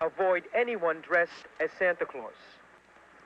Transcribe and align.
avoid 0.00 0.44
anyone 0.54 1.00
dressed 1.00 1.46
as 1.60 1.70
Santa 1.78 2.06
Claus. 2.06 2.32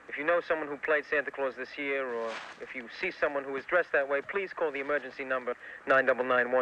If 0.08 0.19
you 0.19 0.24
know 0.24 0.40
someone 0.46 0.69
who 0.69 0.76
played 0.76 1.04
Santa 1.08 1.30
Claus 1.30 1.54
this 1.56 1.79
year, 1.79 2.06
or 2.06 2.29
if 2.60 2.75
you 2.75 2.87
see 3.00 3.10
someone 3.10 3.45
who 3.45 3.56
is 3.56 3.64
dressed 3.64 3.92
that 3.92 4.08
way, 4.08 4.21
please 4.21 4.50
call 4.52 4.71
the 4.71 4.81
emergency 4.81 5.25
number 5.25 5.55
999 5.87 6.53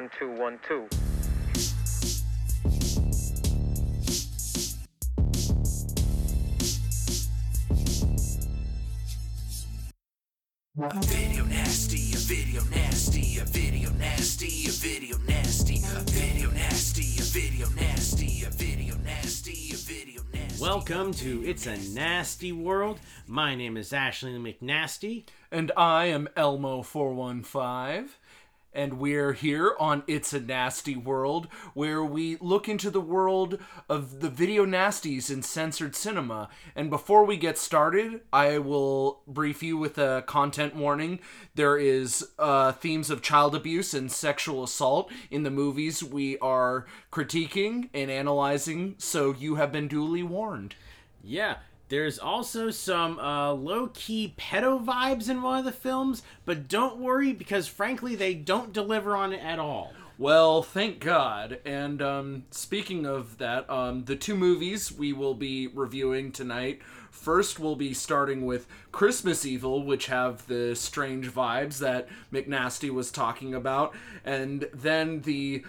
A 10.82 10.88
video 11.02 11.44
nasty, 11.44 12.14
a 12.14 12.16
video 12.16 12.62
nasty, 12.70 13.38
a 13.38 13.44
video 13.44 13.90
nasty, 13.98 14.66
a 14.66 14.70
video 14.70 15.18
nasty, 15.28 15.49
Welcome 20.72 21.12
to 21.14 21.44
It's 21.44 21.66
a 21.66 21.76
Nasty 21.96 22.52
World. 22.52 23.00
My 23.26 23.56
name 23.56 23.76
is 23.76 23.92
Ashley 23.92 24.34
McNasty. 24.34 25.24
And 25.50 25.72
I 25.76 26.04
am 26.04 26.28
Elmo415. 26.36 28.10
And 28.72 29.00
we're 29.00 29.32
here 29.32 29.74
on 29.80 30.04
It's 30.06 30.32
a 30.32 30.40
Nasty 30.40 30.94
World, 30.94 31.48
where 31.74 32.04
we 32.04 32.36
look 32.40 32.68
into 32.68 32.88
the 32.88 33.00
world 33.00 33.58
of 33.88 34.20
the 34.20 34.30
video 34.30 34.64
nasties 34.64 35.28
in 35.28 35.42
censored 35.42 35.96
cinema. 35.96 36.48
And 36.76 36.88
before 36.88 37.24
we 37.24 37.36
get 37.36 37.58
started, 37.58 38.20
I 38.32 38.58
will 38.58 39.22
brief 39.26 39.60
you 39.60 39.76
with 39.76 39.98
a 39.98 40.22
content 40.24 40.76
warning. 40.76 41.18
There 41.56 41.78
is 41.78 42.28
uh, 42.38 42.70
themes 42.72 43.10
of 43.10 43.22
child 43.22 43.56
abuse 43.56 43.92
and 43.92 44.10
sexual 44.10 44.62
assault 44.62 45.10
in 45.32 45.42
the 45.42 45.50
movies 45.50 46.04
we 46.04 46.38
are 46.38 46.86
critiquing 47.10 47.88
and 47.92 48.08
analyzing, 48.08 48.94
so 48.98 49.34
you 49.36 49.56
have 49.56 49.72
been 49.72 49.88
duly 49.88 50.22
warned. 50.22 50.76
Yeah, 51.22 51.56
there's 51.90 52.18
also 52.18 52.70
some 52.70 53.18
uh, 53.18 53.52
low 53.52 53.88
key 53.92 54.34
pedo 54.38 54.82
vibes 54.82 55.28
in 55.28 55.42
one 55.42 55.58
of 55.58 55.64
the 55.64 55.72
films, 55.72 56.22
but 56.44 56.68
don't 56.68 56.98
worry 56.98 57.32
because 57.32 57.66
frankly, 57.66 58.14
they 58.14 58.32
don't 58.32 58.72
deliver 58.72 59.14
on 59.14 59.32
it 59.32 59.42
at 59.44 59.58
all. 59.58 59.92
Well, 60.16 60.62
thank 60.62 61.00
God. 61.00 61.60
And 61.64 62.00
um, 62.00 62.44
speaking 62.50 63.06
of 63.06 63.38
that, 63.38 63.68
um, 63.68 64.04
the 64.04 64.16
two 64.16 64.36
movies 64.36 64.92
we 64.92 65.12
will 65.12 65.34
be 65.34 65.66
reviewing 65.66 66.30
tonight. 66.30 66.80
First, 67.10 67.58
we'll 67.58 67.74
be 67.74 67.92
starting 67.92 68.46
with 68.46 68.68
Christmas 68.92 69.44
Evil, 69.44 69.82
which 69.82 70.06
have 70.06 70.46
the 70.46 70.76
strange 70.76 71.28
vibes 71.32 71.78
that 71.78 72.06
McNasty 72.32 72.90
was 72.90 73.10
talking 73.10 73.54
about, 73.54 73.94
and 74.24 74.68
then 74.72 75.22
the 75.22 75.64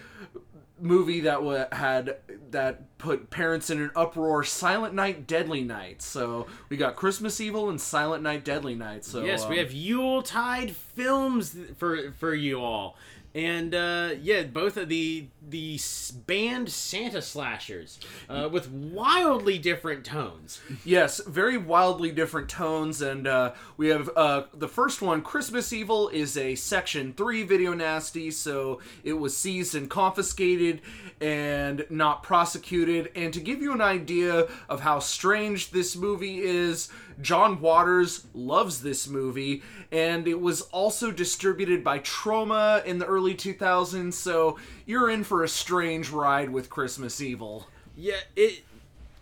movie 0.82 1.20
that 1.20 1.42
wa 1.42 1.64
had 1.72 2.16
that 2.50 2.98
put 2.98 3.30
parents 3.30 3.70
in 3.70 3.80
an 3.80 3.90
uproar 3.94 4.42
silent 4.42 4.94
night 4.94 5.26
deadly 5.26 5.62
night. 5.62 6.02
So 6.02 6.46
we 6.68 6.76
got 6.76 6.96
christmas 6.96 7.40
evil 7.40 7.70
and 7.70 7.80
silent 7.80 8.22
night 8.22 8.44
deadly 8.44 8.74
night. 8.74 9.04
So 9.04 9.24
yes, 9.24 9.46
we 9.46 9.58
um, 9.58 9.64
have 9.64 9.72
Yuletide 9.72 10.74
films 10.74 11.56
for 11.76 12.12
for 12.12 12.34
you 12.34 12.60
all, 12.60 12.96
and 13.34 13.74
uh, 13.74 14.10
yeah, 14.20 14.42
both 14.42 14.76
of 14.76 14.88
the 14.88 15.26
the 15.48 15.78
banned 16.26 16.70
Santa 16.70 17.22
slashers 17.22 17.98
uh, 18.28 18.48
with 18.50 18.70
wildly 18.70 19.58
different 19.58 20.04
tones. 20.04 20.60
Yes, 20.84 21.20
very 21.26 21.56
wildly 21.56 22.12
different 22.12 22.48
tones, 22.48 23.00
and 23.00 23.26
uh, 23.26 23.52
we 23.76 23.88
have 23.88 24.10
uh, 24.16 24.44
the 24.54 24.68
first 24.68 25.00
one. 25.00 25.22
Christmas 25.22 25.72
Evil 25.72 26.08
is 26.10 26.36
a 26.36 26.54
Section 26.54 27.14
Three 27.14 27.42
video 27.42 27.72
nasty, 27.72 28.30
so 28.30 28.80
it 29.02 29.14
was 29.14 29.36
seized 29.36 29.74
and 29.74 29.88
confiscated 29.88 30.80
and 31.20 31.86
not 31.88 32.22
prosecuted. 32.22 33.10
And 33.14 33.32
to 33.32 33.40
give 33.40 33.62
you 33.62 33.72
an 33.72 33.80
idea 33.80 34.48
of 34.68 34.80
how 34.80 34.98
strange 34.98 35.70
this 35.70 35.96
movie 35.96 36.40
is, 36.40 36.88
John 37.20 37.60
Waters 37.60 38.26
loves 38.34 38.80
this 38.80 39.08
movie, 39.08 39.62
and 39.90 40.26
it 40.26 40.40
was 40.40 40.62
also 40.62 41.10
distributed 41.10 41.84
by 41.84 41.98
Troma 42.00 42.84
in 42.84 42.98
the 42.98 43.06
early 43.06 43.34
2000s. 43.34 44.14
So 44.14 44.58
you're 44.86 45.10
in 45.10 45.24
for 45.24 45.42
a 45.42 45.48
strange 45.48 46.10
ride 46.10 46.50
with 46.50 46.70
Christmas 46.70 47.20
Evil. 47.20 47.66
Yeah, 47.96 48.20
it 48.36 48.64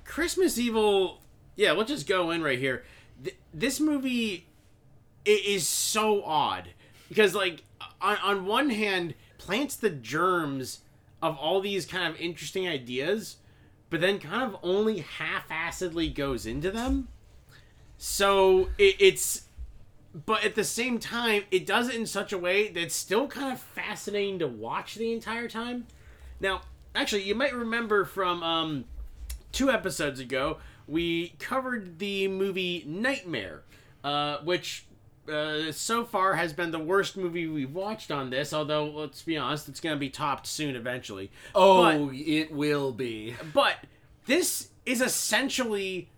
Christmas 0.04 0.58
Evil. 0.58 1.20
Yeah, 1.56 1.72
let's 1.72 1.90
just 1.90 2.08
go 2.08 2.30
in 2.30 2.42
right 2.42 2.58
here. 2.58 2.84
Th- 3.22 3.36
this 3.52 3.80
movie 3.80 4.46
it 5.24 5.44
is 5.44 5.66
so 5.66 6.22
odd 6.24 6.70
because, 7.08 7.34
like, 7.34 7.62
on 8.00 8.16
on 8.18 8.46
one 8.46 8.70
hand, 8.70 9.14
plants 9.38 9.76
the 9.76 9.90
germs 9.90 10.80
of 11.22 11.36
all 11.36 11.60
these 11.60 11.84
kind 11.84 12.12
of 12.12 12.20
interesting 12.20 12.66
ideas, 12.66 13.36
but 13.90 14.00
then 14.00 14.18
kind 14.18 14.42
of 14.42 14.58
only 14.62 15.00
half-assedly 15.00 16.14
goes 16.14 16.46
into 16.46 16.70
them. 16.70 17.08
So 18.02 18.70
it, 18.78 18.96
it's, 18.98 19.42
but 20.24 20.42
at 20.42 20.54
the 20.54 20.64
same 20.64 20.98
time, 20.98 21.42
it 21.50 21.66
does 21.66 21.90
it 21.90 21.96
in 21.96 22.06
such 22.06 22.32
a 22.32 22.38
way 22.38 22.68
that's 22.68 22.94
still 22.94 23.28
kind 23.28 23.52
of 23.52 23.60
fascinating 23.60 24.38
to 24.38 24.46
watch 24.46 24.94
the 24.94 25.12
entire 25.12 25.48
time. 25.48 25.86
Now, 26.40 26.62
actually, 26.94 27.24
you 27.24 27.34
might 27.34 27.54
remember 27.54 28.06
from 28.06 28.42
um, 28.42 28.84
two 29.52 29.70
episodes 29.70 30.18
ago, 30.18 30.56
we 30.88 31.34
covered 31.38 31.98
the 31.98 32.26
movie 32.28 32.84
Nightmare, 32.86 33.64
uh, 34.02 34.38
which 34.44 34.86
uh, 35.30 35.70
so 35.70 36.02
far 36.06 36.36
has 36.36 36.54
been 36.54 36.70
the 36.70 36.78
worst 36.78 37.18
movie 37.18 37.46
we've 37.48 37.74
watched 37.74 38.10
on 38.10 38.30
this. 38.30 38.54
Although, 38.54 38.86
let's 38.86 39.20
be 39.20 39.36
honest, 39.36 39.68
it's 39.68 39.78
going 39.78 39.94
to 39.94 40.00
be 40.00 40.08
topped 40.08 40.46
soon 40.46 40.74
eventually. 40.74 41.30
Oh, 41.54 42.10
it 42.14 42.50
will 42.50 42.92
be. 42.92 43.36
But 43.52 43.76
this 44.24 44.70
is 44.86 45.02
essentially 45.02 46.08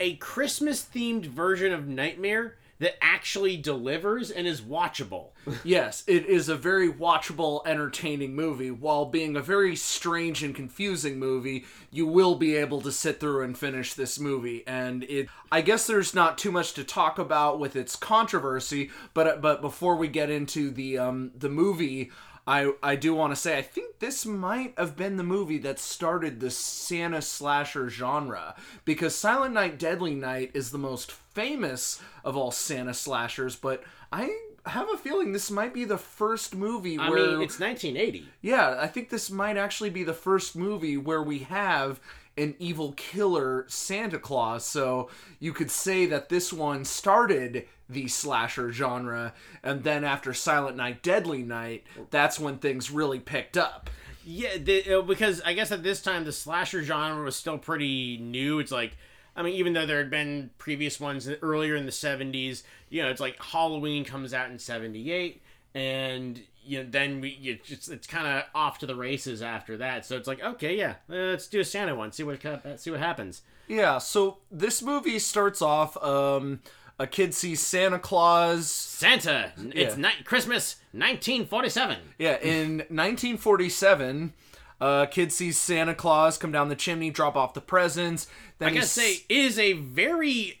a 0.00 0.16
Christmas 0.16 0.84
themed 0.84 1.26
version 1.26 1.72
of 1.72 1.86
Nightmare 1.86 2.56
that 2.80 2.96
actually 3.02 3.56
delivers 3.56 4.30
and 4.30 4.46
is 4.46 4.60
watchable. 4.60 5.30
Yes, 5.64 6.04
it 6.06 6.26
is 6.26 6.48
a 6.48 6.56
very 6.56 6.92
watchable, 6.92 7.66
entertaining 7.66 8.36
movie. 8.36 8.70
While 8.70 9.06
being 9.06 9.36
a 9.36 9.42
very 9.42 9.74
strange 9.74 10.44
and 10.44 10.54
confusing 10.54 11.18
movie, 11.18 11.64
you 11.90 12.06
will 12.06 12.36
be 12.36 12.54
able 12.54 12.80
to 12.82 12.92
sit 12.92 13.18
through 13.18 13.42
and 13.42 13.58
finish 13.58 13.94
this 13.94 14.20
movie. 14.20 14.62
And 14.66 15.02
it, 15.04 15.28
I 15.50 15.60
guess 15.60 15.86
there's 15.86 16.14
not 16.14 16.38
too 16.38 16.52
much 16.52 16.74
to 16.74 16.84
talk 16.84 17.18
about 17.18 17.58
with 17.58 17.74
its 17.74 17.96
controversy. 17.96 18.90
But 19.14 19.40
but 19.40 19.60
before 19.60 19.96
we 19.96 20.06
get 20.06 20.30
into 20.30 20.70
the 20.70 20.98
um 20.98 21.32
the 21.36 21.48
movie, 21.48 22.12
I 22.48 22.72
I 22.82 22.96
do 22.96 23.14
want 23.14 23.32
to 23.32 23.36
say 23.36 23.58
I 23.58 23.62
think 23.62 23.98
this 23.98 24.24
might 24.24 24.72
have 24.78 24.96
been 24.96 25.18
the 25.18 25.22
movie 25.22 25.58
that 25.58 25.78
started 25.78 26.40
the 26.40 26.50
Santa 26.50 27.20
slasher 27.20 27.90
genre 27.90 28.54
because 28.86 29.14
Silent 29.14 29.52
Night 29.52 29.78
Deadly 29.78 30.14
Night 30.14 30.50
is 30.54 30.70
the 30.70 30.78
most 30.78 31.12
famous 31.12 32.00
of 32.24 32.36
all 32.36 32.50
Santa 32.50 32.94
slashers, 32.94 33.54
but 33.54 33.84
I 34.10 34.34
have 34.64 34.88
a 34.92 34.96
feeling 34.96 35.32
this 35.32 35.50
might 35.50 35.74
be 35.74 35.84
the 35.84 35.98
first 35.98 36.54
movie 36.54 36.98
I 36.98 37.10
where 37.10 37.32
mean, 37.32 37.42
it's 37.42 37.60
1980. 37.60 38.26
yeah, 38.40 38.78
I 38.80 38.86
think 38.86 39.10
this 39.10 39.30
might 39.30 39.58
actually 39.58 39.90
be 39.90 40.02
the 40.04 40.14
first 40.14 40.56
movie 40.56 40.96
where 40.96 41.22
we 41.22 41.40
have 41.40 42.00
an 42.38 42.54
evil 42.58 42.92
killer 42.92 43.66
Santa 43.68 44.18
Claus. 44.18 44.64
So 44.64 45.10
you 45.38 45.52
could 45.52 45.70
say 45.70 46.06
that 46.06 46.28
this 46.28 46.52
one 46.52 46.84
started 46.84 47.66
the 47.88 48.08
slasher 48.08 48.70
genre, 48.70 49.32
and 49.62 49.82
then 49.82 50.04
after 50.04 50.34
Silent 50.34 50.76
Night, 50.76 51.02
Deadly 51.02 51.42
Night, 51.42 51.84
that's 52.10 52.38
when 52.38 52.58
things 52.58 52.90
really 52.90 53.18
picked 53.18 53.56
up. 53.56 53.90
Yeah, 54.24 54.58
the, 54.58 54.98
uh, 54.98 55.02
because 55.02 55.40
I 55.40 55.54
guess 55.54 55.72
at 55.72 55.82
this 55.82 56.02
time 56.02 56.24
the 56.24 56.32
slasher 56.32 56.82
genre 56.82 57.24
was 57.24 57.34
still 57.34 57.56
pretty 57.56 58.18
new. 58.18 58.58
It's 58.58 58.70
like, 58.70 58.96
I 59.34 59.42
mean, 59.42 59.54
even 59.54 59.72
though 59.72 59.86
there 59.86 59.98
had 59.98 60.10
been 60.10 60.50
previous 60.58 61.00
ones 61.00 61.28
earlier 61.40 61.76
in 61.76 61.86
the 61.86 61.92
70s, 61.92 62.62
you 62.90 63.02
know, 63.02 63.08
it's 63.08 63.20
like 63.20 63.42
Halloween 63.42 64.04
comes 64.04 64.34
out 64.34 64.50
in 64.50 64.58
78, 64.58 65.40
and 65.74 66.42
you 66.62 66.82
know, 66.82 66.90
then 66.90 67.22
we 67.22 67.30
you 67.30 67.58
just 67.64 67.90
it's 67.90 68.06
kind 68.06 68.26
of 68.26 68.44
off 68.54 68.78
to 68.80 68.86
the 68.86 68.94
races 68.94 69.40
after 69.40 69.78
that. 69.78 70.04
So 70.04 70.18
it's 70.18 70.28
like, 70.28 70.42
okay, 70.42 70.76
yeah, 70.76 70.96
uh, 71.10 71.30
let's 71.30 71.46
do 71.46 71.60
a 71.60 71.64
Santa 71.64 71.94
one, 71.94 72.12
see 72.12 72.22
what 72.22 72.42
see 72.78 72.90
what 72.90 73.00
happens. 73.00 73.40
Yeah, 73.66 73.96
so 73.96 74.38
this 74.50 74.82
movie 74.82 75.18
starts 75.18 75.62
off 75.62 75.96
um 76.02 76.60
a 76.98 77.06
kid 77.06 77.32
sees 77.34 77.60
Santa 77.64 77.98
Claus 77.98 78.70
Santa, 78.70 79.52
it's 79.74 79.96
Yeah. 79.96 80.08
ni- 80.08 80.22
Christmas 80.24 80.76
1947. 80.92 81.96
Yeah, 82.18 82.38
in 82.40 82.78
1947, 82.90 84.34
uh, 84.80 85.06
kid 85.06 85.32
sees 85.32 85.58
Santa 85.58 85.94
Claus 85.94 86.38
come 86.38 86.52
down 86.52 86.68
the 86.68 86.76
chimney, 86.76 87.10
drop 87.10 87.36
off 87.36 87.54
the 87.54 87.60
presents. 87.60 88.26
Then 88.58 88.70
I 88.70 88.74
gotta 88.74 88.86
say, 88.86 89.12
it 89.14 89.24
is 89.28 89.58
a 89.58 89.72
very, 89.74 90.60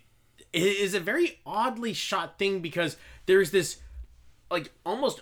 is 0.52 0.94
a 0.94 1.00
very 1.00 1.40
oddly 1.44 1.92
shot 1.92 2.38
thing 2.38 2.60
because 2.60 2.96
there's 3.26 3.50
this, 3.50 3.78
like, 4.50 4.70
almost 4.86 5.20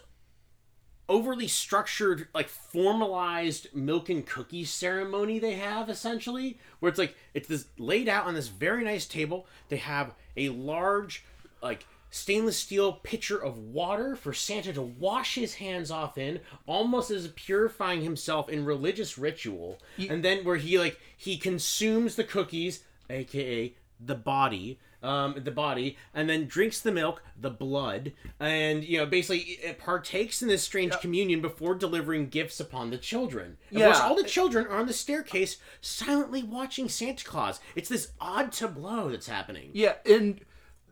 overly 1.09 1.49
structured, 1.49 2.29
like, 2.35 2.49
formalized 2.49 3.69
milk 3.75 4.09
and 4.09 4.27
cookies 4.27 4.71
ceremony 4.71 5.39
they 5.39 5.55
have 5.55 5.89
essentially, 5.89 6.59
where 6.81 6.91
it's 6.91 6.99
like 6.99 7.15
it's 7.35 7.49
this 7.49 7.67
laid 7.79 8.09
out 8.09 8.27
on 8.27 8.35
this 8.35 8.49
very 8.49 8.85
nice 8.85 9.07
table. 9.07 9.47
They 9.69 9.77
have 9.77 10.15
a 10.37 10.49
large, 10.51 11.25
like, 11.63 11.87
stainless 12.11 12.57
steel 12.57 12.93
pitcher 12.93 13.37
of 13.37 13.59
water 13.59 14.17
for 14.17 14.33
Santa 14.33 14.73
to 14.73 14.83
wash 14.83 15.35
his 15.35 15.55
hands 15.55 15.91
off 15.91 16.17
in, 16.17 16.41
almost 16.67 17.11
as 17.11 17.29
purifying 17.29 18.01
himself 18.03 18.49
in 18.49 18.65
religious 18.65 19.19
ritual. 19.19 19.79
and 20.09 20.25
then 20.25 20.45
where 20.45 20.57
he 20.57 20.79
like 20.79 20.99
he 21.17 21.37
consumes 21.37 22.17
the 22.17 22.25
cookies, 22.25 22.85
aka 23.11 23.75
the 24.01 24.15
body, 24.15 24.79
um, 25.07 25.35
the 25.43 25.51
body, 25.51 25.97
and 26.13 26.29
then 26.29 26.47
drinks 26.47 26.81
the 26.81 26.93
milk, 26.93 27.23
the 27.41 27.51
blood, 27.51 28.13
and 28.41 28.83
you 28.85 28.99
know 28.99 29.07
basically 29.07 29.41
it 29.63 29.79
partakes 29.79 30.43
in 30.43 30.49
this 30.49 30.63
strange 30.63 30.93
communion 31.01 31.41
before 31.41 31.75
delivering 31.75 32.29
gifts 32.29 32.59
upon 32.61 32.91
the 32.91 32.99
children. 32.99 33.57
Of 33.71 33.81
course, 33.83 33.99
Yeah. 33.99 34.05
all 34.07 34.17
the 34.17 34.25
children 34.25 34.67
are 34.67 34.79
on 34.79 34.87
the 34.87 34.93
staircase, 34.93 35.59
silently 35.81 36.43
watching 36.43 36.89
Santa 36.89 37.25
Claus. 37.25 37.61
It's 37.75 37.89
this 37.89 38.13
odd 38.21 38.53
tableau 38.53 39.11
that's 39.11 39.29
happening. 39.29 39.71
Yeah, 39.73 39.95
and 40.05 40.41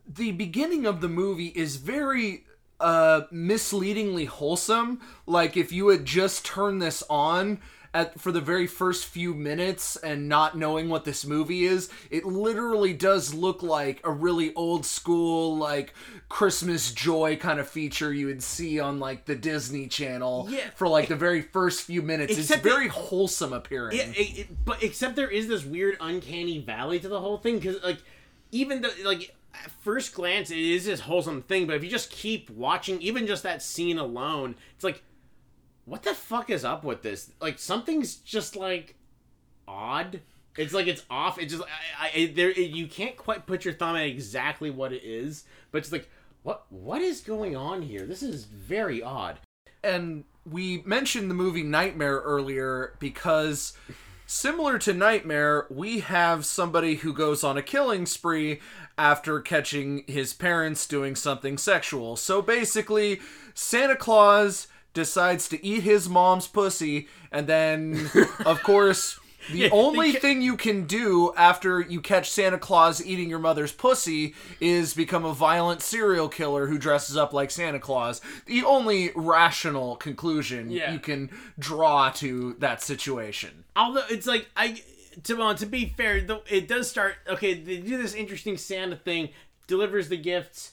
the 0.07 0.33
beginning 0.33 0.87
of 0.87 1.01
the 1.01 1.09
movie 1.09 1.53
is 1.55 1.77
very 1.77 2.45
uh 2.81 3.23
misleadingly 3.31 4.25
wholesome. 4.27 5.01
Like 5.27 5.57
if 5.57 5.73
you 5.73 5.89
had 5.89 6.05
just 6.05 6.45
turned 6.45 6.83
this 6.83 7.03
on 7.09 7.61
at 7.95 8.21
for 8.21 8.33
the 8.33 8.41
very 8.41 8.67
first 8.67 9.07
few 9.07 9.33
minutes 9.35 9.95
and 9.97 10.29
not 10.29 10.59
knowing 10.59 10.89
what 10.89 11.05
this 11.05 11.25
movie 11.25 11.65
is, 11.65 11.89
it 12.11 12.25
literally 12.25 12.93
does 12.93 13.33
look 13.33 13.63
like 13.63 14.01
a 14.05 14.11
really 14.11 14.53
old 14.55 14.85
school 14.85 15.57
like 15.57 15.95
Christmas 16.29 16.93
joy 16.93 17.37
kind 17.37 17.61
of 17.61 17.69
feature 17.69 18.13
you 18.13 18.27
would 18.27 18.43
see 18.43 18.81
on 18.81 18.99
like 18.99 19.25
the 19.27 19.37
Disney 19.37 19.87
Channel 19.87 20.49
Yeah. 20.51 20.71
for 20.75 20.89
like 20.89 21.09
the 21.09 21.17
very 21.17 21.41
first 21.41 21.83
few 21.83 22.03
minutes. 22.03 22.33
It's 22.33 22.41
Except 22.41 22.65
that- 22.65 22.69
very 22.69 22.89
wholesome 22.89 23.53
appearing. 23.53 23.97
Yeah, 23.97 24.07
it, 24.17 24.39
it- 24.41 24.65
but 24.65 24.83
except 24.83 25.15
there 25.17 25.31
is 25.31 25.47
this 25.47 25.65
weird 25.65 25.97
uncanny 26.01 26.59
valley 26.59 26.99
to 26.99 27.09
the 27.09 27.21
whole 27.21 27.39
thing 27.39 27.57
because 27.61 27.83
like 27.85 28.03
even 28.51 28.83
though 28.83 28.91
like 29.05 29.35
at 29.55 29.71
first 29.83 30.13
glance 30.15 30.51
it 30.51 30.59
is 30.59 30.85
this 30.87 30.99
wholesome 31.01 31.43
thing, 31.43 31.69
but 31.69 31.77
if 31.77 31.85
you 31.85 31.91
just 31.91 32.11
keep 32.11 32.51
watching, 32.51 33.01
even 33.01 33.25
just 33.25 33.45
that 33.45 33.63
scene 33.63 33.99
alone, 33.99 34.57
it's 34.75 34.83
like, 34.83 35.01
what 35.85 36.03
the 36.03 36.15
fuck 36.15 36.51
is 36.51 36.65
up 36.65 36.85
with 36.85 37.03
this? 37.03 37.31
Like 37.41 37.59
something's 37.59 38.17
just 38.17 38.57
like 38.57 38.95
odd. 39.67 40.21
It's 40.57 40.73
like 40.73 40.87
it's 40.87 41.05
off. 41.11 41.39
It's 41.39 41.53
just 41.53 41.65
I, 42.01 42.07
I 42.07 42.11
it- 42.15 42.37
there 42.37 42.51
it, 42.51 42.71
you 42.71 42.87
can't 42.87 43.17
quite 43.17 43.47
put 43.47 43.65
your 43.65 43.75
thumb 43.75 43.97
at 43.97 44.07
exactly 44.07 44.71
what 44.71 44.93
it 44.93 45.03
is, 45.05 45.45
but 45.73 45.79
it's 45.79 45.93
like 45.93 46.09
what 46.43 46.65
what 46.71 47.03
is 47.03 47.21
going 47.21 47.57
on 47.57 47.83
here? 47.83 48.07
This 48.07 48.23
is 48.23 48.45
very 48.45 49.03
odd. 49.03 49.39
and 49.83 50.25
we 50.47 50.83
mentioned 50.85 51.31
the 51.31 51.35
movie 51.35 51.63
Nightmare 51.63 52.19
earlier 52.21 52.95
because 52.99 53.73
similar 54.27 54.79
to 54.79 54.93
Nightmare, 54.93 55.67
we 55.71 56.01
have 56.01 56.45
somebody 56.45 56.97
who 56.97 57.15
goes 57.15 57.43
on 57.43 57.57
a 57.57 57.63
killing 57.63 58.05
spree 58.05 58.61
after 58.99 59.41
catching 59.41 60.05
his 60.07 60.35
parents 60.35 60.87
doing 60.87 61.17
something 61.17 61.57
sexual. 61.57 62.17
So 62.17 62.43
basically, 62.43 63.21
Santa 63.55 63.97
Claus 63.97 64.67
decides 64.95 65.49
to 65.49 65.65
eat 65.67 65.83
his 65.83 66.09
mom's 66.09 66.47
pussy 66.47 67.09
and 67.31 67.47
then 67.47 68.11
of 68.47 68.63
course 68.63 69.19
the 69.53 69.59
Yeah, 69.59 69.69
only 69.73 70.13
ca- 70.15 70.21
thing 70.21 70.41
you 70.41 70.57
can 70.57 70.87
do 70.87 71.35
after 71.37 71.81
you 71.83 72.01
catch 72.01 72.31
Santa 72.31 72.57
Claus 72.59 73.05
eating 73.05 73.29
your 73.29 73.39
mother's 73.39 73.73
pussy 73.73 74.35
is 74.59 74.95
become 74.95 75.27
a 75.27 75.35
violent 75.35 75.83
serial 75.83 76.29
killer 76.31 76.67
who 76.69 76.79
dresses 76.79 77.15
up 77.19 77.35
like 77.35 77.51
Santa 77.51 77.79
Claus. 77.79 78.23
The 78.47 78.65
only 78.65 79.11
rational 79.15 79.97
conclusion 79.97 80.71
Yeah. 80.71 80.93
you 80.95 80.99
can 80.99 81.31
draw 81.59 82.09
to 82.13 82.55
that 82.61 82.81
situation. 82.83 83.65
although 83.77 84.05
it's 84.09 84.27
like 84.27 84.49
I 84.57 84.81
to 85.25 85.35
well, 85.35 85.55
to 85.55 85.67
be 85.67 85.93
fair, 85.97 86.23
though 86.23 86.41
it 86.49 86.67
does 86.67 86.89
start 86.91 87.17
okay. 87.29 87.53
They 87.55 87.77
do 87.77 87.99
this 87.99 88.15
interesting 88.15 88.57
Santa 88.57 88.97
thing, 88.97 89.29
delivers 89.67 90.09
the 90.09 90.17
gifts. 90.17 90.73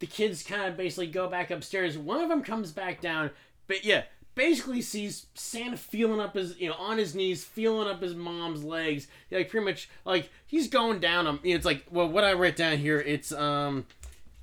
The 0.00 0.06
kids 0.06 0.42
kind 0.42 0.62
of 0.64 0.76
basically 0.76 1.06
go 1.08 1.28
back 1.28 1.50
upstairs. 1.50 1.96
One 1.96 2.20
of 2.20 2.28
them 2.28 2.42
comes 2.42 2.70
back 2.72 3.00
down, 3.00 3.30
but 3.68 3.84
yeah, 3.84 4.02
basically 4.34 4.82
sees 4.82 5.26
Santa 5.34 5.76
feeling 5.76 6.18
up 6.20 6.34
his 6.34 6.58
you 6.58 6.68
know 6.68 6.74
on 6.74 6.98
his 6.98 7.14
knees, 7.14 7.44
feeling 7.44 7.88
up 7.88 8.02
his 8.02 8.14
mom's 8.16 8.64
legs. 8.64 9.06
Like 9.30 9.48
pretty 9.50 9.64
much 9.66 9.88
like 10.04 10.30
he's 10.46 10.66
going 10.68 10.98
down 10.98 11.24
them. 11.26 11.38
It's 11.44 11.64
like 11.64 11.84
well, 11.90 12.08
what 12.08 12.24
I 12.24 12.32
wrote 12.32 12.56
down 12.56 12.78
here, 12.78 12.98
it's 13.00 13.30
um. 13.32 13.86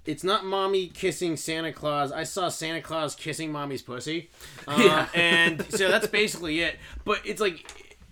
It's 0.05 0.23
not 0.23 0.45
mommy 0.45 0.85
kissing 0.89 1.35
Santa 1.35 1.73
Claus. 1.73 2.11
I 2.11 2.25
saw 2.25 2.49
Santa 2.49 2.79
Claus 2.79 3.15
kissing 3.15 3.51
mommy's 3.51 3.81
pussy. 3.81 4.29
Um, 4.67 4.79
Yeah. 4.81 5.07
and 5.15 5.65
so 5.71 5.87
that's 5.91 6.05
basically 6.05 6.59
it. 6.61 6.77
But 7.05 7.21
it's 7.25 7.41
like 7.41 7.65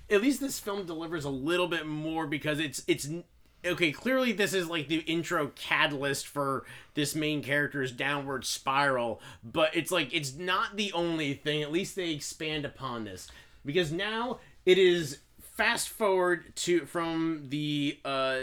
at 0.10 0.20
least 0.22 0.40
this 0.40 0.58
film 0.60 0.88
delivers 0.88 1.24
a 1.24 1.30
little 1.30 1.68
bit 1.68 1.86
more 1.86 2.26
because 2.26 2.60
it's 2.60 2.84
it's 2.88 3.08
okay 3.66 3.92
clearly 3.92 4.32
this 4.32 4.54
is 4.54 4.68
like 4.68 4.88
the 4.88 5.00
intro 5.00 5.48
catalyst 5.56 6.28
for 6.28 6.66
this 6.94 7.16
main 7.16 7.42
character's 7.42 7.92
downward 7.92 8.46
spiral 8.46 9.22
but 9.44 9.76
it's 9.76 9.92
like 9.92 10.14
it's 10.14 10.36
not 10.36 10.76
the 10.78 10.92
only 10.94 11.34
thing 11.34 11.62
at 11.62 11.72
least 11.72 11.96
they 11.96 12.12
expand 12.12 12.66
upon 12.66 13.04
this. 13.06 13.28
Because 13.66 13.92
now 13.94 14.40
it 14.66 14.78
is 14.78 15.20
fast 15.42 15.88
forward 15.90 16.54
to 16.56 16.86
from 16.86 17.46
the 17.50 17.98
uh 18.04 18.38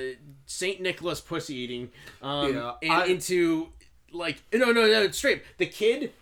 saint 0.47 0.81
nicholas 0.81 1.21
pussy 1.21 1.55
eating 1.57 1.91
um 2.23 2.55
Yeah, 2.55 2.73
and 2.83 2.93
I- 2.93 3.07
into 3.07 3.69
like 4.13 4.43
no 4.53 4.73
no 4.73 4.87
no 4.87 5.11
straight 5.11 5.43
the 5.59 5.67
kid 5.67 6.13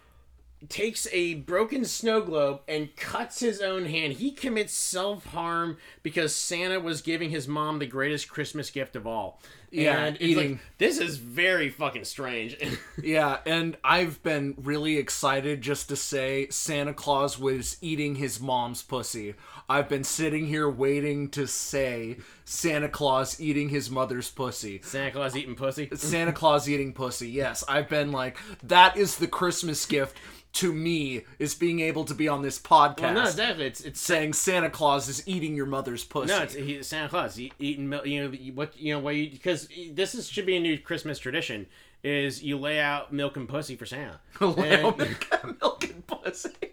takes 0.69 1.07
a 1.13 1.35
broken 1.35 1.85
snow 1.85 2.21
globe 2.21 2.61
and 2.67 2.95
cuts 2.97 3.41
his 3.41 3.61
own 3.61 3.85
hand. 3.87 4.15
He 4.15 4.33
commits 4.33 4.73
self 4.73 5.27
harm 5.27 5.79
because 6.03 6.35
Santa 6.35 6.81
was 6.81 7.01
giving 7.03 7.31
his 7.31 7.47
mom 7.47 7.79
the 7.79 7.87
greatest 7.87 8.29
Christmas 8.29 8.71
gift 8.71 8.97
of 8.97 9.07
all. 9.07 9.41
Yeah, 9.71 9.99
and 10.03 10.17
it's 10.17 10.25
eating- 10.25 10.53
like 10.53 10.61
this 10.79 10.99
is 10.99 11.19
very 11.19 11.69
fucking 11.69 12.05
strange. 12.05 12.57
Yeah, 13.03 13.39
and 13.47 13.77
I've 13.85 14.21
been 14.25 14.55
really 14.59 14.97
excited 14.97 15.61
just 15.61 15.89
to 15.91 15.97
say 15.97 16.49
Santa 16.51 16.93
Claus 16.93 17.39
was 17.39 17.77
eating 17.81 18.17
his 18.17 18.41
mom's 18.41 18.83
pussy. 18.83 19.35
I've 19.69 19.89
been 19.89 20.03
sitting 20.05 20.47
here 20.47 20.69
waiting 20.69 21.29
to 21.31 21.47
say 21.47 22.17
Santa 22.45 22.89
Claus 22.89 23.41
eating 23.41 23.69
his 23.69 23.89
mother's 23.91 24.31
pussy. 24.31 24.81
Santa 24.83 25.13
Claus 25.13 25.37
eating 25.37 25.55
pussy. 25.55 25.89
Santa 25.95 26.33
Claus 26.33 26.69
eating 26.69 26.93
pussy. 26.93 27.31
Yes, 27.31 27.63
I've 27.69 27.89
been 27.89 28.11
like 28.11 28.37
that 28.65 28.97
is 28.97 29.17
the 29.17 29.29
Christmas 29.29 29.85
gift 29.87 30.17
to 30.59 30.73
me 30.73 31.23
is 31.39 31.55
being 31.55 31.79
able 31.79 32.05
to 32.05 32.15
be 32.15 32.27
on 32.27 32.43
this 32.43 32.59
podcast 32.59 33.01
Well, 33.01 33.15
no, 33.15 33.23
exactly. 33.23 33.67
It's 33.67 33.81
it's 33.81 34.01
saying 34.01 34.33
Santa 34.33 34.69
Claus 34.69 35.09
is 35.09 35.23
eating 35.29 35.55
your 35.55 35.67
mother's 35.67 36.03
pussy. 36.03 36.33
no, 36.33 36.43
it's 36.43 36.55
he, 36.55 36.83
Santa 36.83 37.09
Claus 37.09 37.39
eating 37.39 37.89
milk. 37.89 38.05
You 38.07 38.25
know 38.29 38.37
what? 38.55 38.77
You 38.77 38.95
know 38.95 38.99
why? 38.99 39.29
Because 39.31 39.69
this 39.93 40.17
is 40.17 40.29
should 40.29 40.47
be 40.47 40.57
a 40.57 40.61
new 40.61 40.77
Christmas 40.77 41.21
tradition. 41.21 41.67
Is 42.03 42.43
you 42.43 42.59
lay 42.59 42.81
out 42.81 43.13
milk 43.13 43.37
and 43.37 43.49
pussy 43.49 43.77
for 43.77 43.87
Santa. 43.87 44.19
Lay 44.41 44.83
out 44.83 44.99
milk, 44.99 45.45
milk 45.61 45.85
and 45.85 46.07
pussy. 46.07 46.51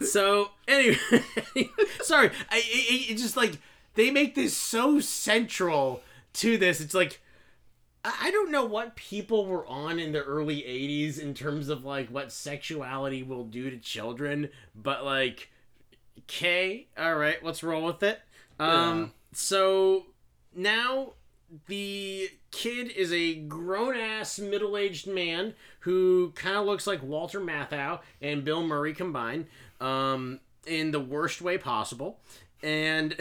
So 0.00 0.50
anyway, 0.68 0.96
sorry. 2.02 2.30
I 2.50 2.58
it, 2.58 3.10
it 3.10 3.18
just 3.18 3.36
like 3.36 3.58
they 3.94 4.10
make 4.12 4.34
this 4.36 4.56
so 4.56 5.00
central 5.00 6.02
to 6.34 6.56
this. 6.56 6.80
It's 6.80 6.94
like 6.94 7.20
I 8.04 8.30
don't 8.30 8.50
know 8.50 8.64
what 8.64 8.96
people 8.96 9.46
were 9.46 9.66
on 9.66 9.98
in 9.98 10.12
the 10.12 10.22
early 10.22 10.62
'80s 10.62 11.18
in 11.18 11.34
terms 11.34 11.68
of 11.68 11.84
like 11.84 12.08
what 12.08 12.32
sexuality 12.32 13.22
will 13.22 13.44
do 13.44 13.70
to 13.70 13.78
children, 13.78 14.50
but 14.74 15.04
like, 15.04 15.50
okay, 16.20 16.86
all 16.96 17.16
right, 17.16 17.42
let's 17.42 17.62
roll 17.62 17.84
with 17.84 18.02
it. 18.02 18.20
Um, 18.60 19.12
so 19.32 20.06
now 20.54 21.12
the 21.66 22.30
kid 22.50 22.90
is 22.90 23.12
a 23.12 23.34
grown 23.34 23.96
ass 23.96 24.38
middle 24.38 24.76
aged 24.76 25.06
man 25.06 25.54
who 25.80 26.32
kind 26.32 26.56
of 26.56 26.66
looks 26.66 26.86
like 26.86 27.02
Walter 27.02 27.40
Matthau 27.40 28.00
and 28.20 28.44
Bill 28.44 28.62
Murray 28.62 28.94
combined, 28.94 29.46
um, 29.80 30.40
in 30.66 30.90
the 30.90 31.00
worst 31.00 31.40
way 31.40 31.58
possible. 31.58 32.20
And 32.62 33.16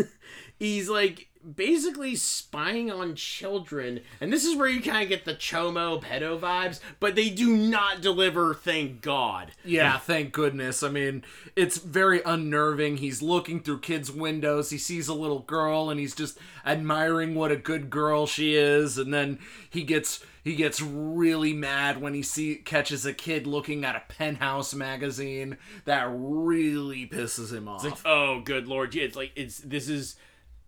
he's 0.58 0.88
like 0.88 1.28
basically 1.54 2.16
spying 2.16 2.90
on 2.90 3.14
children. 3.14 4.00
And 4.20 4.32
this 4.32 4.44
is 4.44 4.56
where 4.56 4.68
you 4.68 4.80
kind 4.80 5.02
of 5.02 5.08
get 5.08 5.24
the 5.24 5.34
Chomo 5.34 6.02
pedo 6.02 6.38
vibes, 6.38 6.80
but 7.00 7.14
they 7.14 7.30
do 7.30 7.56
not 7.56 8.00
deliver, 8.00 8.54
thank 8.54 9.00
God. 9.00 9.52
Yeah, 9.64 9.98
thank 9.98 10.32
goodness. 10.32 10.82
I 10.82 10.88
mean, 10.88 11.24
it's 11.56 11.78
very 11.78 12.22
unnerving. 12.22 12.98
He's 12.98 13.22
looking 13.22 13.60
through 13.60 13.80
kids' 13.80 14.10
windows. 14.10 14.70
He 14.70 14.78
sees 14.78 15.08
a 15.08 15.14
little 15.14 15.40
girl 15.40 15.90
and 15.90 15.98
he's 16.00 16.14
just 16.14 16.38
admiring 16.66 17.34
what 17.34 17.50
a 17.50 17.56
good 17.56 17.90
girl 17.90 18.26
she 18.26 18.54
is, 18.54 18.98
and 18.98 19.12
then 19.12 19.38
he 19.70 19.82
gets 19.82 20.24
he 20.44 20.54
gets 20.54 20.80
really 20.80 21.52
mad 21.52 22.00
when 22.00 22.14
he 22.14 22.22
see 22.22 22.56
catches 22.56 23.04
a 23.04 23.12
kid 23.12 23.46
looking 23.46 23.84
at 23.84 23.96
a 23.96 24.02
penthouse 24.08 24.74
magazine. 24.74 25.56
That 25.84 26.08
really 26.10 27.06
pisses 27.06 27.52
him 27.52 27.68
off. 27.68 27.84
It's 27.84 28.04
like, 28.04 28.06
oh, 28.06 28.40
good 28.40 28.66
lord, 28.66 28.94
yeah. 28.94 29.04
It's 29.04 29.16
like 29.16 29.32
it's 29.34 29.58
this 29.58 29.88
is 29.88 30.16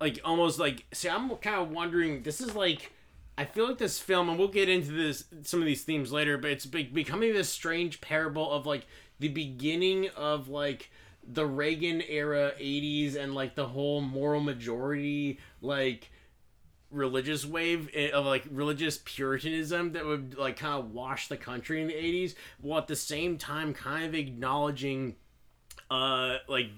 like 0.01 0.21
almost 0.25 0.59
like. 0.59 0.87
See, 0.93 1.09
I'm 1.09 1.31
kind 1.37 1.61
of 1.61 1.71
wondering. 1.71 2.23
This 2.23 2.41
is 2.41 2.55
like. 2.55 2.93
I 3.39 3.47
feel 3.47 3.69
like 3.69 3.79
this 3.79 3.99
film, 3.99 4.29
and 4.29 4.39
we'll 4.39 4.49
get 4.49 4.69
into 4.69 4.93
this 4.93 5.25
some 5.43 5.61
of 5.61 5.67
these 5.67 5.83
themes 5.83 6.13
later, 6.13 6.37
but 6.37 6.51
it's 6.51 6.67
be- 6.67 6.83
becoming 6.85 7.33
this 7.33 7.49
strange 7.49 8.01
parable 8.01 8.51
of 8.51 8.67
like 8.67 8.87
the 9.19 9.29
beginning 9.29 10.09
of 10.11 10.49
like 10.49 10.91
the 11.27 11.47
Reagan 11.47 12.03
era 12.03 12.53
'80s 12.61 13.17
and 13.17 13.35
like 13.35 13.55
the 13.55 13.69
whole 13.69 14.01
moral 14.01 14.41
majority 14.41 15.39
like 15.63 16.11
religious 16.91 17.47
wave 17.47 17.89
eh, 17.95 18.11
of 18.11 18.27
like 18.27 18.45
religious 18.51 18.99
puritanism 19.05 19.93
that 19.93 20.05
would 20.05 20.37
like 20.37 20.57
kind 20.57 20.75
of 20.75 20.93
wash 20.93 21.29
the 21.29 21.37
country 21.37 21.81
in 21.81 21.87
the 21.87 21.95
80s 21.95 22.35
while 22.61 22.79
at 22.79 22.89
the 22.89 22.97
same 22.97 23.39
time 23.39 23.73
kind 23.73 24.05
of 24.05 24.15
acknowledging 24.15 25.15
uh 25.91 26.39
like 26.49 26.71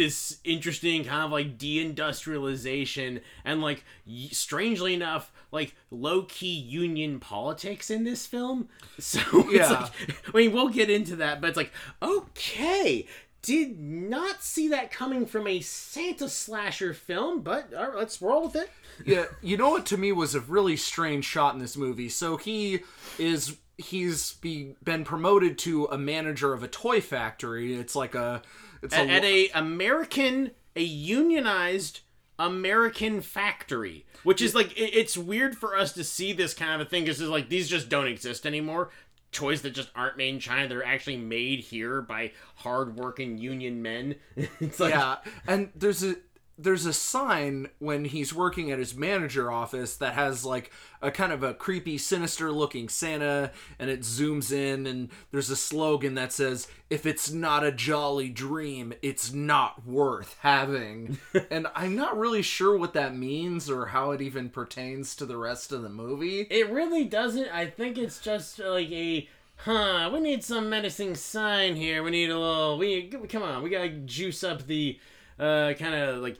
this 0.00 0.38
interesting 0.44 1.04
kind 1.04 1.24
of 1.24 1.30
like 1.30 1.58
deindustrialization 1.58 3.20
and 3.44 3.60
like 3.60 3.84
y- 4.06 4.28
strangely 4.32 4.94
enough 4.94 5.32
like 5.52 5.74
low-key 5.90 6.46
union 6.58 7.20
politics 7.20 7.90
in 7.90 8.04
this 8.04 8.26
film 8.26 8.68
so 8.98 9.20
Yeah. 9.50 9.70
like 9.70 9.92
i 10.34 10.36
mean 10.36 10.52
we'll 10.52 10.68
get 10.68 10.88
into 10.90 11.16
that 11.16 11.40
but 11.40 11.48
it's 11.48 11.56
like 11.56 11.72
okay 12.02 13.06
did 13.42 13.78
not 13.80 14.42
see 14.42 14.68
that 14.68 14.90
coming 14.90 15.26
from 15.26 15.46
a 15.46 15.60
santa 15.60 16.28
slasher 16.28 16.92
film 16.94 17.40
but 17.42 17.72
all 17.74 17.88
right, 17.88 17.96
let's 17.98 18.20
roll 18.22 18.44
with 18.44 18.56
it 18.56 18.70
yeah, 19.06 19.24
you 19.40 19.56
know 19.56 19.70
what 19.70 19.86
to 19.86 19.96
me 19.96 20.12
was 20.12 20.34
a 20.34 20.40
really 20.40 20.76
strange 20.76 21.24
shot 21.24 21.54
in 21.54 21.60
this 21.60 21.74
movie. 21.74 22.10
So 22.10 22.36
he 22.36 22.80
is 23.18 23.56
he's 23.78 24.34
be, 24.34 24.74
been 24.84 25.04
promoted 25.04 25.56
to 25.60 25.86
a 25.86 25.96
manager 25.96 26.52
of 26.52 26.62
a 26.62 26.68
toy 26.68 27.00
factory. 27.00 27.72
It's 27.74 27.96
like 27.96 28.14
a 28.14 28.42
it's 28.82 28.94
at, 28.94 29.08
a, 29.08 29.10
at 29.10 29.24
a 29.24 29.48
American, 29.54 30.52
a 30.76 30.82
unionized 30.82 32.00
American 32.38 33.20
factory, 33.20 34.06
which 34.22 34.40
is 34.40 34.54
like 34.54 34.72
it, 34.76 34.94
it's 34.94 35.16
weird 35.16 35.56
for 35.56 35.76
us 35.76 35.92
to 35.92 36.04
see 36.04 36.32
this 36.32 36.54
kind 36.54 36.80
of 36.80 36.86
a 36.86 36.90
thing 36.90 37.04
because 37.04 37.20
it's 37.20 37.30
like 37.30 37.48
these 37.48 37.68
just 37.68 37.88
don't 37.88 38.06
exist 38.06 38.46
anymore. 38.46 38.90
Toys 39.32 39.62
that 39.62 39.74
just 39.74 39.90
aren't 39.94 40.16
made 40.16 40.34
in 40.34 40.40
China, 40.40 40.66
they're 40.66 40.84
actually 40.84 41.16
made 41.16 41.60
here 41.60 42.02
by 42.02 42.32
hardworking 42.56 43.38
union 43.38 43.80
men. 43.80 44.16
it's 44.36 44.80
like 44.80 44.94
yeah, 44.94 45.18
and 45.46 45.70
there's 45.76 46.02
a 46.02 46.16
there's 46.62 46.86
a 46.86 46.92
sign 46.92 47.68
when 47.78 48.04
he's 48.04 48.34
working 48.34 48.70
at 48.70 48.78
his 48.78 48.94
manager 48.94 49.50
office 49.50 49.96
that 49.96 50.14
has 50.14 50.44
like 50.44 50.70
a 51.02 51.10
kind 51.10 51.32
of 51.32 51.42
a 51.42 51.54
creepy 51.54 51.96
sinister 51.96 52.52
looking 52.52 52.88
santa 52.88 53.50
and 53.78 53.88
it 53.90 54.00
zooms 54.00 54.52
in 54.52 54.86
and 54.86 55.08
there's 55.30 55.50
a 55.50 55.56
slogan 55.56 56.14
that 56.14 56.32
says 56.32 56.68
if 56.90 57.06
it's 57.06 57.30
not 57.30 57.64
a 57.64 57.72
jolly 57.72 58.28
dream 58.28 58.92
it's 59.02 59.32
not 59.32 59.86
worth 59.86 60.36
having 60.40 61.18
and 61.50 61.66
i'm 61.74 61.96
not 61.96 62.18
really 62.18 62.42
sure 62.42 62.76
what 62.76 62.92
that 62.92 63.16
means 63.16 63.70
or 63.70 63.86
how 63.86 64.10
it 64.10 64.20
even 64.20 64.48
pertains 64.48 65.14
to 65.16 65.24
the 65.24 65.36
rest 65.36 65.72
of 65.72 65.82
the 65.82 65.88
movie 65.88 66.46
It 66.50 66.70
really 66.70 67.04
doesn't. 67.04 67.48
I 67.48 67.66
think 67.66 67.98
it's 67.98 68.18
just 68.18 68.58
like 68.58 68.90
a 68.90 69.28
huh. 69.56 70.10
We 70.12 70.20
need 70.20 70.44
some 70.44 70.68
menacing 70.70 71.14
sign 71.14 71.76
here. 71.76 72.02
We 72.02 72.10
need 72.10 72.30
a 72.30 72.38
little. 72.38 72.78
We 72.78 73.08
come 73.08 73.42
on. 73.42 73.62
We 73.62 73.70
gotta 73.70 73.90
juice 73.90 74.42
up 74.44 74.66
the 74.66 74.98
uh, 75.40 75.72
kind 75.78 75.94
of 75.94 76.18
like 76.18 76.36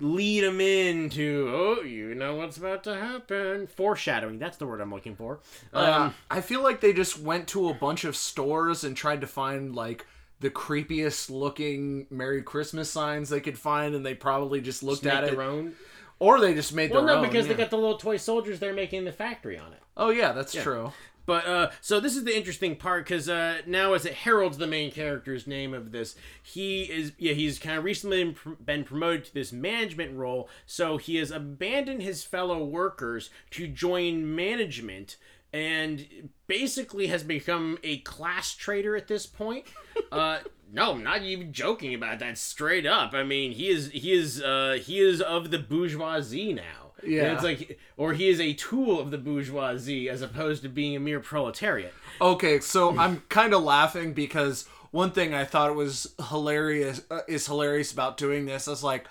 lead 0.00 0.42
them 0.44 0.60
into. 0.60 1.50
Oh, 1.52 1.82
you 1.82 2.14
know 2.14 2.34
what's 2.36 2.56
about 2.56 2.84
to 2.84 2.94
happen. 2.96 3.66
Foreshadowing. 3.66 4.38
That's 4.38 4.56
the 4.56 4.66
word 4.66 4.80
I'm 4.80 4.92
looking 4.92 5.14
for. 5.16 5.40
Um, 5.72 5.84
Uh, 5.84 6.10
I 6.30 6.40
feel 6.40 6.62
like 6.62 6.80
they 6.80 6.92
just 6.92 7.18
went 7.20 7.48
to 7.48 7.68
a 7.68 7.74
bunch 7.74 8.04
of 8.04 8.16
stores 8.16 8.84
and 8.84 8.96
tried 8.96 9.20
to 9.22 9.26
find 9.26 9.74
like 9.74 10.06
the 10.40 10.50
creepiest 10.50 11.30
looking 11.30 12.06
Merry 12.10 12.42
Christmas 12.42 12.90
signs 12.90 13.28
they 13.28 13.40
could 13.40 13.58
find, 13.58 13.94
and 13.94 14.04
they 14.04 14.14
probably 14.14 14.60
just 14.60 14.82
looked 14.82 15.04
make 15.04 15.14
at 15.14 15.24
it, 15.24 15.30
their 15.30 15.42
own. 15.42 15.74
or 16.18 16.40
they 16.40 16.52
just 16.52 16.74
made 16.74 16.90
Well, 16.90 17.04
their 17.04 17.14
no, 17.14 17.20
own. 17.22 17.28
because 17.28 17.46
yeah. 17.46 17.52
they 17.52 17.58
got 17.62 17.70
the 17.70 17.76
little 17.76 17.96
toy 17.98 18.16
soldiers 18.16 18.58
they're 18.58 18.72
making 18.74 19.04
the 19.04 19.12
factory 19.12 19.56
on 19.56 19.72
it. 19.72 19.78
Oh 19.96 20.10
yeah, 20.10 20.32
that's 20.32 20.52
true. 20.52 20.92
But 21.24 21.46
uh, 21.46 21.70
so 21.80 22.00
this 22.00 22.16
is 22.16 22.24
the 22.24 22.36
interesting 22.36 22.76
part 22.76 23.04
because 23.04 23.28
uh, 23.28 23.58
now 23.66 23.92
as 23.94 24.04
it 24.04 24.14
heralds 24.14 24.58
the 24.58 24.66
main 24.66 24.90
character's 24.90 25.46
name 25.46 25.72
of 25.72 25.92
this, 25.92 26.16
he 26.42 26.82
is 26.82 27.12
yeah 27.18 27.32
he's 27.32 27.58
kind 27.58 27.78
of 27.78 27.84
recently 27.84 28.34
been 28.64 28.84
promoted 28.84 29.26
to 29.26 29.34
this 29.34 29.52
management 29.52 30.16
role. 30.16 30.48
So 30.66 30.96
he 30.96 31.16
has 31.16 31.30
abandoned 31.30 32.02
his 32.02 32.24
fellow 32.24 32.64
workers 32.64 33.30
to 33.52 33.68
join 33.68 34.34
management 34.34 35.16
and 35.52 36.30
basically 36.46 37.08
has 37.08 37.22
become 37.22 37.78
a 37.82 37.98
class 37.98 38.54
traitor 38.54 38.96
at 38.96 39.06
this 39.06 39.26
point. 39.26 39.66
Uh, 40.10 40.38
no, 40.72 40.92
I'm 40.92 41.02
not 41.02 41.22
even 41.22 41.52
joking 41.52 41.94
about 41.94 42.18
that. 42.20 42.38
Straight 42.38 42.86
up, 42.86 43.14
I 43.14 43.22
mean 43.22 43.52
he 43.52 43.68
is 43.68 43.90
he 43.90 44.12
is 44.12 44.42
uh, 44.42 44.78
he 44.82 45.00
is 45.00 45.20
of 45.20 45.50
the 45.50 45.58
bourgeoisie 45.58 46.52
now. 46.52 46.81
Yeah. 47.04 47.24
And 47.24 47.32
it's 47.34 47.42
like, 47.42 47.78
or 47.96 48.12
he 48.12 48.28
is 48.28 48.40
a 48.40 48.52
tool 48.54 49.00
of 49.00 49.10
the 49.10 49.18
bourgeoisie 49.18 50.08
as 50.08 50.22
opposed 50.22 50.62
to 50.62 50.68
being 50.68 50.96
a 50.96 51.00
mere 51.00 51.20
proletariat. 51.20 51.92
Okay, 52.20 52.60
so 52.60 52.96
I'm 52.98 53.22
kind 53.28 53.54
of 53.54 53.62
laughing 53.62 54.12
because 54.12 54.66
one 54.90 55.10
thing 55.10 55.34
I 55.34 55.44
thought 55.44 55.74
was 55.74 56.14
hilarious 56.28 57.02
uh, 57.10 57.20
is 57.26 57.46
hilarious 57.46 57.92
about 57.92 58.16
doing 58.16 58.46
this 58.46 58.68
is 58.68 58.84
like 58.84 59.06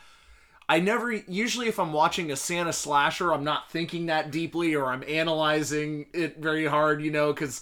I 0.69 0.79
never 0.79 1.11
usually 1.11 1.67
if 1.67 1.79
I'm 1.79 1.91
watching 1.91 2.31
a 2.31 2.35
Santa 2.37 2.71
slasher, 2.71 3.33
I'm 3.33 3.43
not 3.43 3.69
thinking 3.69 4.05
that 4.05 4.31
deeply 4.31 4.73
or 4.73 4.85
I'm 4.85 5.03
analyzing 5.05 6.05
it 6.13 6.37
very 6.37 6.65
hard, 6.65 7.01
you 7.01 7.11
know, 7.11 7.33
because 7.33 7.61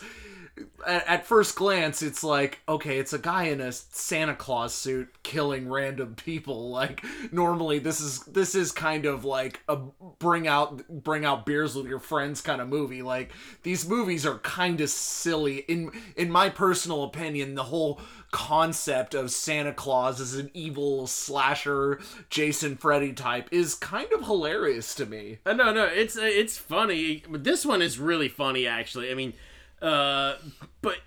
at, 0.86 1.08
at 1.08 1.26
first 1.26 1.56
glance 1.56 2.02
it's 2.02 2.24
like 2.24 2.60
okay, 2.68 3.00
it's 3.00 3.14
a 3.14 3.20
guy 3.20 3.44
in 3.46 3.62
a 3.62 3.72
Santa 3.72 4.36
Claus 4.36 4.74
suit 4.74 5.10
killing 5.24 5.70
random 5.70 6.16
people. 6.16 6.70
Like 6.80 7.04
normally 7.32 7.80
this 7.80 8.00
is 8.00 8.22
this 8.22 8.56
is 8.56 8.72
kind 8.72 9.06
of 9.06 9.26
like 9.26 9.60
a 9.68 9.76
bring 10.20 10.48
out 10.48 10.88
bring 11.04 11.26
out 11.26 11.46
beers 11.46 11.76
with 11.76 11.88
your 11.88 12.00
friends 12.00 12.42
kind 12.42 12.62
of 12.62 12.70
movie. 12.70 13.02
Like 13.02 13.34
these 13.64 13.88
movies 13.88 14.26
are 14.26 14.38
kind 14.40 14.80
of 14.80 14.90
silly 14.90 15.58
in 15.68 15.92
in 16.16 16.32
my 16.32 16.50
personal 16.50 17.04
opinion. 17.04 17.56
The 17.56 17.64
whole 17.66 18.00
concept 18.32 19.14
of 19.14 19.32
Santa 19.32 19.74
Claus 19.74 20.22
as 20.22 20.36
an 20.36 20.52
evil 20.54 21.08
slasher 21.08 22.00
Jason 22.30 22.76
Freddy 22.76 23.14
type 23.14 23.50
is 23.52 23.76
kind 23.76 24.12
of 24.14 24.26
hilarious 24.26 24.94
to 24.96 25.06
me. 25.06 25.40
Uh, 25.46 25.54
no, 25.54 25.74
no, 25.74 25.86
it's 25.86 26.18
uh, 26.18 26.22
it's 26.24 26.58
funny, 26.58 27.24
this 27.30 27.66
one 27.66 27.82
is 27.82 28.00
really 28.00 28.30
funny 28.30 28.68
actually. 28.68 29.12
I 29.12 29.16
mean, 29.16 29.34
uh, 29.82 30.36
but 30.82 30.98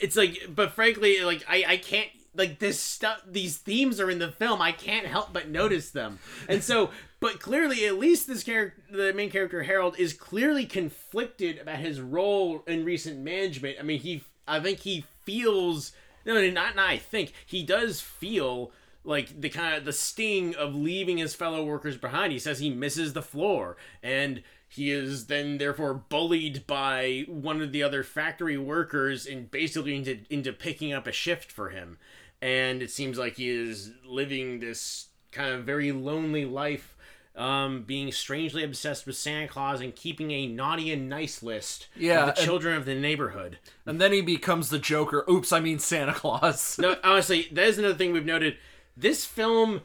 it's 0.00 0.16
like, 0.16 0.42
but 0.54 0.72
frankly, 0.72 1.22
like 1.22 1.44
I 1.48 1.64
I 1.66 1.76
can't 1.76 2.08
like 2.34 2.58
this 2.58 2.80
stuff. 2.80 3.22
These 3.26 3.58
themes 3.58 4.00
are 4.00 4.10
in 4.10 4.18
the 4.18 4.32
film. 4.32 4.62
I 4.62 4.72
can't 4.72 5.06
help 5.06 5.32
but 5.32 5.48
notice 5.48 5.90
them, 5.90 6.18
and 6.48 6.62
so. 6.62 6.90
But 7.20 7.38
clearly, 7.38 7.84
at 7.84 7.98
least 7.98 8.26
this 8.26 8.42
character, 8.42 8.82
the 8.90 9.12
main 9.12 9.28
character 9.28 9.62
Harold, 9.64 9.98
is 9.98 10.14
clearly 10.14 10.64
conflicted 10.64 11.58
about 11.58 11.80
his 11.80 12.00
role 12.00 12.64
in 12.66 12.82
recent 12.82 13.18
management. 13.18 13.76
I 13.78 13.82
mean, 13.82 14.00
he, 14.00 14.24
I 14.48 14.58
think 14.58 14.78
he 14.78 15.04
feels 15.26 15.92
no, 16.24 16.34
not, 16.50 16.76
not 16.76 16.88
I 16.88 16.98
think 16.98 17.32
he 17.46 17.62
does 17.62 18.00
feel 18.00 18.72
like 19.04 19.40
the 19.40 19.48
kind 19.48 19.76
of 19.76 19.84
the 19.84 19.92
sting 19.92 20.54
of 20.54 20.74
leaving 20.74 21.18
his 21.18 21.34
fellow 21.34 21.64
workers 21.64 21.96
behind. 21.96 22.32
He 22.32 22.38
says 22.38 22.58
he 22.58 22.70
misses 22.70 23.12
the 23.12 23.22
floor 23.22 23.76
and 24.02 24.42
he 24.70 24.90
is 24.92 25.26
then 25.26 25.58
therefore 25.58 25.94
bullied 25.94 26.66
by 26.66 27.24
one 27.28 27.60
of 27.60 27.72
the 27.72 27.82
other 27.82 28.04
factory 28.04 28.56
workers 28.56 29.26
and 29.26 29.50
basically 29.50 29.96
into 29.96 30.20
into 30.30 30.52
picking 30.52 30.92
up 30.92 31.06
a 31.06 31.12
shift 31.12 31.50
for 31.52 31.70
him. 31.70 31.98
And 32.40 32.80
it 32.80 32.90
seems 32.90 33.18
like 33.18 33.36
he 33.36 33.50
is 33.50 33.90
living 34.04 34.60
this 34.60 35.08
kind 35.32 35.52
of 35.52 35.64
very 35.64 35.92
lonely 35.92 36.44
life 36.44 36.96
um, 37.36 37.82
being 37.82 38.12
strangely 38.12 38.64
obsessed 38.64 39.06
with 39.06 39.16
Santa 39.16 39.48
Claus 39.48 39.80
and 39.80 39.94
keeping 39.94 40.30
a 40.30 40.46
naughty 40.46 40.92
and 40.92 41.08
nice 41.08 41.42
list 41.42 41.88
Yeah, 41.96 42.28
of 42.28 42.36
the 42.36 42.42
children 42.42 42.76
of 42.76 42.84
the 42.84 42.94
neighborhood. 42.94 43.58
And 43.86 44.00
then 44.00 44.12
he 44.12 44.20
becomes 44.22 44.68
the 44.68 44.78
Joker. 44.78 45.24
Oops, 45.30 45.50
I 45.52 45.60
mean 45.60 45.78
Santa 45.78 46.14
Claus. 46.14 46.78
No, 46.78 46.96
honestly, 47.04 47.48
that 47.52 47.66
is 47.66 47.78
another 47.78 47.94
thing 47.94 48.12
we've 48.12 48.24
noted. 48.24 48.56
This 48.96 49.24
film 49.24 49.82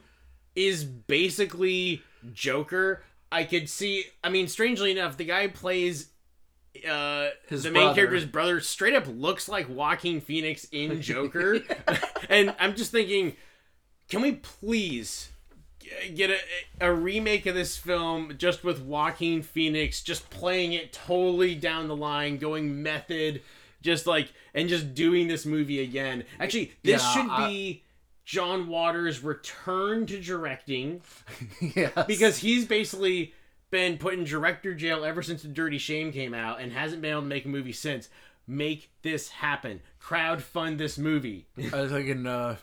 is 0.54 0.84
basically 0.84 2.02
Joker. 2.32 3.02
I 3.36 3.44
could 3.44 3.68
see. 3.68 4.04
I 4.24 4.28
mean, 4.28 4.48
strangely 4.48 4.90
enough, 4.90 5.16
the 5.16 5.24
guy 5.24 5.46
plays 5.48 6.10
uh 6.88 7.28
His 7.48 7.62
the 7.62 7.70
main 7.70 7.82
brother. 7.84 7.94
character's 7.94 8.24
brother 8.26 8.60
straight 8.60 8.94
up 8.94 9.04
looks 9.08 9.48
like 9.48 9.66
Joaquin 9.68 10.20
Phoenix 10.20 10.66
in 10.72 11.00
Joker. 11.10 11.60
and 12.28 12.54
I'm 12.58 12.74
just 12.76 12.92
thinking, 12.92 13.36
can 14.08 14.20
we 14.22 14.32
please 14.32 15.30
get 16.14 16.30
a, 16.30 16.38
a 16.80 16.92
remake 16.92 17.46
of 17.46 17.54
this 17.54 17.76
film 17.76 18.34
just 18.38 18.64
with 18.64 18.80
Joaquin 18.82 19.42
Phoenix 19.42 20.02
just 20.02 20.28
playing 20.30 20.72
it 20.72 20.92
totally 20.92 21.54
down 21.54 21.88
the 21.88 21.96
line, 21.96 22.38
going 22.38 22.82
method, 22.82 23.40
just 23.82 24.06
like 24.06 24.32
and 24.54 24.68
just 24.68 24.94
doing 24.94 25.28
this 25.28 25.46
movie 25.46 25.80
again. 25.82 26.24
Actually, 26.40 26.72
this 26.82 27.02
Yeah, 27.02 27.12
should 27.12 27.30
I- 27.30 27.48
be 27.48 27.82
John 28.26 28.66
Waters' 28.66 29.22
return 29.22 30.04
to 30.06 30.20
directing 30.20 31.00
yes. 31.60 31.92
because 32.08 32.38
he's 32.38 32.66
basically 32.66 33.32
been 33.70 33.98
put 33.98 34.14
in 34.14 34.24
director 34.24 34.74
jail 34.74 35.04
ever 35.04 35.22
since 35.22 35.42
The 35.42 35.48
Dirty 35.48 35.78
Shame 35.78 36.10
came 36.12 36.34
out 36.34 36.60
and 36.60 36.72
hasn't 36.72 37.00
been 37.00 37.12
able 37.12 37.22
to 37.22 37.28
make 37.28 37.44
a 37.44 37.48
movie 37.48 37.72
since. 37.72 38.08
Make 38.48 38.90
this 39.02 39.28
happen. 39.28 39.80
Crowd 40.00 40.42
fund 40.42 40.78
this 40.78 40.98
movie. 40.98 41.46
I 41.72 41.82
was 41.82 41.92
thinking, 41.92 42.26
uh, 42.26 42.56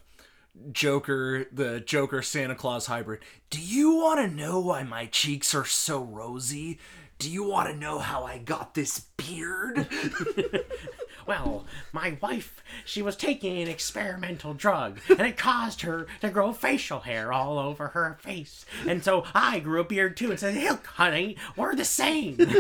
Joker, 0.74 1.46
the 1.52 1.80
Joker 1.80 2.22
Santa 2.22 2.56
Claus 2.56 2.86
hybrid. 2.88 3.22
Do 3.50 3.60
you 3.60 3.96
want 3.96 4.20
to 4.20 4.36
know 4.36 4.60
why 4.60 4.84
my 4.84 5.06
cheeks 5.06 5.56
are 5.56 5.66
so 5.66 6.04
rosy? 6.04 6.78
Do 7.20 7.32
you 7.32 7.44
want 7.46 7.70
to 7.70 7.76
know 7.76 8.00
how 8.00 8.26
I 8.26 8.38
got 8.38 8.74
this 8.74 9.00
beard? 9.16 9.88
well, 11.28 11.66
my 11.92 12.18
wife, 12.22 12.64
she 12.86 13.02
was 13.02 13.16
taking 13.16 13.62
an 13.62 13.68
experimental 13.68 14.54
drug, 14.54 15.00
and 15.10 15.22
it 15.22 15.38
caused 15.38 15.82
her 15.82 16.08
to 16.22 16.30
grow 16.30 16.54
facial 16.54 17.02
hair 17.02 17.32
all 17.34 17.58
over 17.58 17.90
her 17.90 18.18
face. 18.22 18.66
And 18.88 19.04
so 19.04 19.26
I 19.34 19.60
grew 19.60 19.82
a 19.82 19.84
beard 19.84 20.18
too 20.18 20.32
and 20.32 20.40
said, 20.40 20.56
look, 20.56 20.86
honey, 20.86 21.38
we're 21.56 21.76
the 21.76 21.86
same. 21.86 22.38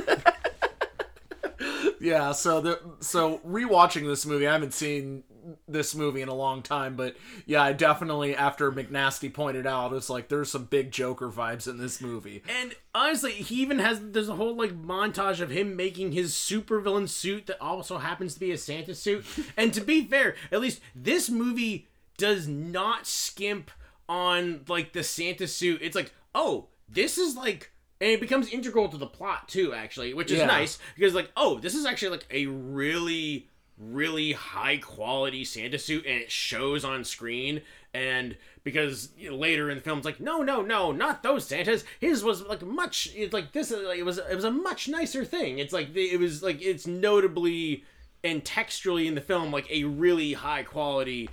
Yeah, 1.99 2.33
so 2.33 2.59
the 2.59 2.81
so 2.99 3.37
rewatching 3.47 4.05
this 4.05 4.25
movie, 4.25 4.45
I 4.45 4.51
haven't 4.51 4.73
seen 4.73 5.23
this 5.67 5.95
movie 5.95 6.21
in 6.21 6.29
a 6.29 6.33
long 6.33 6.61
time, 6.61 6.95
but 6.95 7.15
yeah, 7.45 7.61
I 7.63 7.73
definitely 7.73 8.35
after 8.35 8.71
McNasty 8.71 9.33
pointed 9.33 9.65
out, 9.67 9.93
it's 9.93 10.09
like 10.09 10.29
there's 10.29 10.51
some 10.51 10.65
big 10.65 10.91
Joker 10.91 11.29
vibes 11.29 11.67
in 11.67 11.77
this 11.77 12.01
movie. 12.01 12.43
And 12.59 12.75
honestly, 12.95 13.31
he 13.31 13.55
even 13.61 13.79
has 13.79 13.99
there's 14.01 14.29
a 14.29 14.35
whole 14.35 14.55
like 14.55 14.71
montage 14.81 15.39
of 15.41 15.49
him 15.49 15.75
making 15.75 16.11
his 16.11 16.33
supervillain 16.33 17.09
suit 17.09 17.47
that 17.47 17.61
also 17.61 17.97
happens 17.97 18.33
to 18.35 18.39
be 18.39 18.51
a 18.51 18.57
Santa 18.57 18.95
suit. 18.95 19.25
and 19.57 19.73
to 19.73 19.81
be 19.81 20.05
fair, 20.05 20.35
at 20.51 20.61
least 20.61 20.81
this 20.95 21.29
movie 21.29 21.87
does 22.17 22.47
not 22.47 23.07
skimp 23.07 23.71
on 24.07 24.61
like 24.67 24.93
the 24.93 25.03
Santa 25.03 25.47
suit. 25.47 25.79
It's 25.81 25.95
like, 25.95 26.13
oh, 26.35 26.67
this 26.89 27.17
is 27.17 27.35
like 27.35 27.71
and 28.01 28.11
it 28.11 28.19
becomes 28.19 28.49
integral 28.49 28.89
to 28.89 28.97
the 28.97 29.07
plot 29.07 29.47
too, 29.47 29.73
actually, 29.73 30.13
which 30.13 30.29
is 30.29 30.39
Yeah. 30.39 30.45
nice 30.47 30.77
because 30.95 31.13
like, 31.13 31.31
oh, 31.37 31.59
this 31.59 31.73
is 31.73 31.85
actually 31.85 32.09
like 32.09 32.25
a 32.31 32.47
really 32.47 33.47
really 33.77 34.33
high 34.33 34.77
quality 34.77 35.43
Santa 35.43 35.79
suit 35.79 36.05
and 36.05 36.15
it 36.15 36.31
shows 36.31 36.85
on 36.85 37.03
screen. 37.03 37.61
And 37.93 38.37
because 38.63 39.09
you 39.17 39.29
know, 39.29 39.35
later 39.35 39.69
in 39.69 39.77
the 39.77 39.83
film 39.83 39.97
it's 39.97 40.05
like 40.05 40.19
no 40.19 40.41
no 40.41 40.61
no 40.61 40.91
not 40.91 41.23
those 41.23 41.45
Santas. 41.45 41.83
His 41.99 42.23
was 42.23 42.41
like 42.43 42.61
much 42.61 43.09
it's 43.15 43.33
like 43.33 43.51
this 43.51 43.71
like, 43.71 43.99
it 43.99 44.03
was 44.03 44.17
it 44.17 44.35
was 44.35 44.45
a 44.45 44.51
much 44.51 44.87
nicer 44.87 45.25
thing. 45.25 45.59
It's 45.59 45.73
like 45.73 45.95
it 45.95 46.19
was 46.19 46.43
like 46.43 46.61
it's 46.61 46.87
notably 46.87 47.83
and 48.23 48.43
texturally 48.43 49.05
in 49.07 49.15
the 49.15 49.21
film 49.21 49.51
like 49.51 49.69
a 49.69 49.83
really 49.83 50.33
high 50.33 50.63
quality 50.63 51.29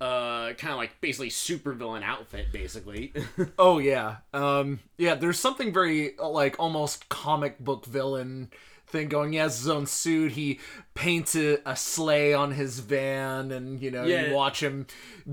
uh 0.00 0.52
kind 0.54 0.72
of 0.72 0.78
like 0.78 1.00
basically 1.00 1.30
supervillain 1.30 2.02
outfit 2.02 2.46
basically. 2.52 3.12
Oh 3.58 3.78
yeah. 3.78 4.16
Um 4.34 4.80
yeah, 4.98 5.14
there's 5.14 5.38
something 5.38 5.72
very 5.72 6.14
like 6.18 6.56
almost 6.58 7.08
comic 7.08 7.58
book 7.58 7.86
villain 7.86 8.50
thing 8.92 9.08
going. 9.08 9.32
He 9.32 9.38
has 9.38 9.58
his 9.58 9.68
own 9.68 9.86
suit. 9.86 10.32
He 10.32 10.60
paints 10.94 11.34
a, 11.34 11.58
a 11.66 11.74
sleigh 11.74 12.34
on 12.34 12.52
his 12.52 12.78
van 12.80 13.50
and 13.50 13.80
you 13.80 13.90
know, 13.90 14.04
Yeah. 14.04 14.26
you 14.28 14.34
watch 14.34 14.62
him 14.62 14.86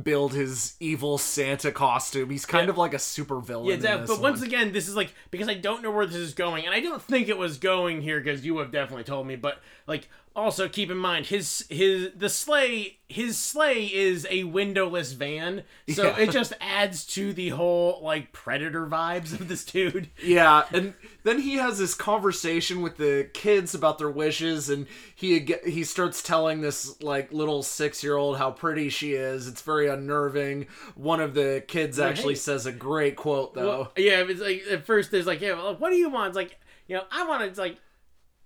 build 0.03 0.33
his 0.33 0.75
evil 0.79 1.17
Santa 1.17 1.71
costume. 1.71 2.29
He's 2.29 2.45
kind 2.45 2.65
Yeah. 2.65 2.71
of 2.71 2.77
like 2.77 2.93
a 2.93 2.99
super 2.99 3.39
villain. 3.39 3.67
Yeah, 3.67 3.73
in 3.75 3.79
that, 3.81 4.01
this 4.01 4.09
but 4.09 4.21
once 4.21 4.41
again, 4.41 4.71
this 4.71 4.87
is 4.87 4.95
like 4.95 5.13
because 5.31 5.47
I 5.49 5.53
don't 5.55 5.83
know 5.83 5.91
where 5.91 6.05
this 6.05 6.15
is 6.15 6.33
going, 6.33 6.65
and 6.65 6.73
I 6.73 6.79
don't 6.79 7.01
think 7.01 7.27
it 7.27 7.37
was 7.37 7.57
going 7.57 8.01
here 8.01 8.19
because 8.19 8.45
you 8.45 8.57
have 8.59 8.71
definitely 8.71 9.03
told 9.03 9.27
me. 9.27 9.35
But 9.35 9.59
like, 9.85 10.07
also 10.35 10.69
keep 10.69 10.89
in 10.89 10.97
mind 10.97 11.25
his 11.25 11.65
his 11.69 12.09
the 12.15 12.29
sleigh 12.29 12.97
his 13.07 13.37
sleigh 13.37 13.85
is 13.87 14.27
a 14.29 14.43
windowless 14.43 15.13
van, 15.13 15.63
so 15.89 16.03
Yeah. 16.03 16.19
it 16.19 16.31
just 16.31 16.53
adds 16.61 17.03
to 17.07 17.33
the 17.33 17.49
whole 17.49 17.99
like 18.03 18.31
predator 18.31 18.85
vibes 18.85 19.33
of 19.33 19.47
this 19.47 19.65
dude. 19.65 20.09
Yeah, 20.23 20.63
and 20.73 20.93
then 21.23 21.39
he 21.39 21.55
has 21.55 21.79
this 21.79 21.95
conversation 21.95 22.81
with 22.81 22.97
the 22.97 23.29
kids 23.33 23.73
about 23.73 23.97
their 23.97 24.11
wishes, 24.11 24.69
and 24.69 24.85
he 25.15 25.39
he 25.65 25.83
starts 25.83 26.21
telling 26.21 26.61
this 26.61 27.01
like 27.01 27.33
little 27.33 27.63
six 27.63 28.03
year 28.03 28.15
old 28.15 28.37
how 28.37 28.51
pretty 28.51 28.89
she 28.89 29.13
is. 29.13 29.47
It's 29.47 29.61
very 29.63 29.87
unnerving. 29.87 30.67
One 30.95 31.19
of 31.19 31.33
the 31.33 31.63
kids 31.67 31.99
actually 31.99 32.35
says 32.35 32.65
a 32.65 32.71
great 32.71 33.15
quote 33.15 33.55
though. 33.55 33.67
Well, 33.67 33.91
yeah, 33.97 34.23
it's 34.27 34.39
like 34.41 34.63
at 34.71 34.85
first 34.85 35.11
there's 35.11 35.27
like, 35.27 35.41
yeah, 35.41 35.53
well, 35.53 35.75
what 35.75 35.89
do 35.89 35.95
you 35.95 36.09
want? 36.09 36.29
It's 36.29 36.35
like, 36.35 36.57
you 36.87 36.95
know, 36.95 37.03
I 37.11 37.25
want 37.25 37.41
to. 37.41 37.47
It's 37.47 37.59
like, 37.59 37.77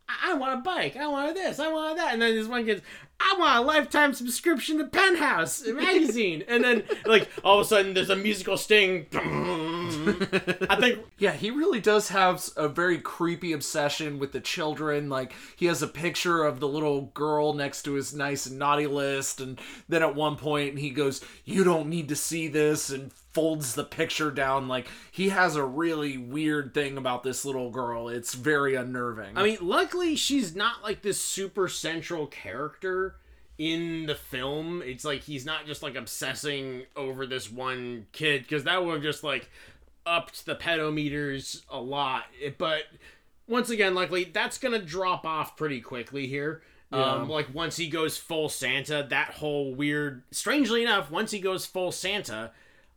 I 0.07 0.31
I 0.31 0.33
want 0.35 0.59
a 0.59 0.61
bike. 0.61 0.95
I 0.95 1.07
want 1.07 1.35
this. 1.35 1.59
I 1.59 1.71
want 1.71 1.97
that. 1.97 2.13
And 2.13 2.21
then 2.21 2.35
this 2.35 2.47
one 2.47 2.65
kid's, 2.65 2.81
I 3.19 3.35
want 3.39 3.57
a 3.57 3.61
lifetime 3.61 4.13
subscription 4.13 4.77
to 4.79 4.85
Penthouse 4.85 5.65
magazine. 5.67 6.43
and 6.47 6.63
then 6.63 6.83
like 7.05 7.29
all 7.43 7.59
of 7.59 7.65
a 7.65 7.67
sudden 7.67 7.93
there's 7.93 8.09
a 8.09 8.15
musical 8.15 8.57
sting. 8.57 9.07
I 9.13 10.77
think 10.79 10.99
Yeah, 11.17 11.31
he 11.33 11.51
really 11.51 11.79
does 11.79 12.09
have 12.09 12.43
a 12.57 12.67
very 12.67 12.97
creepy 12.99 13.53
obsession 13.53 14.19
with 14.19 14.31
the 14.31 14.39
children. 14.41 15.09
Like, 15.09 15.33
he 15.55 15.67
has 15.67 15.81
a 15.81 15.87
picture 15.87 16.43
of 16.43 16.59
the 16.59 16.67
little 16.67 17.03
girl 17.13 17.53
next 17.53 17.83
to 17.83 17.93
his 17.93 18.13
nice 18.13 18.45
and 18.45 18.59
naughty 18.59 18.87
list, 18.87 19.39
and 19.39 19.59
then 19.87 20.01
at 20.01 20.15
one 20.15 20.35
point 20.35 20.79
he 20.79 20.89
goes, 20.89 21.21
You 21.45 21.63
don't 21.63 21.87
need 21.87 22.09
to 22.09 22.15
see 22.15 22.47
this, 22.47 22.89
and 22.89 23.11
folds 23.33 23.73
the 23.75 23.83
picture 23.83 24.31
down. 24.31 24.67
Like, 24.67 24.87
he 25.11 25.29
has 25.29 25.55
a 25.55 25.65
really 25.65 26.17
weird 26.17 26.73
thing 26.73 26.97
about 26.97 27.23
this 27.23 27.43
little 27.45 27.69
girl. 27.71 28.07
It's 28.09 28.33
very 28.33 28.75
unnerving. 28.75 29.37
I 29.37 29.43
mean, 29.43 29.57
luckily 29.61 30.15
she's 30.15 30.55
not 30.55 30.83
like 30.83 31.01
this 31.01 31.19
super 31.19 31.67
central 31.67 32.27
character 32.27 33.15
in 33.57 34.05
the 34.05 34.15
film. 34.15 34.81
It's 34.85 35.03
like 35.05 35.21
he's 35.23 35.45
not 35.45 35.65
just 35.65 35.83
like 35.83 35.95
obsessing 35.95 36.83
over 36.95 37.25
this 37.25 37.51
one 37.51 38.07
kid 38.11 38.43
because 38.43 38.63
that 38.65 38.83
would 38.83 38.93
have 38.95 39.03
just 39.03 39.23
like 39.23 39.49
upped 40.05 40.45
the 40.45 40.55
pedometers 40.55 41.61
a 41.69 41.79
lot. 41.79 42.23
It- 42.41 42.57
But 42.57 42.83
once 43.47 43.69
again, 43.69 43.93
luckily 43.95 44.25
that's 44.25 44.57
gonna 44.57 44.79
drop 44.79 45.25
off 45.25 45.55
pretty 45.57 45.81
quickly 45.81 46.27
here. 46.27 46.61
Um, 46.91 47.27
like 47.29 47.53
once 47.53 47.77
he 47.77 47.87
goes 47.87 48.17
full 48.17 48.49
Santa, 48.49 49.05
that 49.09 49.31
whole 49.35 49.73
weird. 49.73 50.21
Strangely 50.31 50.83
enough, 50.83 51.09
once 51.09 51.31
he 51.31 51.39
goes 51.39 51.65
full 51.65 51.91
Santa, 51.91 52.51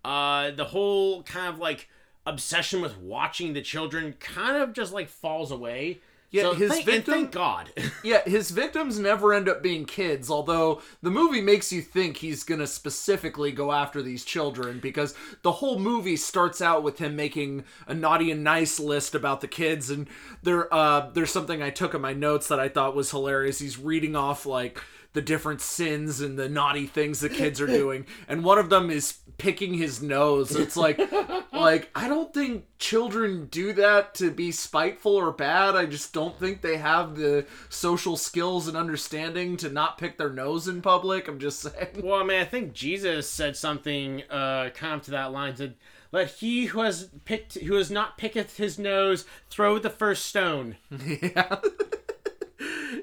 uh, 0.07 0.53
the 0.53 0.65
whole 0.65 1.23
kind 1.25 1.49
of 1.49 1.59
like 1.59 1.89
obsession 2.25 2.81
with 2.81 2.97
watching 2.99 3.53
the 3.53 3.63
children 3.63 4.15
kind 4.21 4.57
of 4.57 4.73
just 4.73 4.93
like 4.93 5.09
falls 5.09 5.51
away. 5.51 5.99
Yeah, 6.31 6.43
so 6.43 6.55
his 6.55 6.71
thank, 6.71 6.85
victim- 6.85 7.15
thank 7.15 7.33
God. 7.33 7.71
Yeah, 8.05 8.23
his 8.25 8.51
victims 8.53 9.01
never 9.01 9.35
end 9.35 9.49
up 9.49 9.63
being 9.65 9.85
kids, 9.85 10.31
although 10.31 10.81
the 11.03 11.11
movie 11.11 11.41
makes 11.41 11.73
you 11.73 11.83
think 11.83 12.19
he's 12.19 12.45
going 12.45 12.61
to 12.61 12.67
specifically 12.69 13.51
go 13.51 13.73
after 13.73 14.01
these 14.01 14.25
children 14.25 14.79
because 14.79 15.15
the 15.43 15.53
whole 15.53 15.79
movie 15.81 16.17
starts 16.17 16.61
out 16.61 16.85
with 16.85 16.99
him 16.99 17.17
making 17.17 17.65
a 17.89 17.95
naughty 17.95 18.31
and 18.31 18.45
nice 18.45 18.79
list 18.79 19.15
about 19.15 19.41
the 19.41 19.49
kids 19.49 19.91
and 19.91 20.07
there 20.45 20.73
uh 20.73 21.11
there's 21.15 21.33
something 21.33 21.63
I 21.63 21.71
took 21.71 21.95
in 21.95 22.01
my 22.01 22.13
notes 22.13 22.47
that 22.49 22.61
I 22.61 22.69
thought 22.69 22.95
was 22.95 23.11
hilarious. 23.11 23.59
He's 23.59 23.79
reading 23.79 24.15
off 24.15 24.47
like 24.47 24.81
the 25.17 25.23
different 25.23 25.61
sins 25.61 26.21
and 26.21 26.39
the 26.39 26.49
naughty 26.49 26.87
things 26.87 27.19
the 27.19 27.29
kids 27.29 27.61
are 27.61 27.67
doing 27.83 28.07
and 28.29 28.45
one 28.45 28.59
of 28.59 28.71
them 28.71 28.91
is 28.91 29.19
picking 29.39 29.75
his 29.75 30.03
nose. 30.03 30.55
It's 30.55 30.77
like 30.77 30.99
like 31.53 31.91
i 31.95 32.09
don't 32.09 32.33
think 32.33 32.65
children 32.79 33.47
do 33.47 33.73
that 33.73 34.15
to 34.15 34.31
be 34.31 34.53
spiteful 34.53 35.15
or 35.15 35.33
bad. 35.33 35.75
I 35.75 35.87
just 35.87 36.13
don't 36.13 36.39
think 36.39 36.61
they 36.61 36.77
have 36.77 37.17
the 37.17 37.47
social 37.69 38.17
skills 38.17 38.69
and 38.69 38.77
understanding 38.77 39.57
to 39.59 39.69
not 39.71 39.99
pick 39.99 40.19
their 40.19 40.31
nose 40.31 40.69
in 40.69 40.83
public. 40.83 41.29
I'm 41.29 41.39
just 41.39 41.61
saying. 41.61 41.89
Well, 42.03 42.21
I 42.21 42.25
mean, 42.25 42.41
I 42.41 42.45
think 42.45 42.73
Jesus 42.73 43.29
said 43.29 43.57
something 43.57 44.23
uh, 44.31 44.71
kind 44.75 44.95
of 44.95 45.03
to 45.03 45.11
that 45.13 45.33
line. 45.33 45.57
Said, 45.57 45.75
"Let 46.13 46.31
he 46.31 46.67
who 46.67 46.81
has 46.81 47.09
picked, 47.25 47.55
who 47.55 47.75
has 47.75 47.91
not 47.91 48.19
picketh 48.19 48.57
his 48.57 48.79
nose, 48.79 49.25
throw 49.51 49.79
the 49.79 49.91
first 49.91 50.27
stone." 50.27 50.77
yeah. 51.23 51.57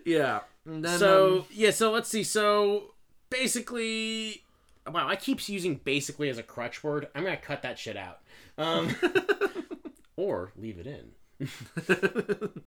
Yeah. 0.05 0.39
and 0.39 0.52
then, 0.65 0.99
so 0.99 1.39
um, 1.39 1.45
yeah, 1.51 1.71
so 1.71 1.91
let's 1.91 2.09
see. 2.09 2.23
So 2.23 2.93
basically, 3.29 4.43
wow, 4.89 5.07
I 5.07 5.15
keep 5.15 5.47
using 5.49 5.75
basically 5.83 6.29
as 6.29 6.37
a 6.37 6.43
crutch 6.43 6.83
word. 6.83 7.07
I'm 7.13 7.23
gonna 7.23 7.37
cut 7.37 7.61
that 7.63 7.77
shit 7.77 7.97
out, 7.97 8.19
um, 8.57 8.95
or 10.15 10.53
leave 10.55 10.77
it 10.79 10.87
in. 10.87 11.11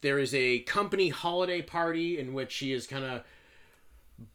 there 0.00 0.18
is 0.18 0.34
a 0.34 0.60
company 0.60 1.08
holiday 1.08 1.62
party 1.62 2.18
in 2.18 2.34
which 2.34 2.52
she 2.52 2.72
is 2.72 2.86
kind 2.86 3.04
of 3.04 3.22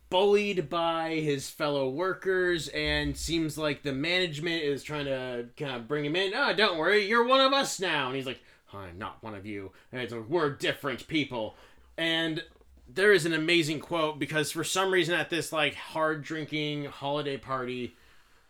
bullied 0.10 0.70
by 0.70 1.16
his 1.16 1.50
fellow 1.50 1.90
workers 1.90 2.68
and 2.70 3.16
seems 3.16 3.58
like 3.58 3.82
the 3.82 3.94
management 3.94 4.62
is 4.64 4.84
trying 4.84 5.06
to 5.06 5.46
kind 5.58 5.76
of 5.76 5.88
bring 5.88 6.06
him 6.06 6.16
in. 6.16 6.34
Oh, 6.36 6.54
don't 6.54 6.78
worry, 6.78 7.08
you're 7.08 7.26
one 7.26 7.42
of 7.42 7.54
us 7.54 7.80
now. 7.80 8.08
And 8.08 8.16
he's 8.16 8.26
like, 8.26 8.42
I'm 8.74 8.98
not 8.98 9.24
one 9.24 9.36
of 9.36 9.46
you. 9.46 9.72
And 9.92 10.02
it's 10.02 10.14
like, 10.14 10.28
we're 10.28 10.50
different 10.50 11.08
people. 11.08 11.56
And 11.98 12.44
there 12.94 13.14
is 13.14 13.26
an 13.26 13.34
amazing 13.34 13.80
quote 13.80 14.20
because 14.20 14.52
for 14.52 14.64
some 14.64 14.92
reason 14.92 15.16
at 15.16 15.30
this 15.30 15.54
like 15.54 15.76
hard 15.76 16.24
drinking 16.24 16.86
holiday 16.86 17.38
party, 17.38 17.96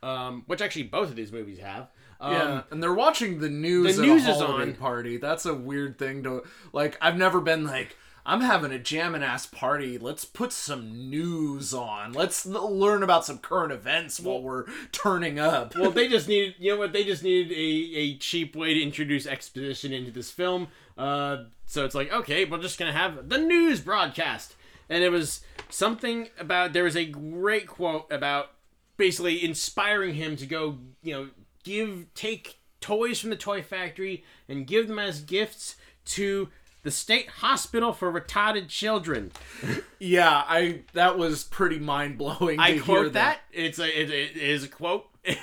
um, 0.03 0.43
which 0.47 0.61
actually 0.61 0.83
both 0.83 1.09
of 1.09 1.15
these 1.15 1.31
movies 1.31 1.59
have. 1.59 1.89
Um, 2.19 2.33
yeah, 2.33 2.61
and 2.69 2.83
they're 2.83 2.93
watching 2.93 3.39
the 3.39 3.49
news. 3.49 3.97
the 3.97 4.03
news 4.03 4.27
is 4.27 4.41
on. 4.41 4.73
Party. 4.75 5.17
That's 5.17 5.45
a 5.45 5.53
weird 5.55 5.97
thing 5.97 6.23
to 6.23 6.43
like. 6.71 6.97
I've 7.01 7.17
never 7.17 7.41
been 7.41 7.65
like. 7.65 7.97
I'm 8.25 8.41
having 8.41 8.71
a 8.71 8.79
jammin' 8.79 9.23
ass 9.23 9.45
party. 9.45 9.97
Let's 9.97 10.25
put 10.25 10.51
some 10.51 11.09
news 11.09 11.73
on. 11.73 12.13
Let's 12.13 12.45
learn 12.45 13.03
about 13.03 13.25
some 13.25 13.39
current 13.39 13.71
events 13.71 14.19
while 14.19 14.41
we're 14.41 14.65
turning 14.91 15.39
up. 15.39 15.75
well, 15.75 15.91
they 15.91 16.07
just 16.09 16.27
needed, 16.27 16.55
you 16.59 16.73
know 16.73 16.79
what? 16.79 16.93
They 16.93 17.03
just 17.03 17.23
needed 17.23 17.51
a, 17.51 17.97
a 17.97 18.17
cheap 18.17 18.55
way 18.55 18.73
to 18.73 18.81
introduce 18.81 19.25
exposition 19.25 19.91
into 19.91 20.11
this 20.11 20.29
film. 20.29 20.67
Uh, 20.97 21.45
so 21.65 21.83
it's 21.85 21.95
like, 21.95 22.11
okay, 22.11 22.45
we're 22.45 22.61
just 22.61 22.77
gonna 22.77 22.93
have 22.93 23.29
the 23.29 23.37
news 23.37 23.79
broadcast, 23.79 24.55
and 24.89 25.03
it 25.03 25.09
was 25.09 25.41
something 25.69 26.29
about. 26.37 26.73
There 26.73 26.83
was 26.83 26.97
a 26.97 27.05
great 27.05 27.67
quote 27.67 28.11
about 28.11 28.51
basically 28.97 29.43
inspiring 29.43 30.15
him 30.15 30.35
to 30.35 30.45
go, 30.45 30.77
you 31.01 31.13
know, 31.13 31.29
give 31.63 32.05
take 32.13 32.59
toys 32.81 33.19
from 33.19 33.29
the 33.29 33.35
toy 33.35 33.63
factory 33.63 34.23
and 34.49 34.67
give 34.67 34.87
them 34.87 34.99
as 34.99 35.21
gifts 35.21 35.75
to 36.03 36.49
the 36.83 36.91
state 36.91 37.29
hospital 37.29 37.93
for 37.93 38.11
retarded 38.11 38.67
children. 38.67 39.31
Yeah, 39.99 40.43
I 40.47 40.81
that 40.93 41.17
was 41.17 41.43
pretty 41.43 41.79
mind 41.79 42.17
blowing. 42.17 42.59
I 42.59 42.79
quote 42.79 43.13
that. 43.13 43.39
It's 43.51 43.79
a 43.79 44.01
it, 44.01 44.09
it 44.09 44.37
is 44.37 44.63
a 44.63 44.67
quote. 44.67 45.07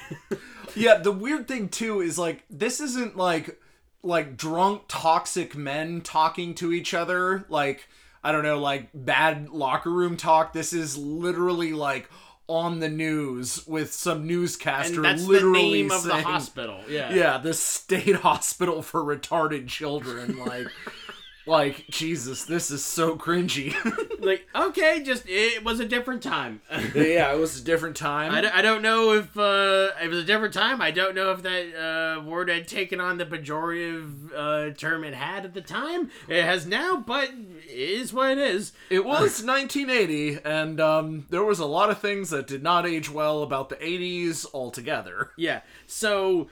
Yeah, 0.78 0.98
the 0.98 1.12
weird 1.12 1.48
thing 1.48 1.68
too 1.68 2.00
is 2.00 2.18
like 2.18 2.44
this 2.48 2.80
isn't 2.80 3.16
like 3.16 3.60
like 4.02 4.36
drunk 4.36 4.82
toxic 4.88 5.56
men 5.56 6.00
talking 6.00 6.54
to 6.56 6.72
each 6.72 6.94
other 6.94 7.44
like 7.48 7.88
I 8.22 8.32
don't 8.32 8.44
know 8.44 8.58
like 8.58 8.88
bad 8.94 9.48
locker 9.48 9.90
room 9.90 10.16
talk. 10.16 10.52
This 10.52 10.72
is 10.72 10.96
literally 10.96 11.72
like 11.72 12.08
on 12.46 12.80
the 12.80 12.88
news 12.88 13.66
with 13.66 13.92
some 13.92 14.26
newscaster 14.26 14.96
and 14.96 15.04
that's 15.04 15.22
the 15.22 15.28
literally 15.28 15.82
name 15.82 15.90
of 15.90 16.02
the 16.02 16.22
hospital. 16.22 16.80
Yeah. 16.88 17.12
Yeah, 17.12 17.38
the 17.38 17.54
state 17.54 18.16
hospital 18.16 18.82
for 18.82 19.02
retarded 19.02 19.68
children 19.68 20.38
like 20.38 20.68
like 21.48 21.86
Jesus, 21.88 22.44
this 22.44 22.70
is 22.70 22.84
so 22.84 23.16
cringy. 23.16 23.74
Like 24.20 24.48
okay, 24.52 25.00
just 25.04 25.22
it 25.28 25.64
was 25.64 25.78
a 25.78 25.84
different 25.86 26.24
time. 26.24 26.60
yeah, 26.94 27.32
it 27.32 27.38
was 27.38 27.60
a 27.60 27.64
different 27.64 27.96
time. 27.96 28.32
I, 28.34 28.40
don't- 28.40 28.54
I 28.54 28.62
don't 28.62 28.82
know 28.82 29.12
if 29.12 29.38
uh, 29.38 29.90
it 30.02 30.08
was 30.08 30.18
a 30.18 30.24
different 30.24 30.52
time. 30.52 30.82
I 30.82 30.90
don't 30.90 31.14
know 31.14 31.30
if 31.30 31.42
that 31.44 32.18
uh, 32.18 32.22
word 32.24 32.48
had 32.48 32.66
taken 32.66 33.00
on 33.00 33.16
the 33.18 33.24
pejorative 33.24 34.32
uh, 34.36 34.74
term 34.74 35.04
it 35.04 35.14
had 35.14 35.44
at 35.44 35.54
the 35.54 35.60
time. 35.60 36.10
It 36.26 36.42
has 36.42 36.66
now, 36.66 36.96
but 36.96 37.30
it 37.30 37.70
is 37.70 38.12
what 38.12 38.32
it 38.32 38.38
is. 38.38 38.72
It 38.90 39.04
was 39.04 39.42
1980, 39.44 40.38
and 40.44 40.80
um, 40.80 41.26
there 41.30 41.44
was 41.44 41.60
a 41.60 41.66
lot 41.66 41.88
of 41.88 41.98
things 42.00 42.30
that 42.30 42.48
did 42.48 42.62
not 42.62 42.86
age 42.86 43.08
well 43.08 43.42
about 43.44 43.68
the 43.68 43.76
80s 43.76 44.46
altogether. 44.52 45.30
Yeah. 45.36 45.60
So, 45.86 46.48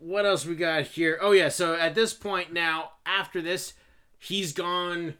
what 0.00 0.26
else 0.26 0.44
we 0.44 0.56
got 0.56 0.82
here? 0.82 1.18
Oh 1.22 1.30
yeah. 1.30 1.48
So 1.48 1.74
at 1.74 1.94
this 1.94 2.12
point 2.12 2.52
now, 2.52 2.90
after 3.06 3.40
this, 3.40 3.74
he's 4.18 4.52
gone 4.52 5.14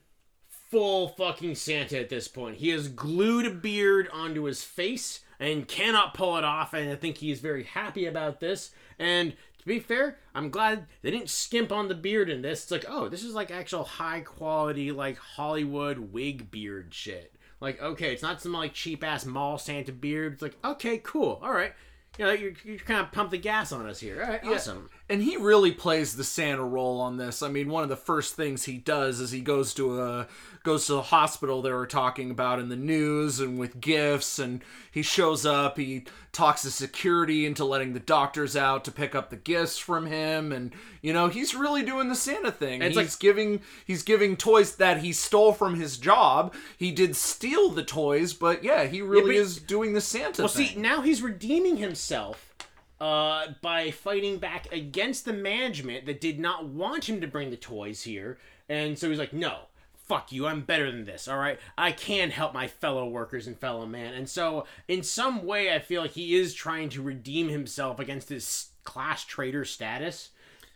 full 0.49 1.09
fucking 1.09 1.55
Santa. 1.55 1.99
At 1.99 2.09
this 2.09 2.29
point, 2.29 2.57
he 2.57 2.71
has 2.71 2.89
glued 2.89 3.47
a 3.47 3.51
beard 3.51 4.09
onto 4.13 4.45
his 4.45 4.63
face 4.63 5.21
and 5.41 5.69
cannot 5.69 6.15
pull 6.15 6.37
it 6.37 6.45
off. 6.45 6.75
And 6.75 6.91
I 6.91 6.97
think 6.97 7.19
he 7.19 7.31
is 7.31 7.41
very 7.41 7.65
happy 7.65 8.07
about 8.07 8.41
this. 8.41 8.73
And 8.99 9.35
to 9.59 9.67
be 9.67 9.79
fair, 9.79 10.19
I'm 10.35 10.51
glad 10.51 10.87
they 11.03 11.11
didn't 11.11 11.31
skimp 11.31 11.73
on 11.73 11.89
the 11.89 11.95
beard 11.95 12.31
in 12.31 12.43
this. 12.43 12.63
It's 12.63 12.71
like, 12.71 12.85
oh, 12.89 13.09
this 13.09 13.23
is 13.23 13.35
like 13.35 13.51
actual 13.51 13.85
high 13.85 14.21
quality, 14.21 14.93
like 14.93 15.19
Hollywood 15.19 15.99
wig 16.13 16.51
beard 16.51 16.93
shit. 16.93 17.35
Like, 17.61 17.83
okay, 17.83 18.13
it's 18.13 18.23
not 18.23 18.41
some 18.41 18.53
like 18.53 18.73
cheap 18.73 19.03
ass 19.03 19.25
mall 19.25 19.59
Santa 19.59 19.93
beard. 19.93 20.35
It's 20.35 20.43
like, 20.43 20.57
okay, 20.65 20.99
cool, 20.99 21.41
all 21.43 21.53
right. 21.53 21.73
You 22.19 22.25
know, 22.25 22.33
you're, 22.33 22.53
you're 22.65 22.79
kind 22.79 23.01
of 23.01 23.13
pump 23.13 23.31
the 23.31 23.39
gas 23.39 23.71
on 23.71 23.87
us 23.87 24.01
here. 24.01 24.21
All 24.23 24.29
right, 24.29 24.45
awesome. 24.45 24.91
And 25.09 25.23
he 25.23 25.37
really 25.37 25.71
plays 25.71 26.17
the 26.17 26.25
Santa 26.25 26.65
role 26.65 27.01
on 27.01 27.17
this. 27.17 27.43
I 27.43 27.49
mean, 27.49 27.69
one 27.69 27.85
of 27.85 27.89
the 27.89 27.97
first 27.97 28.35
things 28.35 28.65
he 28.65 28.77
does 28.77 29.21
is 29.21 29.31
he 29.31 29.41
goes 29.41 29.73
to 29.75 30.03
a 30.03 30.27
goes 30.69 30.87
to 30.87 30.93
the 30.93 31.03
hospital 31.03 31.63
they 31.63 31.73
were 31.73 31.87
talking 31.87 32.31
about 32.31 32.59
in 32.59 32.69
the 32.69 32.77
news 32.77 33.41
and 33.41 33.59
with 33.59 33.81
gifts 33.81 34.39
and 34.39 34.63
he 34.93 35.01
shows 35.01 35.47
up, 35.47 35.79
he 35.79 36.05
talks 36.31 36.61
to 36.63 36.71
security 36.71 37.47
into 37.47 37.65
letting 37.65 37.95
the 37.95 38.01
doctors 38.01 38.55
out 38.55 38.85
to 38.85 38.91
pick 38.93 39.15
up 39.15 39.31
the 39.31 39.37
gifts 39.37 39.79
from 39.79 40.05
him 40.07 40.53
and 40.53 40.73
you 41.01 41.13
know, 41.13 41.29
he's 41.29 41.55
really 41.55 41.83
doing 41.83 42.11
the 42.11 42.15
Santa 42.15 42.53
thing. 42.53 42.83
It's 42.83 42.97
he's 42.97 43.13
like- 43.15 43.19
giving 43.19 43.61
he's 43.87 44.03
giving 44.03 44.37
toys 44.37 44.77
that 44.77 44.99
he 44.99 45.13
stole 45.15 45.55
from 45.55 45.77
his 45.81 45.97
job. 45.97 46.55
He 46.77 46.93
did 46.93 47.17
steal 47.17 47.71
the 47.71 47.83
toys, 47.85 48.35
but 48.35 48.63
yeah, 48.63 48.85
he 48.85 49.01
really 49.01 49.37
but- 49.37 49.41
is 49.43 49.57
doing 49.57 49.95
the 49.95 50.01
Santa 50.03 50.43
Well, 50.43 50.49
thing. 50.49 50.67
see, 50.67 50.77
now 50.79 51.01
he's 51.01 51.23
redeeming 51.23 51.79
himself 51.79 52.55
uh, 53.01 53.47
by 53.63 53.91
fighting 53.91 54.37
back 54.39 54.71
against 54.71 55.25
the 55.25 55.33
management 55.33 56.05
that 56.05 56.21
did 56.21 56.39
not 56.39 56.67
want 56.67 57.09
him 57.09 57.21
to 57.23 57.27
bring 57.27 57.49
the 57.51 57.57
toys 57.57 58.03
here. 58.03 58.39
And 58.69 58.99
so 58.99 59.09
he's 59.09 59.19
like, 59.19 59.33
no, 59.33 59.61
fuck 60.09 60.33
you, 60.33 60.47
I'm 60.47 60.63
better 60.63 60.91
than 60.91 61.05
this, 61.05 61.29
all 61.29 61.39
right? 61.39 61.59
I 61.77 61.93
can 61.93 62.31
help 62.31 62.55
my 62.55 62.67
fellow 62.67 63.07
workers 63.07 63.47
and 63.47 63.59
fellow 63.59 63.87
man. 63.87 64.15
And 64.15 64.29
so, 64.29 64.65
in 64.89 65.03
some 65.03 65.45
way, 65.45 65.75
I 65.75 65.79
feel 65.79 66.03
like 66.03 66.13
he 66.13 66.35
is 66.35 66.55
trying 66.55 66.89
to 66.91 67.03
redeem 67.03 67.49
himself 67.49 68.01
against 68.01 68.29
his 68.29 68.71
class 68.85 69.25
traitor 69.25 69.65
status. 69.65 70.31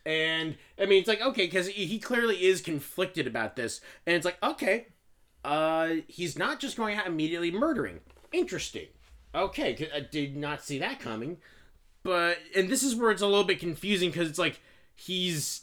And, 0.04 0.56
I 0.78 0.86
mean, 0.86 0.98
it's 0.98 1.08
like, 1.08 1.22
okay, 1.22 1.46
because 1.46 1.68
he 1.68 1.98
clearly 1.98 2.44
is 2.44 2.60
conflicted 2.60 3.26
about 3.26 3.56
this. 3.56 3.80
And 4.06 4.14
it's 4.14 4.24
like, 4.24 4.42
okay, 4.42 4.86
uh, 5.44 5.88
he's 6.08 6.38
not 6.38 6.60
just 6.60 6.76
going 6.76 6.96
out 6.96 7.06
immediately 7.06 7.50
murdering. 7.50 8.00
Interesting. 8.32 8.88
Okay, 9.34 9.88
I 9.94 10.00
did 10.00 10.36
not 10.36 10.62
see 10.62 10.78
that 10.78 11.00
coming. 11.00 11.38
But 12.02 12.38
and 12.54 12.68
this 12.68 12.82
is 12.82 12.94
where 12.94 13.10
it's 13.10 13.22
a 13.22 13.26
little 13.26 13.44
bit 13.44 13.60
confusing 13.60 14.10
because 14.10 14.28
it's 14.28 14.38
like 14.38 14.60
he's 14.94 15.62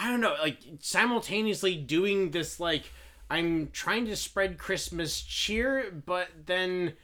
I 0.00 0.08
don't 0.08 0.22
know, 0.22 0.34
like 0.40 0.56
simultaneously 0.78 1.76
doing 1.76 2.30
this 2.30 2.58
like 2.58 2.84
I'm 3.28 3.68
trying 3.70 4.06
to 4.06 4.16
spread 4.16 4.56
Christmas 4.56 5.20
cheer, 5.20 5.92
but 6.06 6.28
then 6.46 6.94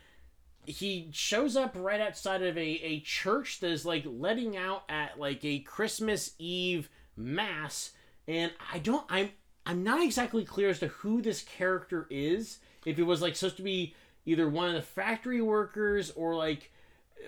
he 0.64 1.10
shows 1.12 1.58
up 1.58 1.74
right 1.76 2.00
outside 2.00 2.42
of 2.42 2.56
a, 2.56 2.60
a 2.60 3.00
church 3.00 3.60
that 3.60 3.70
is 3.70 3.84
like 3.84 4.04
letting 4.06 4.56
out 4.56 4.84
at 4.88 5.20
like 5.20 5.44
a 5.44 5.58
Christmas 5.58 6.32
Eve 6.38 6.88
mass, 7.18 7.90
and 8.26 8.50
I 8.72 8.78
don't 8.78 9.04
I'm 9.10 9.28
I'm 9.66 9.84
not 9.84 10.02
exactly 10.02 10.46
clear 10.46 10.70
as 10.70 10.78
to 10.78 10.88
who 10.88 11.20
this 11.20 11.42
character 11.42 12.06
is. 12.08 12.60
If 12.86 12.98
it 12.98 13.02
was 13.02 13.20
like 13.20 13.36
supposed 13.36 13.58
to 13.58 13.62
be 13.62 13.94
either 14.24 14.48
one 14.48 14.68
of 14.68 14.74
the 14.74 14.80
factory 14.80 15.42
workers 15.42 16.12
or 16.12 16.34
like 16.34 16.72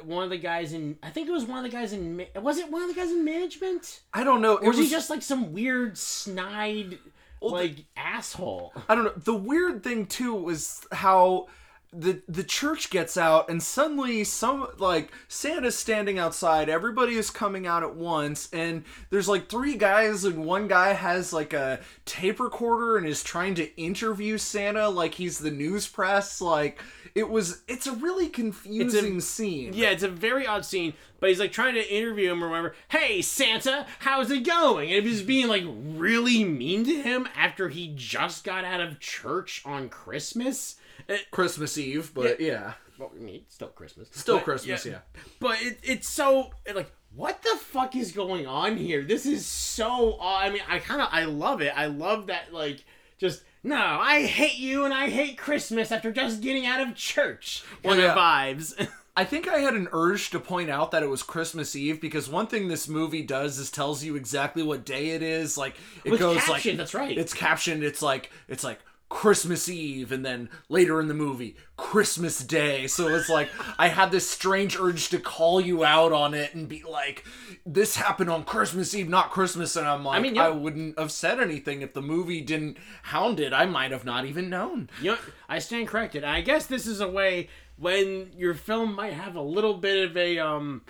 one 0.05 0.25
of 0.25 0.31
the 0.31 0.39
guys 0.39 0.73
in 0.73 0.99
I 1.03 1.11
think 1.11 1.29
it 1.29 1.33
was 1.33 1.45
one 1.45 1.65
of 1.65 1.71
the 1.71 1.77
guys 1.77 1.93
in 1.93 2.25
was 2.37 2.59
it 2.59 2.71
one 2.71 2.83
of 2.83 2.89
the 2.89 2.95
guys 2.95 3.11
in 3.11 3.25
management? 3.25 4.01
I 4.13 4.25
don't 4.25 4.41
know. 4.41 4.57
Or 4.57 4.69
was 4.69 4.79
he 4.79 4.89
just 4.89 5.11
like 5.11 5.23
some 5.23 5.53
weird 5.53 5.99
snide 5.99 6.99
like 7.41 7.85
asshole? 7.97 8.73
I 8.89 8.95
don't 8.95 9.05
know. 9.05 9.13
The 9.17 9.35
weird 9.35 9.83
thing 9.83 10.07
too 10.07 10.35
was 10.35 10.87
how 10.93 11.49
the 11.93 12.21
the 12.29 12.45
church 12.45 12.91
gets 12.91 13.17
out 13.17 13.49
and 13.49 13.63
suddenly 13.63 14.23
some 14.25 14.69
like 14.79 15.11
Santa's 15.29 15.77
standing 15.77 16.19
outside, 16.19 16.69
everybody 16.69 17.15
is 17.15 17.31
coming 17.31 17.67
out 17.67 17.83
at 17.83 17.95
once, 17.95 18.49
and 18.53 18.85
there's 19.11 19.29
like 19.29 19.49
three 19.49 19.77
guys 19.77 20.25
and 20.25 20.45
one 20.45 20.69
guy 20.69 20.93
has 20.93 21.33
like 21.33 21.53
a 21.53 21.81
tape 22.05 22.41
recorder 22.41 22.99
and 22.99 23.07
is 23.07 23.23
trying 23.23 23.55
to 23.55 23.75
interview 23.81 24.37
Santa 24.37 24.89
like 24.89 25.15
he's 25.15 25.39
the 25.39 25.51
news 25.51 25.87
press. 25.87 26.41
Like 26.41 26.81
it 27.15 27.29
was 27.29 27.63
it's 27.69 27.87
a 27.87 27.93
really 27.93 28.29
confusing 28.29 29.21
scene. 29.21 29.73
Yeah, 29.73 29.91
it's 29.91 30.03
a 30.03 30.09
very 30.09 30.47
odd 30.47 30.65
scene, 30.65 30.93
but 31.21 31.31
he's 31.31 31.41
like 31.41 31.53
trying 31.53 31.75
to 31.75 31.95
interview 31.95 32.31
him 32.31 32.45
or 32.45 32.51
whatever. 32.51 32.75
Hey, 32.89 33.23
Santa, 33.23 33.87
how's 34.01 34.31
it 34.31 34.45
going? 34.45 34.93
And 34.93 35.07
he's 35.07 35.23
being 35.23 35.49
like 35.49 35.65
really 35.67 36.45
mean 36.45 36.85
to 36.85 37.03
him 37.03 37.29
after 37.35 37.71
he 37.71 37.93
just 37.95 38.45
got 38.45 38.65
out 38.65 38.81
of 38.81 39.01
church 39.01 39.63
on 39.65 39.89
Christmas. 39.89 40.77
It, 41.09 41.31
Christmas 41.31 41.79
Eve, 41.79 42.13
but 42.15 42.41
yeah. 42.41 42.75
well, 42.99 43.11
I 43.15 43.23
mean, 43.23 43.43
still 43.49 43.69
Christmas. 43.69 44.09
Still 44.13 44.37
But, 44.37 44.45
Christmas, 44.45 44.85
yeah. 44.85 44.99
But 45.41 45.63
it, 45.63 45.79
it's 45.83 46.09
so 46.09 46.51
like, 46.75 46.93
what 47.15 47.43
the 47.43 47.57
fuck 47.57 47.97
is 47.97 48.13
going 48.13 48.47
on 48.47 48.77
here? 48.77 49.03
This 49.03 49.25
is 49.25 49.47
so. 49.47 50.17
aw- 50.21 50.41
I 50.41 50.51
mean, 50.51 50.63
I 50.69 50.79
kind 50.79 51.01
of 51.01 51.09
I 51.11 51.25
love 51.25 51.63
it. 51.63 51.73
I 51.75 51.87
love 51.87 52.27
that 52.27 52.53
like 52.53 52.85
just. 53.19 53.43
No, 53.65 53.77
I 53.77 54.23
hate 54.23 54.59
you 54.59 54.85
and 54.85 54.95
I 54.95 55.09
hate 55.09 55.37
Christmas 55.37 55.91
after 55.91 56.13
just 56.13 56.41
getting 56.41 56.65
out 56.65 56.81
of 56.81 56.95
church. 56.95 57.65
Kind 57.83 58.01
yeah. 58.01 58.15
vibes. 58.15 58.89
I 59.19 59.25
think 59.25 59.49
I 59.49 59.59
had 59.59 59.75
an 59.75 59.89
urge 59.91 60.31
to 60.31 60.39
point 60.39 60.71
out 60.71 60.93
that 60.93 61.03
it 61.03 61.09
was 61.09 61.25
Christmas 61.25 61.75
Eve 61.75 62.01
because 62.01 62.29
one 62.29 62.47
thing 62.47 62.69
this 62.69 62.87
movie 62.87 63.23
does 63.23 63.59
is 63.59 63.69
tells 63.69 64.05
you 64.05 64.15
exactly 64.15 64.63
what 64.63 64.85
day 64.85 65.11
it 65.11 65.23
is. 65.23 65.59
Like 65.59 65.75
it 66.05 66.17
goes 66.21 66.49
like 66.49 66.63
that's 66.63 66.95
right. 66.95 67.19
It's 67.19 67.35
captioned. 67.35 67.83
It's 67.83 68.01
like 68.01 68.31
it's 68.47 68.63
like 68.63 68.79
Christmas 69.09 69.69
Eve, 69.71 70.13
and 70.13 70.25
then 70.25 70.51
later 70.69 71.01
in 71.01 71.09
the 71.09 71.15
movie 71.15 71.57
Christmas 71.77 72.41
Day. 72.41 72.87
So 72.87 73.09
it's 73.09 73.29
like 73.29 73.49
I 73.79 73.89
had 73.89 74.11
this 74.11 74.29
strange 74.29 74.79
urge 74.79 75.09
to 75.09 75.19
call 75.19 75.61
you 75.61 75.85
out 75.85 76.13
on 76.13 76.35
it 76.35 76.55
and 76.55 76.69
be 76.69 76.83
like, 76.83 77.25
"This 77.65 77.97
happened 77.97 78.29
on 78.29 78.45
Christmas 78.45 78.95
Eve, 78.95 79.09
not 79.09 79.31
Christmas." 79.31 79.77
And 79.77 79.87
I'm 79.87 80.05
like, 80.05 80.19
I, 80.19 80.23
mean, 80.23 80.35
yeah. 80.35 80.49
wouldn't 80.49 80.99
have 80.99 81.11
said 81.11 81.41
anything 81.41 81.81
if 81.81 81.95
the 81.95 82.03
movie 82.03 82.43
didn't 82.43 82.77
hound 83.05 83.41
it. 83.41 83.53
I 83.55 83.65
might 83.65 83.93
have 83.93 84.05
not 84.05 84.27
even 84.27 84.51
known. 84.51 84.91
You 85.01 85.13
know, 85.13 85.19
I 85.49 85.59
stand 85.59 85.89
corrected. 85.89 86.23
I 86.23 86.43
guess 86.43 86.67
this 86.67 86.87
is 86.87 87.01
a 87.01 87.09
way 87.09 87.49
when 87.77 88.33
your 88.37 88.55
film 88.55 88.95
might 88.95 89.15
have 89.15 89.37
a 89.37 89.43
little 89.43 89.75
bit 89.75 90.11
of 90.11 90.17
a 90.17 90.39
um 90.39 90.83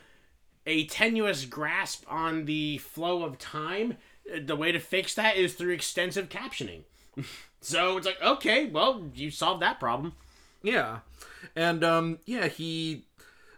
a 0.66 0.86
tenuous 0.86 1.44
grasp 1.44 2.04
on 2.08 2.46
the 2.46 2.78
flow 2.78 3.22
of 3.22 3.38
time. 3.38 3.96
The 4.38 4.56
way 4.56 4.72
to 4.72 4.80
fix 4.80 5.14
that 5.14 5.36
is 5.36 5.54
through 5.54 5.72
extensive 5.72 6.28
captioning. 6.28 6.82
so 7.60 7.96
it's 7.96 8.06
like, 8.06 8.20
okay, 8.22 8.66
well, 8.66 9.04
you 9.14 9.30
solved 9.30 9.62
that 9.62 9.80
problem. 9.80 10.14
Yeah. 10.62 11.00
And 11.54 11.84
um 11.84 12.18
yeah, 12.24 12.48
he 12.48 13.04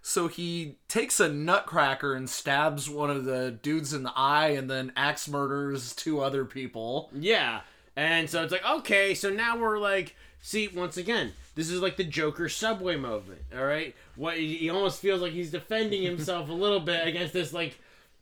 so 0.02 0.28
he 0.28 0.76
takes 0.88 1.20
a 1.20 1.28
nutcracker 1.28 2.14
and 2.14 2.28
stabs 2.28 2.88
one 2.88 3.10
of 3.10 3.24
the 3.24 3.50
dudes 3.50 3.92
in 3.92 4.02
the 4.02 4.12
eye 4.16 4.48
and 4.48 4.70
then 4.70 4.92
axe 4.96 5.28
murders 5.28 5.94
two 5.94 6.20
other 6.20 6.44
people. 6.44 7.10
Yeah. 7.12 7.60
And 7.96 8.30
so 8.30 8.42
it's 8.42 8.52
like, 8.52 8.64
okay, 8.64 9.14
so 9.14 9.30
now 9.30 9.58
we're 9.58 9.78
like, 9.78 10.16
see, 10.40 10.68
once 10.68 10.96
again, 10.96 11.32
this 11.54 11.68
is 11.68 11.80
like 11.82 11.96
the 11.96 12.04
Joker 12.04 12.48
subway 12.48 12.96
movement, 12.96 13.42
all 13.54 13.64
right? 13.64 13.94
What 14.16 14.38
he 14.38 14.56
he 14.56 14.70
almost 14.70 15.00
feels 15.00 15.20
like 15.20 15.32
he's 15.32 15.50
defending 15.50 16.02
himself 16.02 16.48
a 16.48 16.54
little 16.54 16.80
bit 16.80 17.06
against 17.06 17.32
this 17.32 17.52
like 17.52 17.78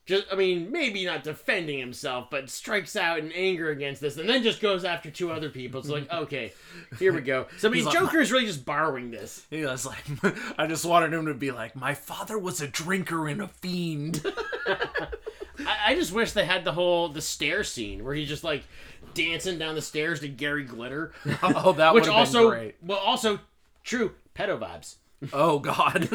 just 0.09 0.25
I 0.33 0.37
mean, 0.37 0.73
maybe 0.73 1.05
not 1.05 1.23
defending 1.23 1.79
himself, 1.79 2.31
but 2.31 2.49
strikes 2.49 2.97
out 2.97 3.19
in 3.19 3.31
anger 3.33 3.69
against 3.69 4.01
this, 4.01 4.17
and 4.17 4.27
then 4.27 4.43
just 4.43 4.59
goes 4.59 4.83
after 4.83 5.11
two 5.11 5.31
other 5.31 5.51
people. 5.51 5.81
It's 5.81 5.91
like, 5.91 6.11
okay, 6.13 6.55
here 6.99 7.13
we 7.13 7.21
go. 7.21 7.47
So 7.59 7.69
I 7.69 7.73
mean, 7.73 7.85
like, 7.85 7.93
Joker 7.93 8.19
is 8.19 8.33
really 8.33 8.47
just 8.47 8.65
borrowing 8.65 9.11
this. 9.11 9.45
He 9.51 9.65
was 9.67 9.85
like, 9.85 10.03
I 10.59 10.67
just 10.67 10.87
wanted 10.87 11.13
him 11.13 11.27
to 11.27 11.35
be 11.35 11.51
like, 11.51 11.77
my 11.77 11.93
father 11.93 12.39
was 12.39 12.63
a 12.63 12.67
drinker 12.67 13.29
and 13.29 13.43
a 13.43 13.49
fiend. 13.49 14.25
I, 14.67 15.79
I 15.89 15.95
just 15.95 16.13
wish 16.13 16.33
they 16.33 16.47
had 16.47 16.65
the 16.65 16.73
whole 16.73 17.11
the 17.11 17.21
stair 17.21 17.63
scene 17.63 18.03
where 18.03 18.15
he's 18.15 18.29
just 18.29 18.45
like 18.45 18.65
dancing 19.13 19.59
down 19.59 19.75
the 19.75 19.83
stairs 19.83 20.21
to 20.21 20.29
Gary 20.29 20.65
Glitter, 20.65 21.13
oh, 21.43 21.75
that 21.75 21.93
would 21.93 22.05
which 22.05 22.11
also 22.11 22.51
been 22.51 22.59
great. 22.59 22.75
well 22.83 22.99
also 22.99 23.41
true 23.85 24.13
pedo 24.35 24.59
vibes. 24.59 24.95
Oh 25.33 25.59
God. 25.59 26.09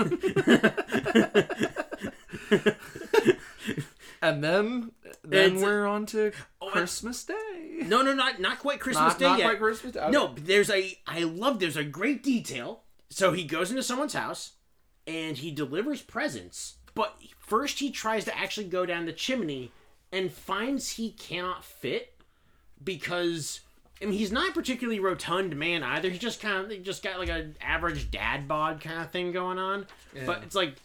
And 4.23 4.43
then, 4.43 4.91
then 5.23 5.45
It's- 5.51 5.61
we're 5.61 5.85
on 5.85 6.05
to 6.07 6.31
oh, 6.61 6.67
and- 6.67 6.71
Christmas 6.73 7.23
Day. 7.23 7.35
No, 7.85 8.01
no, 8.01 8.13
not 8.13 8.39
not 8.39 8.59
quite 8.59 8.79
Christmas 8.79 9.13
Not, 9.13 9.19
Day 9.19 9.25
not 9.25 9.39
yet. 9.39 9.45
quite 9.45 9.59
Christmas 9.59 9.93
Day. 9.93 10.09
No, 10.09 10.29
but 10.29 10.45
there's 10.47 10.69
a 10.69 10.97
I 11.05 11.19
love 11.23 11.59
there's 11.59 11.77
a 11.77 11.83
great 11.83 12.23
detail. 12.23 12.83
So 13.09 13.31
he 13.33 13.43
goes 13.43 13.69
into 13.69 13.83
someone's 13.83 14.13
house 14.13 14.53
and 15.05 15.37
he 15.37 15.51
delivers 15.51 16.01
presents, 16.01 16.77
but 16.95 17.15
first 17.39 17.79
he 17.79 17.91
tries 17.91 18.25
to 18.25 18.37
actually 18.37 18.67
go 18.67 18.85
down 18.85 19.05
the 19.05 19.13
chimney 19.13 19.71
and 20.11 20.31
finds 20.31 20.91
he 20.91 21.11
cannot 21.11 21.63
fit 21.65 22.15
because 22.83 23.59
I 24.01 24.05
mean 24.05 24.17
he's 24.17 24.31
not 24.31 24.49
a 24.49 24.53
particularly 24.53 24.99
rotund 24.99 25.55
man 25.55 25.83
either. 25.83 26.09
He 26.09 26.17
just 26.17 26.41
kind 26.41 26.71
of 26.71 26.83
just 26.83 27.03
got 27.03 27.19
like 27.19 27.29
an 27.29 27.55
average 27.61 28.11
dad 28.11 28.47
bod 28.47 28.81
kind 28.81 29.01
of 29.01 29.11
thing 29.11 29.31
going 29.31 29.57
on. 29.59 29.85
But 30.25 30.43
it's 30.43 30.55
like 30.55 30.75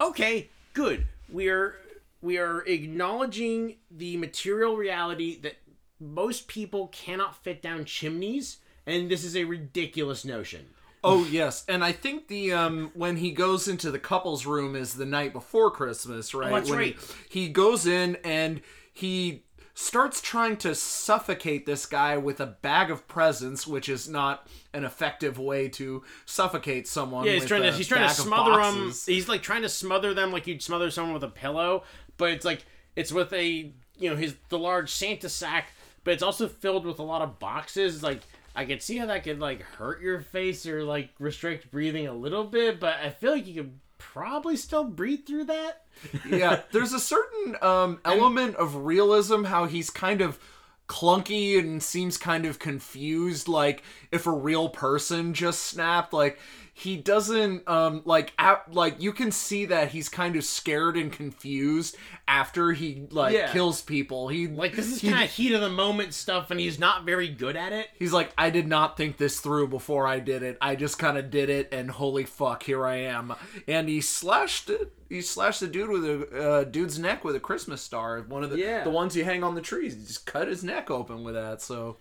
okay, 0.00 0.48
good. 0.74 1.06
We 1.30 1.48
are 1.48 1.74
we 2.22 2.38
are 2.38 2.60
acknowledging 2.62 3.76
the 3.90 4.16
material 4.16 4.76
reality 4.76 5.38
that 5.40 5.56
most 6.00 6.48
people 6.48 6.88
cannot 6.88 7.42
fit 7.42 7.60
down 7.60 7.84
chimneys, 7.84 8.58
and 8.86 9.10
this 9.10 9.24
is 9.24 9.36
a 9.36 9.44
ridiculous 9.44 10.24
notion. 10.24 10.66
Oh 11.04 11.24
yes, 11.24 11.64
and 11.68 11.82
I 11.82 11.92
think 11.92 12.28
the 12.28 12.52
um 12.52 12.92
when 12.94 13.16
he 13.16 13.32
goes 13.32 13.66
into 13.66 13.90
the 13.90 13.98
couple's 13.98 14.46
room 14.46 14.76
is 14.76 14.94
the 14.94 15.04
night 15.04 15.32
before 15.32 15.70
Christmas, 15.70 16.32
right? 16.32 16.50
Oh, 16.50 16.54
that's 16.54 16.70
when 16.70 16.78
right. 16.78 16.96
He, 17.28 17.42
he 17.42 17.48
goes 17.48 17.86
in 17.86 18.16
and 18.24 18.62
he 18.92 19.42
starts 19.74 20.20
trying 20.20 20.56
to 20.58 20.74
suffocate 20.74 21.64
this 21.66 21.86
guy 21.86 22.16
with 22.16 22.40
a 22.40 22.46
bag 22.46 22.90
of 22.90 23.08
presents, 23.08 23.66
which 23.66 23.88
is 23.88 24.08
not 24.08 24.46
an 24.74 24.84
effective 24.84 25.38
way 25.38 25.68
to 25.68 26.02
suffocate 26.26 26.86
someone. 26.86 27.24
Yeah, 27.26 27.32
he's 27.32 27.46
trying 27.46 27.62
to 27.62 27.72
he's 27.72 27.88
trying 27.88 28.08
to 28.08 28.14
smother 28.14 28.56
them. 28.62 28.92
He's 29.06 29.28
like 29.28 29.42
trying 29.42 29.62
to 29.62 29.68
smother 29.68 30.14
them 30.14 30.30
like 30.30 30.46
you'd 30.46 30.62
smother 30.62 30.90
someone 30.90 31.14
with 31.14 31.24
a 31.24 31.28
pillow, 31.28 31.84
but 32.22 32.30
it's 32.30 32.44
like 32.44 32.64
it's 32.94 33.10
with 33.10 33.32
a 33.32 33.72
you 33.98 34.08
know 34.08 34.14
his 34.14 34.36
the 34.48 34.56
large 34.56 34.92
Santa 34.92 35.28
sack, 35.28 35.72
but 36.04 36.14
it's 36.14 36.22
also 36.22 36.46
filled 36.46 36.86
with 36.86 37.00
a 37.00 37.02
lot 37.02 37.20
of 37.20 37.40
boxes. 37.40 38.00
Like 38.00 38.20
I 38.54 38.64
could 38.64 38.80
see 38.80 38.96
how 38.96 39.06
that 39.06 39.24
could 39.24 39.40
like 39.40 39.60
hurt 39.62 40.00
your 40.00 40.20
face 40.20 40.64
or 40.64 40.84
like 40.84 41.10
restrict 41.18 41.72
breathing 41.72 42.06
a 42.06 42.12
little 42.12 42.44
bit, 42.44 42.78
but 42.78 42.94
I 43.02 43.10
feel 43.10 43.32
like 43.32 43.48
you 43.48 43.54
could 43.54 43.80
probably 43.98 44.54
still 44.54 44.84
breathe 44.84 45.26
through 45.26 45.46
that. 45.46 45.82
yeah, 46.30 46.60
there's 46.70 46.92
a 46.92 47.00
certain 47.00 47.56
um, 47.60 47.98
element 48.04 48.54
of 48.54 48.76
realism 48.76 49.42
how 49.42 49.64
he's 49.64 49.90
kind 49.90 50.20
of 50.20 50.38
clunky 50.86 51.58
and 51.58 51.82
seems 51.82 52.16
kind 52.16 52.46
of 52.46 52.60
confused 52.60 53.48
like 53.48 53.82
if 54.12 54.26
a 54.28 54.30
real 54.30 54.68
person 54.68 55.34
just 55.34 55.62
snapped 55.62 56.12
like 56.12 56.38
he 56.82 56.96
doesn't 56.96 57.66
um 57.68 58.02
like 58.04 58.32
like 58.70 59.00
you 59.00 59.12
can 59.12 59.30
see 59.32 59.64
that 59.66 59.88
he's 59.88 60.08
kind 60.08 60.36
of 60.36 60.44
scared 60.44 60.96
and 60.96 61.12
confused 61.12 61.96
after 62.28 62.72
he 62.72 63.06
like 63.10 63.34
Yeah. 63.34 63.52
kills 63.52 63.80
people 63.82 64.28
he 64.28 64.46
Like 64.48 64.74
this 64.76 64.90
is 64.92 65.00
kind 65.10 65.24
of 65.24 65.30
heat 65.30 65.52
of 65.52 65.60
the 65.60 65.68
moment 65.70 66.14
stuff, 66.14 66.50
and 66.50 66.58
he's 66.60 66.78
not 66.78 67.04
very 67.04 67.28
good 67.28 67.56
at 67.56 67.72
it. 67.72 67.88
He's 67.98 68.12
like, 68.12 68.32
I 68.38 68.50
did 68.50 68.66
not 68.68 68.96
think 68.96 69.16
this 69.16 69.40
through 69.40 69.68
before 69.68 70.06
I 70.06 70.18
did 70.20 70.42
it. 70.42 70.58
I 70.60 70.76
just 70.76 70.98
kind 70.98 71.16
of 71.18 71.30
did 71.30 71.48
it, 71.50 71.68
and 71.72 71.90
holy 71.90 72.24
fuck, 72.24 72.62
here 72.62 72.86
I 72.86 72.96
am. 72.96 73.34
And 73.66 73.88
he 73.88 74.00
slashed 74.00 74.70
it. 74.70 74.92
He 75.08 75.20
slashed 75.20 75.60
the 75.60 75.66
dude 75.66 75.90
with 75.90 76.04
a 76.04 76.50
uh, 76.50 76.64
dude's 76.64 76.98
neck 76.98 77.24
with 77.24 77.36
a 77.36 77.40
Christmas 77.40 77.82
star. 77.82 78.20
One 78.22 78.42
of 78.44 78.50
the 78.50 78.58
Yeah. 78.58 78.84
the 78.84 78.90
ones 78.90 79.16
you 79.16 79.24
hang 79.24 79.44
on 79.44 79.54
the 79.54 79.60
trees. 79.60 79.94
He 79.94 80.00
just 80.00 80.26
cut 80.26 80.48
his 80.48 80.64
neck 80.64 80.90
open 80.90 81.22
with 81.24 81.34
that. 81.34 81.60
So 81.60 81.98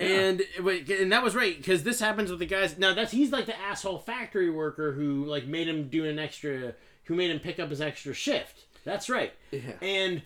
And 0.00 0.42
wait, 0.60 0.88
and 0.90 1.12
that 1.12 1.22
was 1.22 1.34
right 1.34 1.56
because 1.56 1.82
this 1.82 2.00
happens 2.00 2.30
with 2.30 2.38
the 2.40 2.46
guys. 2.46 2.78
Now 2.78 2.94
that's 2.94 3.12
he's 3.12 3.32
like 3.32 3.46
the 3.46 3.58
asshole 3.58 3.98
factory 3.98 4.50
worker 4.50 4.92
who 4.92 5.24
like 5.26 5.46
made 5.46 5.68
him 5.68 5.88
do 5.88 6.04
an 6.04 6.18
extra, 6.18 6.74
who 7.04 7.14
made 7.14 7.30
him 7.30 7.38
pick 7.38 7.60
up 7.60 7.70
his 7.70 7.80
extra 7.80 8.14
shift. 8.14 8.64
That's 8.84 9.10
right. 9.10 9.32
Yeah. 9.50 9.72
And 9.82 10.22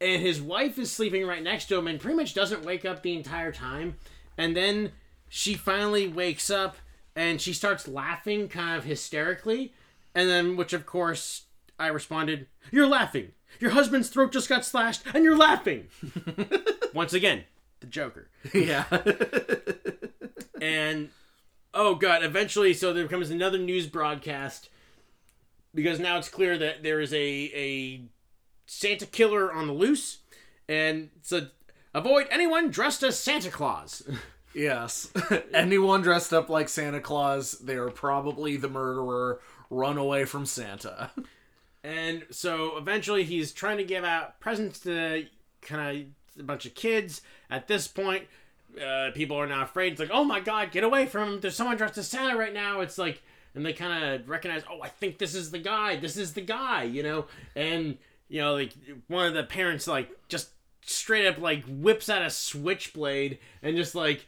and 0.00 0.22
his 0.22 0.40
wife 0.40 0.78
is 0.78 0.90
sleeping 0.90 1.26
right 1.26 1.42
next 1.42 1.66
to 1.66 1.76
him 1.76 1.86
and 1.86 2.00
pretty 2.00 2.16
much 2.16 2.34
doesn't 2.34 2.64
wake 2.64 2.84
up 2.84 3.02
the 3.02 3.16
entire 3.16 3.52
time. 3.52 3.96
And 4.36 4.56
then 4.56 4.92
she 5.28 5.54
finally 5.54 6.08
wakes 6.08 6.50
up 6.50 6.76
and 7.16 7.40
she 7.40 7.52
starts 7.52 7.88
laughing 7.88 8.48
kind 8.48 8.76
of 8.76 8.84
hysterically. 8.84 9.72
And 10.14 10.28
then, 10.28 10.56
which 10.56 10.72
of 10.72 10.86
course, 10.86 11.44
I 11.78 11.88
responded, 11.88 12.46
You're 12.70 12.86
laughing. 12.86 13.32
Your 13.60 13.70
husband's 13.72 14.08
throat 14.08 14.32
just 14.32 14.48
got 14.48 14.64
slashed 14.64 15.02
and 15.14 15.24
you're 15.24 15.36
laughing. 15.36 15.88
Once 16.94 17.12
again, 17.12 17.44
the 17.80 17.86
Joker. 17.86 18.28
yeah, 18.54 18.84
And 20.60 21.10
oh 21.74 21.94
god, 21.94 22.24
eventually 22.24 22.74
so 22.74 22.92
there 22.92 23.04
becomes 23.04 23.30
another 23.30 23.58
news 23.58 23.86
broadcast 23.86 24.70
because 25.74 26.00
now 26.00 26.18
it's 26.18 26.28
clear 26.28 26.58
that 26.58 26.82
there 26.82 27.00
is 27.00 27.12
a 27.12 27.18
a 27.54 28.02
Santa 28.66 29.06
killer 29.06 29.52
on 29.52 29.66
the 29.66 29.72
loose 29.72 30.18
and 30.68 31.10
so 31.22 31.48
avoid 31.94 32.26
anyone 32.30 32.70
dressed 32.70 33.02
as 33.02 33.18
Santa 33.18 33.50
Claus. 33.50 34.02
yes. 34.54 35.10
Anyone 35.54 36.02
dressed 36.02 36.32
up 36.32 36.48
like 36.48 36.68
Santa 36.68 37.00
Claus, 37.00 37.52
they 37.52 37.76
are 37.76 37.90
probably 37.90 38.56
the 38.56 38.68
murderer. 38.68 39.40
Run 39.70 39.98
away 39.98 40.24
from 40.24 40.46
Santa. 40.46 41.10
And 41.84 42.26
so 42.30 42.76
eventually 42.76 43.24
he's 43.24 43.52
trying 43.52 43.76
to 43.78 43.84
give 43.84 44.04
out 44.04 44.40
presents 44.40 44.80
to 44.80 45.26
kind 45.62 45.98
of 45.98 46.06
a 46.38 46.42
bunch 46.42 46.66
of 46.66 46.74
kids. 46.74 47.22
At 47.50 47.68
this 47.68 47.88
point, 47.88 48.24
uh, 48.82 49.10
people 49.14 49.36
are 49.36 49.46
now 49.46 49.62
afraid. 49.62 49.92
It's 49.92 50.00
like, 50.00 50.10
oh 50.12 50.24
my 50.24 50.40
god, 50.40 50.70
get 50.70 50.84
away 50.84 51.06
from 51.06 51.34
him. 51.34 51.40
There's 51.40 51.56
someone 51.56 51.76
dressed 51.76 51.98
as 51.98 52.08
Santa 52.08 52.36
right 52.36 52.54
now. 52.54 52.80
It's 52.80 52.98
like, 52.98 53.22
and 53.54 53.64
they 53.64 53.72
kind 53.72 54.04
of 54.14 54.28
recognize, 54.28 54.62
oh, 54.70 54.80
I 54.82 54.88
think 54.88 55.18
this 55.18 55.34
is 55.34 55.50
the 55.50 55.58
guy. 55.58 55.96
This 55.96 56.16
is 56.16 56.34
the 56.34 56.42
guy, 56.42 56.84
you 56.84 57.02
know? 57.02 57.26
And, 57.56 57.98
you 58.28 58.40
know, 58.40 58.54
like 58.54 58.74
one 59.08 59.26
of 59.26 59.34
the 59.34 59.44
parents, 59.44 59.86
like, 59.86 60.10
just 60.28 60.50
straight 60.82 61.26
up, 61.26 61.38
like, 61.38 61.64
whips 61.66 62.08
out 62.08 62.22
a 62.22 62.30
switchblade 62.30 63.38
and 63.62 63.76
just, 63.76 63.94
like, 63.94 64.26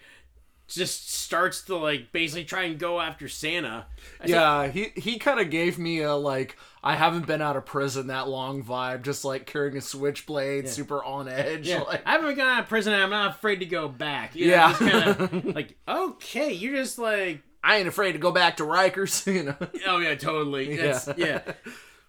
just 0.67 1.13
starts 1.13 1.63
to, 1.63 1.77
like, 1.77 2.13
basically 2.13 2.45
try 2.45 2.65
and 2.65 2.79
go 2.79 3.01
after 3.01 3.29
Santa. 3.29 3.87
I 4.21 4.27
Yeah, 4.27 4.69
he 4.69 4.93
he 4.97 5.19
kind 5.19 5.39
of 5.39 5.51
gave 5.51 5.79
me 5.79 6.01
a 6.01 6.15
like 6.15 6.57
I 6.83 6.97
haven't 6.97 7.27
been 7.27 7.43
out 7.43 7.57
of 7.57 7.67
prison 7.67 8.07
that 8.07 8.29
long 8.29 8.63
vibe, 8.63 9.03
just 9.03 9.25
like 9.25 9.45
carrying 9.47 9.77
a 9.77 9.81
switchblade, 9.83 10.69
super 10.69 11.05
on 11.05 11.29
edge. 11.29 11.69
Yeah, 11.69 11.81
Like, 11.83 12.03
I 12.07 12.13
haven't 12.13 12.37
gone 12.37 12.47
out 12.47 12.63
of 12.63 12.69
prison. 12.71 12.95
and 12.95 13.03
I'm 13.03 13.11
not 13.11 13.37
afraid 13.37 13.57
to 13.61 13.67
go 13.67 13.87
back. 13.89 14.35
You 14.35 14.47
know, 14.47 14.53
Yeah. 14.53 14.73
kinda, 14.79 15.43
like 15.55 15.77
okay, 15.87 16.53
you're 16.53 16.77
just 16.77 16.99
like, 16.99 17.43
I 17.63 17.77
ain't 17.77 17.89
afraid 17.89 18.13
to 18.13 18.19
go 18.19 18.33
back 18.33 18.57
to 18.57 18.63
Rikers, 18.63 19.27
you 19.35 19.43
know. 19.43 19.57
oh 19.87 19.99
yeah, 19.99 20.15
totally. 20.15 20.77
That's, 20.77 21.09
Yeah. 21.19 21.41
yeah. 21.47 21.53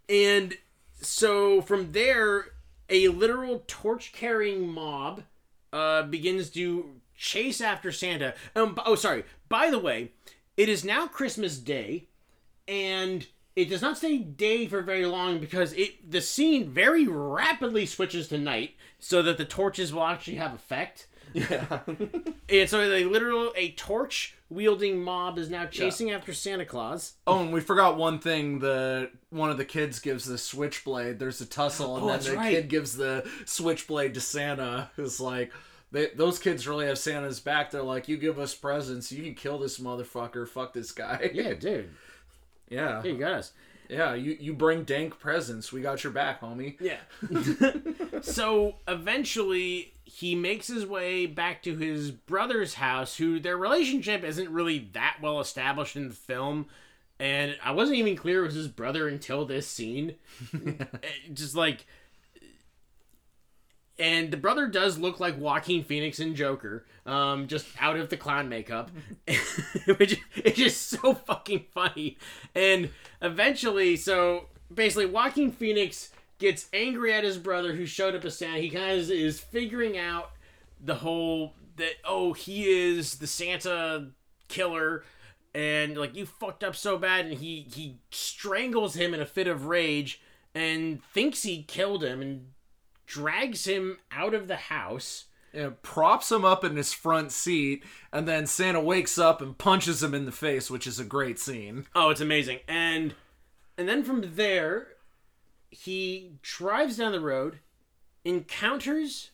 And 0.10 0.58
so 1.02 1.62
from 1.62 1.92
there, 1.92 2.46
a 2.90 3.10
literal 3.10 3.64
torch 3.68 4.14
carrying 4.14 4.68
mob 4.72 5.24
uh, 5.74 6.04
begins 6.04 6.50
to 6.52 6.92
chase 7.18 7.60
after 7.62 7.92
Santa. 7.92 8.34
Um, 8.56 8.78
oh, 8.86 8.96
sorry. 8.96 9.24
By 9.50 9.70
the 9.70 9.80
way, 9.80 10.12
it 10.58 10.70
is 10.70 10.84
now 10.86 11.08
Christmas 11.08 11.58
Day, 11.58 12.08
and 12.68 13.28
it 13.56 13.66
does 13.70 13.82
not 13.82 13.98
stay 13.98 14.18
day 14.18 14.68
for 14.68 14.82
very 14.82 15.06
long 15.06 15.40
because 15.40 15.74
it 15.74 16.10
the 16.10 16.22
scene 16.22 16.70
very 16.70 17.08
rapidly 17.08 17.86
switches 17.86 18.28
to 18.30 18.38
night, 18.38 18.76
so 19.00 19.22
that 19.22 19.38
the 19.38 19.46
torches 19.46 19.94
will 19.94 20.04
actually 20.06 20.38
have 20.38 20.54
effect. 20.54 21.08
Yeah. 21.34 21.80
And 22.50 22.70
so, 22.70 22.82
a 22.82 23.06
literal 23.06 23.54
a 23.56 23.72
torch 23.72 24.36
wielding 24.50 25.02
mob 25.02 25.38
is 25.38 25.50
now 25.50 25.66
chasing 25.68 26.12
after 26.12 26.34
Santa 26.34 26.66
Claus. 26.66 27.14
Oh, 27.26 27.40
and 27.40 27.54
we 27.54 27.62
forgot 27.62 27.96
one 27.98 28.20
thing. 28.20 28.60
The 28.60 29.10
one 29.30 29.50
of 29.50 29.58
the 29.58 29.64
kids 29.64 30.00
gives 30.00 30.26
the 30.26 30.38
switchblade. 30.38 31.18
There's 31.18 31.40
a 31.40 31.46
tussle, 31.46 31.96
and 31.96 32.04
Oh, 32.04 32.10
then 32.10 32.20
the 32.20 32.36
right. 32.38 32.54
kid 32.54 32.68
gives 32.68 32.98
the 32.98 33.26
switchblade 33.46 34.14
to 34.16 34.20
Santa. 34.20 34.92
Who's 34.98 35.22
like 35.22 35.54
they, 35.94 36.08
those 36.14 36.40
kids 36.40 36.68
really 36.68 36.88
have 36.88 36.98
Santa's 36.98 37.40
back. 37.40 37.72
They're 37.72 37.82
like, 37.84 38.10
"You 38.10 38.18
give 38.18 38.38
us 38.38 38.54
presents, 38.54 39.10
you 39.14 39.24
can 39.24 39.36
kill 39.36 39.58
this 39.58 39.80
motherfucker. 39.80 40.46
Fuck 40.50 40.74
this 40.74 40.92
guy." 40.92 41.32
Yeah, 41.34 41.54
dude. 41.54 41.92
Yeah, 42.72 43.02
Yeah, 43.04 43.12
you 43.12 43.18
got 43.20 43.34
us. 43.34 43.52
yeah. 43.90 44.14
You 44.16 44.36
you 44.40 44.54
bring 44.54 44.84
dank 44.86 45.20
presents. 45.20 45.72
We 45.72 45.82
got 45.82 46.04
your 46.04 46.14
back, 46.14 46.42
homie. 46.42 46.78
Yeah. 46.80 47.02
so 48.22 48.76
eventually, 48.88 49.94
he 50.04 50.36
makes 50.36 50.68
his 50.68 50.86
way 50.86 51.26
back 51.26 51.62
to 51.64 51.76
his 51.78 52.12
brother's 52.12 52.76
house, 52.76 53.18
who 53.18 53.40
their 53.40 53.58
relationship 53.58 54.24
isn't 54.24 54.50
really 54.50 54.90
that 54.94 55.18
well 55.22 55.40
established 55.40 55.96
in 55.96 56.08
the 56.10 56.14
film. 56.16 56.68
And 57.20 57.56
I 57.64 57.72
wasn't 57.72 58.00
even 58.00 58.16
clear 58.16 58.42
it 58.44 58.48
was 58.48 58.56
his 58.56 58.68
brother 58.68 59.08
until 59.08 59.46
this 59.46 59.68
scene. 59.68 60.16
Eh, 60.56 61.08
Just 61.34 61.56
like, 61.56 61.86
and 64.02 64.32
the 64.32 64.38
brother 64.38 64.68
does 64.68 64.98
look 64.98 65.20
like 65.20 65.38
Joaquin 65.38 65.84
Phoenix 65.84 66.20
and 66.20 66.36
Joker, 66.36 66.88
um, 67.06 67.46
just 67.46 67.68
out 67.80 67.98
of 67.98 68.10
the 68.10 68.18
clown 68.18 68.50
makeup, 68.50 68.90
which 69.98 70.20
is 70.44 70.56
just 70.56 70.90
so 70.90 71.14
fucking 71.14 71.66
funny. 71.72 72.18
And 72.56 72.90
eventually, 73.22 73.96
so 73.96 74.48
basically, 74.74 75.06
Joaquin 75.06 75.52
Phoenix 75.52 76.10
gets 76.40 76.68
angry 76.74 77.14
at 77.14 77.24
his 77.24 77.38
brother 77.38 77.74
who 77.74 77.86
showed 77.86 78.16
up 78.16 78.26
as 78.26 78.36
Santa. 78.36 78.58
He 78.58 78.72
kind 78.72 79.00
of 79.00 79.12
is 79.12 79.40
figuring 79.40 80.00
out 80.00 80.32
the 80.84 80.96
whole 80.96 81.54
that 81.76 81.94
oh 82.04 82.34
he 82.34 82.68
is 82.68 83.20
the 83.20 83.28
Santa 83.28 84.08
killer 84.48 85.04
and 85.54 85.96
like 85.96 86.16
you 86.16 86.26
fucked 86.26 86.64
up 86.64 86.76
so 86.76 86.98
bad 86.98 87.28
and 87.28 87.38
he 87.38 87.68
he 87.72 88.00
strangles 88.10 88.96
him 88.96 89.14
in 89.14 89.22
a 89.22 89.26
fit 89.28 89.48
of 89.48 89.68
rage 89.68 90.20
and 90.56 91.04
thinks 91.14 91.44
he 91.44 91.62
killed 91.62 92.04
him 92.04 92.20
and 92.20 92.48
drags 93.12 93.65
him 93.65 93.97
out 94.10 94.34
of 94.34 94.47
the 94.47 94.56
house. 94.56 95.26
Yeah, 95.54 95.71
props 95.82 96.32
him 96.32 96.45
up 96.45 96.63
in 96.63 96.78
his 96.78 96.93
front 96.93 97.34
seat, 97.34 97.84
and 98.13 98.26
then 98.26 98.47
Santa 98.47 98.80
wakes 98.80 99.17
up 99.17 99.41
and 99.41 99.58
punches 99.58 100.02
him 100.02 100.13
in 100.13 100.26
the 100.26 100.32
face, 100.32 100.71
which 100.71 100.88
is 100.88 100.97
a 100.97 101.04
great 101.04 101.38
scene. 101.38 101.88
oh 101.93 102.10
it's 102.10 102.21
amazing. 102.21 102.60
And 102.69 103.15
and 103.78 103.89
then 103.89 104.04
from 104.04 104.36
there 104.36 104.88
he 105.69 106.34
drives 106.41 106.97
down 106.97 107.12
the 107.12 107.19
road 107.19 107.60
encounters 108.24 109.32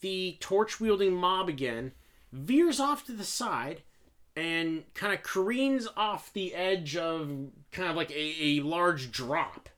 the 0.00 0.36
torch 0.40 0.80
wielding 0.80 1.14
mob 1.14 1.48
again 1.48 1.92
veers 2.32 2.78
off 2.78 3.04
to 3.06 3.12
the 3.12 3.24
side 3.24 3.82
and 4.36 4.84
kind 4.94 5.12
of 5.12 5.22
careens 5.22 5.88
off 5.96 6.32
the 6.32 6.54
edge 6.54 6.96
of 6.96 7.28
kind 7.72 7.90
of 7.90 7.96
like 7.96 8.10
a, 8.10 8.34
a 8.40 8.60
large 8.60 9.10
drop 9.10 9.68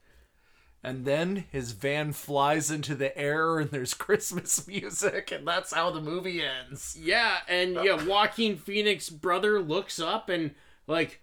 And 0.83 1.05
then 1.05 1.45
his 1.49 1.71
van 1.71 2.11
flies 2.11 2.69
into 2.69 2.93
the 2.93 3.17
air, 3.17 3.57
and 3.59 3.71
there's 3.71 3.93
Christmas 3.93 4.67
music, 4.67 5.31
and 5.31 5.47
that's 5.47 5.73
how 5.73 5.91
the 5.91 6.01
movie 6.01 6.43
ends. 6.43 6.97
Yeah, 6.99 7.37
and 7.47 7.75
yeah, 7.75 8.05
Joaquin 8.05 8.57
Phoenix 8.57 9.09
brother 9.09 9.61
looks 9.61 9.99
up 9.99 10.27
and 10.27 10.51
like, 10.85 11.21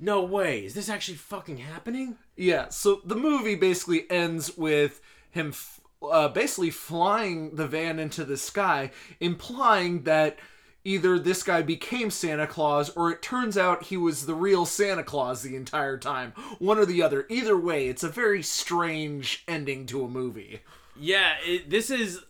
no 0.00 0.22
way, 0.22 0.64
is 0.64 0.74
this 0.74 0.88
actually 0.88 1.18
fucking 1.18 1.58
happening? 1.58 2.16
Yeah, 2.36 2.70
so 2.70 3.02
the 3.04 3.14
movie 3.14 3.54
basically 3.54 4.10
ends 4.10 4.56
with 4.56 5.00
him 5.30 5.48
f- 5.48 5.80
uh, 6.02 6.28
basically 6.28 6.70
flying 6.70 7.56
the 7.56 7.66
van 7.66 7.98
into 7.98 8.24
the 8.24 8.36
sky, 8.36 8.90
implying 9.20 10.02
that 10.04 10.38
either 10.84 11.18
this 11.18 11.42
guy 11.42 11.62
became 11.62 12.10
Santa 12.10 12.46
Claus 12.46 12.90
or 12.90 13.10
it 13.10 13.22
turns 13.22 13.56
out 13.56 13.84
he 13.84 13.96
was 13.96 14.26
the 14.26 14.34
real 14.34 14.66
Santa 14.66 15.02
Claus 15.04 15.42
the 15.42 15.56
entire 15.56 15.96
time. 15.98 16.32
One 16.58 16.78
or 16.78 16.84
the 16.86 17.02
other. 17.02 17.26
Either 17.28 17.56
way, 17.56 17.88
it's 17.88 18.02
a 18.02 18.08
very 18.08 18.42
strange 18.42 19.44
ending 19.46 19.86
to 19.86 20.04
a 20.04 20.08
movie. 20.08 20.60
Yeah, 20.98 21.34
it, 21.44 21.70
this 21.70 21.90
is, 21.90 22.20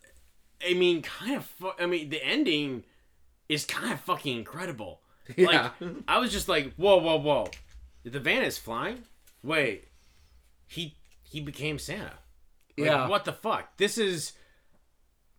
I 0.69 0.75
mean, 0.75 1.03
kind 1.03 1.37
of. 1.37 1.45
Fu- 1.47 1.73
I 1.81 1.87
mean, 1.87 2.11
the 2.11 2.25
ending 2.25 2.85
is 3.49 3.65
kind 3.65 3.93
of 3.93 4.01
fucking 4.01 4.37
incredible. 4.39 5.01
Yeah. 5.37 5.71
Like, 5.81 5.93
I 6.09 6.19
was 6.19 6.33
just 6.33 6.49
like, 6.49 6.75
whoa, 6.75 6.97
whoa, 6.97 7.17
whoa, 7.17 7.47
the 8.05 8.19
van 8.19 8.43
is 8.43 8.59
flying. 8.59 9.05
Wait, 9.43 9.85
he 10.67 10.97
he 11.23 11.41
became 11.41 11.79
Santa. 11.79 12.15
Like, 12.77 12.87
Yeah. 12.89 13.07
What 13.09 13.25
the 13.25 13.33
fuck? 13.33 13.77
This 13.77 13.99
is. 13.99 14.33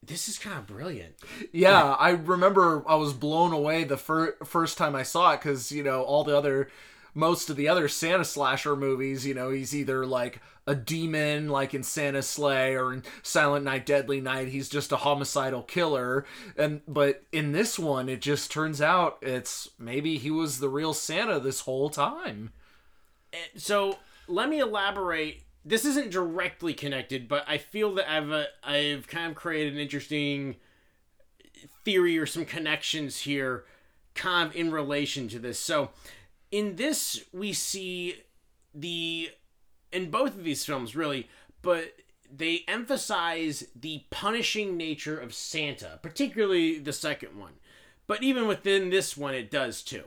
This 0.05 0.27
is 0.27 0.37
kind 0.37 0.57
of 0.57 0.67
brilliant. 0.67 1.15
Yeah, 1.51 1.93
I 1.93 2.11
remember 2.11 2.83
I 2.87 2.95
was 2.95 3.13
blown 3.13 3.53
away 3.53 3.83
the 3.83 3.97
fir- 3.97 4.35
first 4.43 4.77
time 4.77 4.95
I 4.95 5.03
saw 5.03 5.33
it 5.33 5.37
because, 5.41 5.71
you 5.71 5.83
know, 5.83 6.03
all 6.03 6.23
the 6.23 6.37
other, 6.37 6.69
most 7.13 7.49
of 7.49 7.55
the 7.55 7.69
other 7.69 7.87
Santa 7.87 8.25
slasher 8.25 8.75
movies, 8.75 9.25
you 9.25 9.33
know, 9.33 9.49
he's 9.49 9.75
either 9.75 10.05
like 10.05 10.41
a 10.65 10.75
demon, 10.75 11.49
like 11.49 11.73
in 11.73 11.83
Santa's 11.83 12.29
Slay 12.29 12.75
or 12.75 12.93
in 12.93 13.03
Silent 13.21 13.65
Night, 13.65 13.85
Deadly 13.85 14.21
Night, 14.21 14.47
he's 14.47 14.69
just 14.69 14.91
a 14.91 14.97
homicidal 14.97 15.61
killer. 15.61 16.25
And, 16.57 16.81
but 16.87 17.23
in 17.31 17.51
this 17.51 17.77
one, 17.77 18.09
it 18.09 18.21
just 18.21 18.51
turns 18.51 18.81
out 18.81 19.17
it's 19.21 19.69
maybe 19.77 20.17
he 20.17 20.31
was 20.31 20.59
the 20.59 20.69
real 20.69 20.93
Santa 20.93 21.39
this 21.39 21.61
whole 21.61 21.89
time. 21.89 22.51
Eh, 23.31 23.37
so 23.55 23.99
let 24.27 24.49
me 24.49 24.59
elaborate. 24.59 25.42
This 25.65 25.85
isn't 25.85 26.11
directly 26.11 26.73
connected, 26.73 27.27
but 27.27 27.45
I 27.47 27.57
feel 27.57 27.93
that 27.95 28.11
I've 28.11 28.31
uh, 28.31 28.45
I've 28.63 29.07
kind 29.07 29.31
of 29.31 29.35
created 29.35 29.73
an 29.73 29.79
interesting 29.79 30.57
theory 31.85 32.17
or 32.17 32.25
some 32.25 32.45
connections 32.45 33.19
here, 33.19 33.63
kind 34.13 34.49
of 34.49 34.55
in 34.55 34.71
relation 34.71 35.27
to 35.29 35.39
this. 35.39 35.59
So, 35.59 35.91
in 36.51 36.75
this 36.75 37.23
we 37.31 37.53
see 37.53 38.15
the 38.75 39.29
in 39.91 40.09
both 40.09 40.35
of 40.35 40.43
these 40.43 40.65
films 40.65 40.95
really, 40.95 41.29
but 41.61 41.93
they 42.35 42.63
emphasize 42.67 43.67
the 43.75 44.03
punishing 44.09 44.75
nature 44.75 45.19
of 45.19 45.33
Santa, 45.33 45.99
particularly 46.01 46.79
the 46.79 46.93
second 46.93 47.37
one. 47.37 47.53
But 48.07 48.23
even 48.23 48.47
within 48.47 48.89
this 48.89 49.15
one, 49.15 49.33
it 49.33 49.51
does 49.51 49.81
too. 49.81 50.03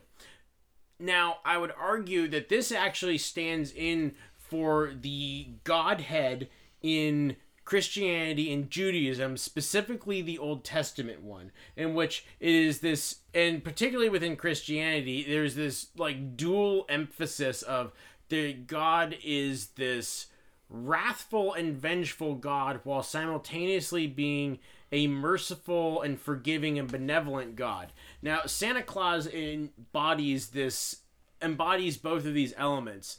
Now, 0.98 1.38
I 1.44 1.58
would 1.58 1.72
argue 1.78 2.26
that 2.28 2.48
this 2.48 2.72
actually 2.72 3.18
stands 3.18 3.72
in 3.72 4.14
for 4.48 4.92
the 5.00 5.48
Godhead 5.64 6.48
in 6.82 7.36
Christianity 7.64 8.52
and 8.52 8.70
Judaism, 8.70 9.36
specifically 9.36 10.22
the 10.22 10.38
Old 10.38 10.64
Testament 10.64 11.22
one, 11.22 11.50
in 11.76 11.94
which 11.94 12.24
it 12.38 12.54
is 12.54 12.78
this, 12.78 13.16
and 13.34 13.62
particularly 13.62 14.08
within 14.08 14.36
Christianity, 14.36 15.24
there's 15.28 15.56
this 15.56 15.88
like 15.96 16.36
dual 16.36 16.86
emphasis 16.88 17.62
of 17.62 17.92
the 18.28 18.52
God 18.52 19.16
is 19.24 19.68
this 19.70 20.28
wrathful 20.68 21.54
and 21.54 21.76
vengeful 21.76 22.34
God 22.34 22.80
while 22.84 23.02
simultaneously 23.02 24.06
being 24.06 24.58
a 24.92 25.06
merciful 25.06 26.02
and 26.02 26.20
forgiving 26.20 26.78
and 26.78 26.90
benevolent 26.90 27.56
God. 27.56 27.92
Now, 28.22 28.42
Santa 28.46 28.82
Claus 28.82 29.26
embodies 29.26 30.48
this 30.48 30.98
embodies 31.42 31.96
both 31.96 32.24
of 32.24 32.34
these 32.34 32.54
elements. 32.56 33.18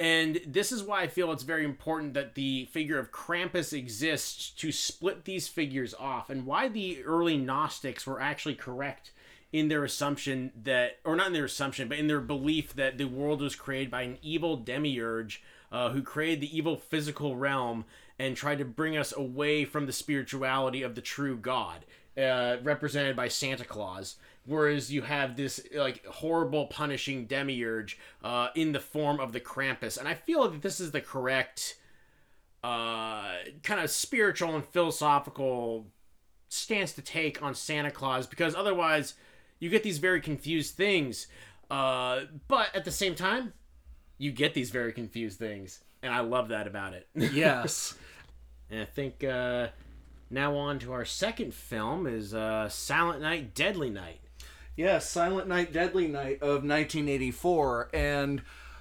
And 0.00 0.40
this 0.46 0.72
is 0.72 0.82
why 0.82 1.02
I 1.02 1.08
feel 1.08 1.30
it's 1.30 1.42
very 1.42 1.62
important 1.62 2.14
that 2.14 2.34
the 2.34 2.64
figure 2.72 2.98
of 2.98 3.12
Krampus 3.12 3.74
exists 3.74 4.48
to 4.52 4.72
split 4.72 5.26
these 5.26 5.46
figures 5.46 5.92
off, 5.92 6.30
and 6.30 6.46
why 6.46 6.68
the 6.68 7.04
early 7.04 7.36
Gnostics 7.36 8.06
were 8.06 8.18
actually 8.18 8.54
correct 8.54 9.12
in 9.52 9.68
their 9.68 9.84
assumption 9.84 10.52
that, 10.62 11.00
or 11.04 11.16
not 11.16 11.26
in 11.26 11.32
their 11.34 11.44
assumption, 11.44 11.86
but 11.86 11.98
in 11.98 12.06
their 12.06 12.20
belief 12.20 12.74
that 12.76 12.96
the 12.96 13.04
world 13.04 13.42
was 13.42 13.54
created 13.54 13.90
by 13.90 14.02
an 14.02 14.16
evil 14.22 14.56
demiurge 14.56 15.42
uh, 15.70 15.90
who 15.90 16.00
created 16.00 16.40
the 16.40 16.56
evil 16.56 16.78
physical 16.78 17.36
realm 17.36 17.84
and 18.18 18.36
tried 18.36 18.58
to 18.58 18.64
bring 18.64 18.96
us 18.96 19.14
away 19.14 19.66
from 19.66 19.84
the 19.84 19.92
spirituality 19.92 20.82
of 20.82 20.94
the 20.94 21.02
true 21.02 21.36
God, 21.36 21.84
uh, 22.16 22.56
represented 22.62 23.16
by 23.16 23.28
Santa 23.28 23.64
Claus. 23.64 24.16
Whereas 24.46 24.92
you 24.92 25.02
have 25.02 25.36
this 25.36 25.60
like 25.74 26.04
horrible 26.06 26.66
punishing 26.66 27.26
demiurge 27.26 27.98
uh, 28.24 28.48
in 28.54 28.72
the 28.72 28.80
form 28.80 29.20
of 29.20 29.32
the 29.32 29.40
Krampus, 29.40 29.98
and 29.98 30.08
I 30.08 30.14
feel 30.14 30.48
that 30.48 30.62
this 30.62 30.80
is 30.80 30.90
the 30.92 31.00
correct 31.00 31.76
uh, 32.64 33.32
kind 33.62 33.80
of 33.80 33.90
spiritual 33.90 34.54
and 34.54 34.64
philosophical 34.64 35.86
stance 36.48 36.92
to 36.92 37.02
take 37.02 37.42
on 37.42 37.54
Santa 37.54 37.90
Claus 37.90 38.26
because 38.26 38.54
otherwise 38.54 39.14
you 39.60 39.70
get 39.70 39.82
these 39.82 39.98
very 39.98 40.20
confused 40.20 40.74
things. 40.74 41.26
Uh, 41.70 42.22
but 42.48 42.74
at 42.74 42.84
the 42.84 42.90
same 42.90 43.14
time, 43.14 43.52
you 44.18 44.32
get 44.32 44.54
these 44.54 44.70
very 44.70 44.92
confused 44.92 45.38
things, 45.38 45.80
and 46.02 46.12
I 46.12 46.20
love 46.20 46.48
that 46.48 46.66
about 46.66 46.94
it. 46.94 47.08
Yes. 47.32 47.94
and 48.70 48.80
I 48.80 48.84
think 48.84 49.22
uh, 49.22 49.68
now 50.30 50.56
on 50.56 50.78
to 50.80 50.92
our 50.92 51.04
second 51.04 51.54
film 51.54 52.06
is 52.06 52.34
uh, 52.34 52.68
Silent 52.68 53.20
Night, 53.22 53.54
Deadly 53.54 53.90
Night. 53.90 54.20
Yes, 54.80 55.10
Silent 55.10 55.46
Night, 55.46 55.74
Deadly 55.74 56.08
Night 56.08 56.40
of 56.40 56.64
1984. 56.64 57.90
And 57.92 58.40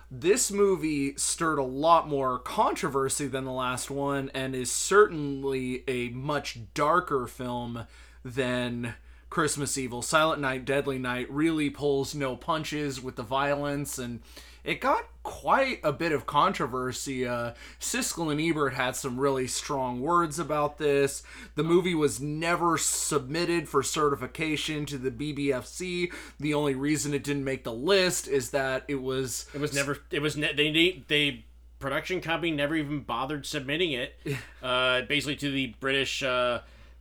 this 0.10 0.50
movie 0.50 1.14
stirred 1.18 1.60
a 1.60 1.64
lot 1.64 2.08
more 2.08 2.40
controversy 2.40 3.28
than 3.28 3.44
the 3.44 3.52
last 3.52 3.92
one 3.92 4.32
and 4.34 4.56
is 4.56 4.72
certainly 4.72 5.84
a 5.90 6.08
much 6.12 6.60
darker 6.74 7.28
film 7.28 7.86
than 8.24 8.94
Christmas 9.30 9.78
Evil. 9.78 10.02
Silent 10.02 10.42
Night, 10.42 10.66
Deadly 10.66 10.98
Night 10.98 11.30
really 11.30 11.70
pulls 11.70 12.16
no 12.16 12.36
punches 12.36 13.02
with 13.02 13.16
the 13.16 13.24
violence 13.24 13.98
and 13.98 14.22
it 14.64 14.82
got 14.82 15.06
quite 15.24 15.80
a 15.84 15.92
bit 15.92 16.12
of 16.12 16.26
controversy. 16.26 17.26
Uh, 17.26 17.54
Siskel 17.80 18.32
and 18.32 18.42
Ebert 18.42 18.74
had 18.74 18.96
some 18.96 19.20
really 19.20 19.48
strong 19.48 20.02
words 20.02 20.38
about 20.38 20.78
this. 20.78 21.24
The 21.56 21.64
movie 21.64 21.96
was 21.96 22.20
never 22.20 22.78
submitted 22.78 23.70
for 23.70 23.82
certification 23.82 24.86
to 24.88 24.98
the 24.98 25.12
BBFC. 25.12 26.12
The 26.40 26.54
only 26.54 26.76
reason 26.76 27.14
it 27.14 27.24
didn't 27.24 27.46
make 27.46 27.64
the 27.64 27.74
list 27.74 28.28
is 28.28 28.52
that 28.52 28.84
it 28.88 29.02
was 29.02 29.46
It 29.54 29.62
was 29.62 29.74
never. 29.74 30.00
It 30.12 30.22
was. 30.22 30.36
Ne- 30.36 30.54
they 30.54 30.72
they 30.72 31.04
they 31.08 31.46
production 31.80 32.20
company 32.22 32.52
never 32.52 32.76
even 32.76 33.00
bothered 33.02 33.46
submitting 33.46 33.94
it. 33.94 34.16
Uh, 34.62 35.04
basically 35.04 35.38
to 35.38 35.50
the 35.50 35.68
British 35.80 36.22
uh, 36.22 36.60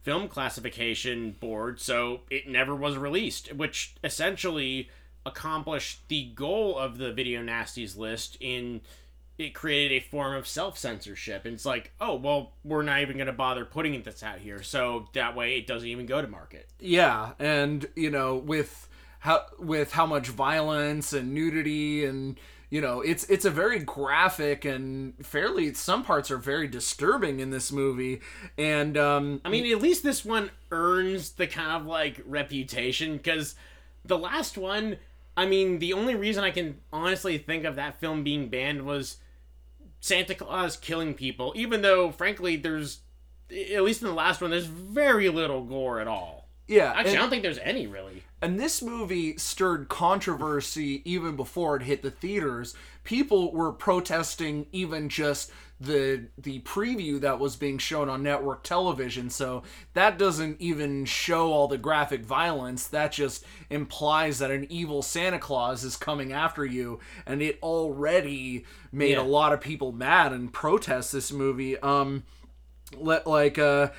film 0.09 0.27
classification 0.27 1.33
board, 1.39 1.79
so 1.79 2.21
it 2.31 2.49
never 2.49 2.75
was 2.75 2.97
released. 2.97 3.53
Which 3.55 3.95
essentially 4.03 4.89
accomplished 5.27 6.09
the 6.09 6.33
goal 6.35 6.79
of 6.79 6.97
the 6.97 7.13
video 7.13 7.43
nasties 7.43 7.95
list 7.95 8.39
in 8.41 8.81
it 9.37 9.55
created 9.55 10.03
a 10.03 10.07
form 10.07 10.35
of 10.35 10.49
self 10.49 10.79
censorship. 10.79 11.45
And 11.45 11.53
it's 11.53 11.67
like, 11.67 11.93
oh 12.01 12.15
well, 12.15 12.53
we're 12.65 12.83
not 12.83 13.03
even 13.03 13.19
gonna 13.19 13.35
bother 13.35 13.67
putting 13.67 14.01
this 14.01 14.23
out 14.23 14.39
here, 14.39 14.63
so 14.63 15.09
that 15.13 15.37
way 15.37 15.59
it 15.59 15.67
doesn't 15.67 15.87
even 15.87 16.07
go 16.07 16.23
to 16.23 16.27
market. 16.27 16.71
Yeah, 16.81 17.33
and 17.39 17.87
you 17.95 18.11
know, 18.11 18.37
with 18.37 18.89
how 19.19 19.43
with 19.59 19.93
how 19.93 20.07
much 20.07 20.29
violence 20.29 21.13
and 21.13 21.35
nudity 21.35 22.07
and 22.07 22.41
you 22.71 22.81
know, 22.81 23.01
it's 23.01 23.25
it's 23.25 23.45
a 23.45 23.51
very 23.51 23.79
graphic 23.79 24.65
and 24.65 25.15
fairly 25.25 25.73
some 25.75 26.05
parts 26.05 26.31
are 26.31 26.37
very 26.37 26.69
disturbing 26.69 27.41
in 27.41 27.51
this 27.51 27.73
movie. 27.73 28.21
And 28.57 28.97
um 28.97 29.41
I 29.45 29.49
mean, 29.49 29.73
at 29.73 29.81
least 29.81 30.03
this 30.03 30.25
one 30.25 30.51
earns 30.71 31.33
the 31.33 31.47
kind 31.47 31.73
of 31.73 31.87
like 31.87 32.21
reputation 32.27 33.17
because 33.17 33.55
the 34.05 34.19
last 34.19 34.59
one, 34.59 34.99
I 35.37 35.47
mean, 35.47 35.79
the 35.79 35.93
only 35.93 36.15
reason 36.15 36.45
I 36.45 36.51
can 36.51 36.79
honestly 36.93 37.39
think 37.39 37.65
of 37.65 37.77
that 37.77 38.01
film 38.01 38.25
being 38.25 38.49
banned 38.49 38.85
was 38.85 39.19
Santa 40.01 40.35
Claus 40.35 40.77
killing 40.77 41.15
people, 41.15 41.53
even 41.57 41.83
though, 41.83 42.11
frankly, 42.11 42.57
there's, 42.57 43.01
at 43.51 43.83
least 43.83 44.03
in 44.03 44.09
the 44.09 44.15
last 44.15 44.41
one, 44.41 44.51
there's 44.51 44.67
very 44.67 45.29
little 45.29 45.65
gore 45.65 46.01
at 46.01 46.09
all. 46.09 46.38
Yeah, 46.69 46.93
Actually, 46.95 47.17
I 47.17 47.21
don't 47.21 47.31
think 47.31 47.43
there's 47.43 47.59
any 47.59 47.87
really. 47.87 48.23
and 48.41 48.61
this 48.61 48.81
movie 48.83 49.37
stirred 49.39 49.89
controversy 49.89 51.03
even 51.05 51.35
before 51.35 51.77
it 51.77 51.83
hit 51.83 52.03
the 52.03 52.11
theaters. 52.11 52.75
People 53.05 53.53
were 53.53 53.73
protesting 53.73 54.67
even 54.71 55.09
just 55.09 55.51
the 55.81 56.27
the 56.37 56.61
preview 56.61 57.21
that 57.21 57.39
was 57.39 57.55
being 57.57 57.79
shown 57.79 58.09
on 58.09 58.23
network 58.23 58.65
television. 58.65 59.31
So 59.31 59.63
that 59.95 60.19
doesn't 60.19 60.61
even 60.61 61.05
show 61.05 61.53
all 61.53 61.69
the 61.69 61.79
graphic 61.79 62.23
violence. 62.25 62.87
That 62.89 63.13
just 63.13 63.45
implies 63.71 64.41
that 64.41 64.51
an 64.51 64.67
evil 64.71 65.03
Santa 65.03 65.39
Claus 65.39 65.85
is 65.85 65.97
coming 65.97 66.33
after 66.33 66.65
you, 66.67 66.99
and 67.27 67.41
it 67.41 67.59
already 67.63 68.65
made 68.93 69.13
Yeah. 69.13 69.23
a 69.23 69.23
lot 69.23 69.53
of 69.53 69.61
people 69.61 69.93
mad 69.93 70.33
and 70.33 70.53
protest 70.53 71.13
this 71.13 71.33
movie. 71.33 71.79
Um, 71.79 72.25
let 72.97 73.27
like 73.27 73.59
uh 73.59 73.91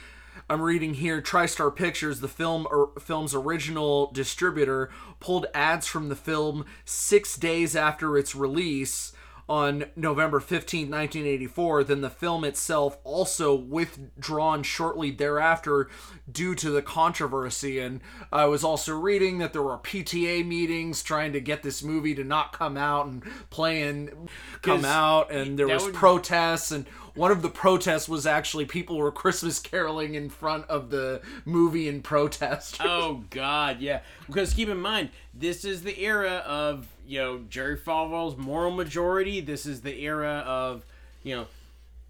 I'm 0.50 0.62
reading 0.62 0.95
here 0.95 1.22
TriStar 1.22 1.76
Pictures, 1.76 2.22
the 2.22 2.28
film 2.28 2.68
or, 2.72 2.91
film's 3.00 3.36
original 3.36 4.10
distributor, 4.12 4.89
pulled 5.20 5.45
ads 5.54 5.86
from 5.86 6.10
the 6.10 6.16
film 6.16 6.66
6 6.86 7.36
days 7.38 7.76
after 7.76 8.18
its 8.18 8.34
release 8.34 9.14
on 9.47 9.86
November 9.95 10.39
15, 10.39 10.89
1984. 10.89 11.84
Then 11.84 12.02
the 12.02 12.10
film 12.10 12.43
itself 12.43 12.97
also 13.04 13.56
withdrawn 13.56 14.62
shortly 14.62 15.10
thereafter 15.10 15.89
due 16.32 16.54
to 16.54 16.70
the 16.70 16.84
controversy. 16.84 17.80
And 17.80 18.02
I 18.32 18.45
was 18.45 18.64
also 18.64 18.95
reading 18.95 19.39
that 19.39 19.54
there 19.54 19.64
were 19.64 19.78
PTA 19.80 20.45
meetings 20.45 21.02
trying 21.02 21.34
to 21.34 21.41
get 21.41 21.64
this 21.64 21.84
movie 21.84 22.14
to 22.16 22.24
not 22.24 22.54
come 22.54 22.78
out 22.78 23.08
and 23.08 23.24
play 23.50 23.82
and 23.82 24.30
come 24.62 24.86
out, 24.86 25.32
and 25.32 25.58
there 25.58 25.68
was 25.68 25.86
would- 25.86 25.95
protests 25.95 26.72
and 26.72 26.86
one 27.16 27.32
of 27.32 27.41
the 27.41 27.49
protests 27.49 28.10
was 28.10 28.26
actually 28.26 28.66
people 28.66 28.97
were 28.97 29.12
christmas 29.12 29.60
caroling 29.60 30.16
in 30.16 30.30
front 30.30 30.66
of 30.70 30.89
the 30.89 31.22
movie 31.45 31.88
in 31.88 32.01
protest 32.01 32.80
Oh 32.80 33.24
God, 33.30 33.80
yeah. 33.82 34.01
Because 34.28 34.53
keep 34.53 34.70
in 34.70 34.80
mind, 34.80 35.10
this 35.34 35.66
is 35.66 35.84
the 35.84 35.99
era 35.99 36.43
of 36.45 36.88
you 37.05 37.20
know 37.20 37.41
Jerry 37.49 37.78
Falwell's 37.78 38.38
moral 38.38 38.72
majority. 38.72 39.41
This 39.41 39.66
is 39.66 39.82
the 39.82 40.01
era 40.01 40.43
of 40.45 40.86
you 41.24 41.36
know. 41.36 41.45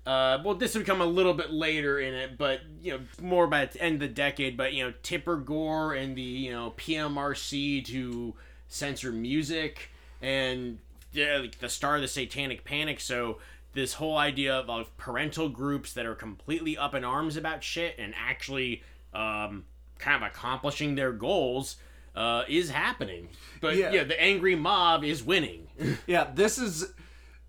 Uh, 0.06 0.42
well, 0.44 0.56
this 0.56 0.76
would 0.76 0.86
come 0.86 1.02
a 1.02 1.06
little 1.06 1.34
bit 1.34 1.52
later 1.52 2.00
in 2.00 2.14
it, 2.14 2.38
but 2.38 2.62
you 2.82 2.92
know, 2.94 3.00
more 3.22 3.46
by 3.46 3.66
the 3.66 3.80
end 3.82 3.96
of 3.96 4.00
the 4.00 4.08
decade. 4.08 4.58
But 4.58 4.74
you 4.74 4.84
know, 4.84 4.94
Tipper 5.04 5.38
Gore 5.38 5.94
and 5.94 6.16
the 6.16 6.22
you 6.22 6.52
know 6.52 6.74
PMRC 6.78 7.86
to 7.86 8.34
censor 8.68 9.12
music 9.12 9.90
and 10.22 10.80
yeah, 11.12 11.38
like 11.38 11.60
the 11.60 11.70
star 11.70 11.96
of 11.96 12.02
the 12.02 12.08
Satanic 12.08 12.64
Panic. 12.64 13.00
So 13.00 13.38
this 13.74 13.94
whole 13.94 14.18
idea 14.18 14.54
of, 14.56 14.70
of 14.70 14.96
parental 14.98 15.50
groups 15.50 15.94
that 15.94 16.06
are 16.06 16.16
completely 16.16 16.78
up 16.78 16.94
in 16.96 17.04
arms 17.04 17.38
about 17.38 17.64
shit 17.64 17.96
and 18.00 18.14
actually 18.18 18.84
um, 19.14 19.66
kind 20.00 20.24
of 20.24 20.30
accomplishing 20.30 20.96
their 20.96 21.12
goals 21.12 21.78
uh, 22.16 22.44
is 22.50 22.70
happening. 22.72 23.30
But 23.62 23.76
Yeah. 23.76 23.92
yeah, 23.92 24.04
the 24.04 24.20
angry 24.22 24.56
mob 24.56 25.04
is 25.04 25.24
winning. 25.24 25.68
yeah 26.08 26.28
this 26.34 26.58
is 26.58 26.94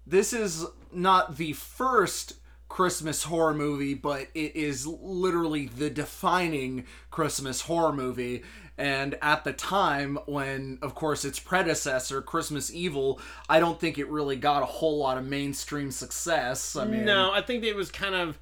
this 0.06 0.32
is 0.32 0.66
not 0.92 1.36
the 1.36 1.52
first 1.54 2.34
christmas 2.68 3.24
horror 3.24 3.52
movie 3.54 3.94
but 3.94 4.28
it 4.32 4.54
is 4.54 4.86
literally 4.86 5.66
the 5.66 5.90
defining 5.90 6.84
christmas 7.10 7.62
horror 7.62 7.92
movie 7.92 8.42
and 8.80 9.16
at 9.20 9.44
the 9.44 9.52
time 9.52 10.18
when 10.26 10.78
of 10.82 10.94
course 10.94 11.24
its 11.24 11.38
predecessor 11.38 12.22
christmas 12.22 12.72
evil 12.72 13.20
i 13.48 13.60
don't 13.60 13.78
think 13.78 13.98
it 13.98 14.08
really 14.08 14.36
got 14.36 14.62
a 14.62 14.66
whole 14.66 14.98
lot 14.98 15.18
of 15.18 15.24
mainstream 15.24 15.90
success 15.90 16.76
i 16.76 16.84
mean 16.84 17.04
no, 17.04 17.32
I 17.32 17.42
think 17.42 17.64
it 17.64 17.74
was 17.74 17.90
kind 17.90 18.14
of 18.14 18.38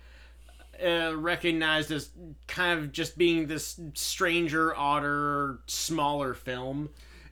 uh, 0.85 1.17
recognized 1.17 1.91
as 1.91 2.11
kind 2.47 2.79
of 2.79 2.93
just 2.93 3.19
being 3.19 3.47
this 3.47 3.81
stranger, 3.95 4.77
odder, 4.77 5.59
smaller 5.67 6.35
film. 6.35 6.91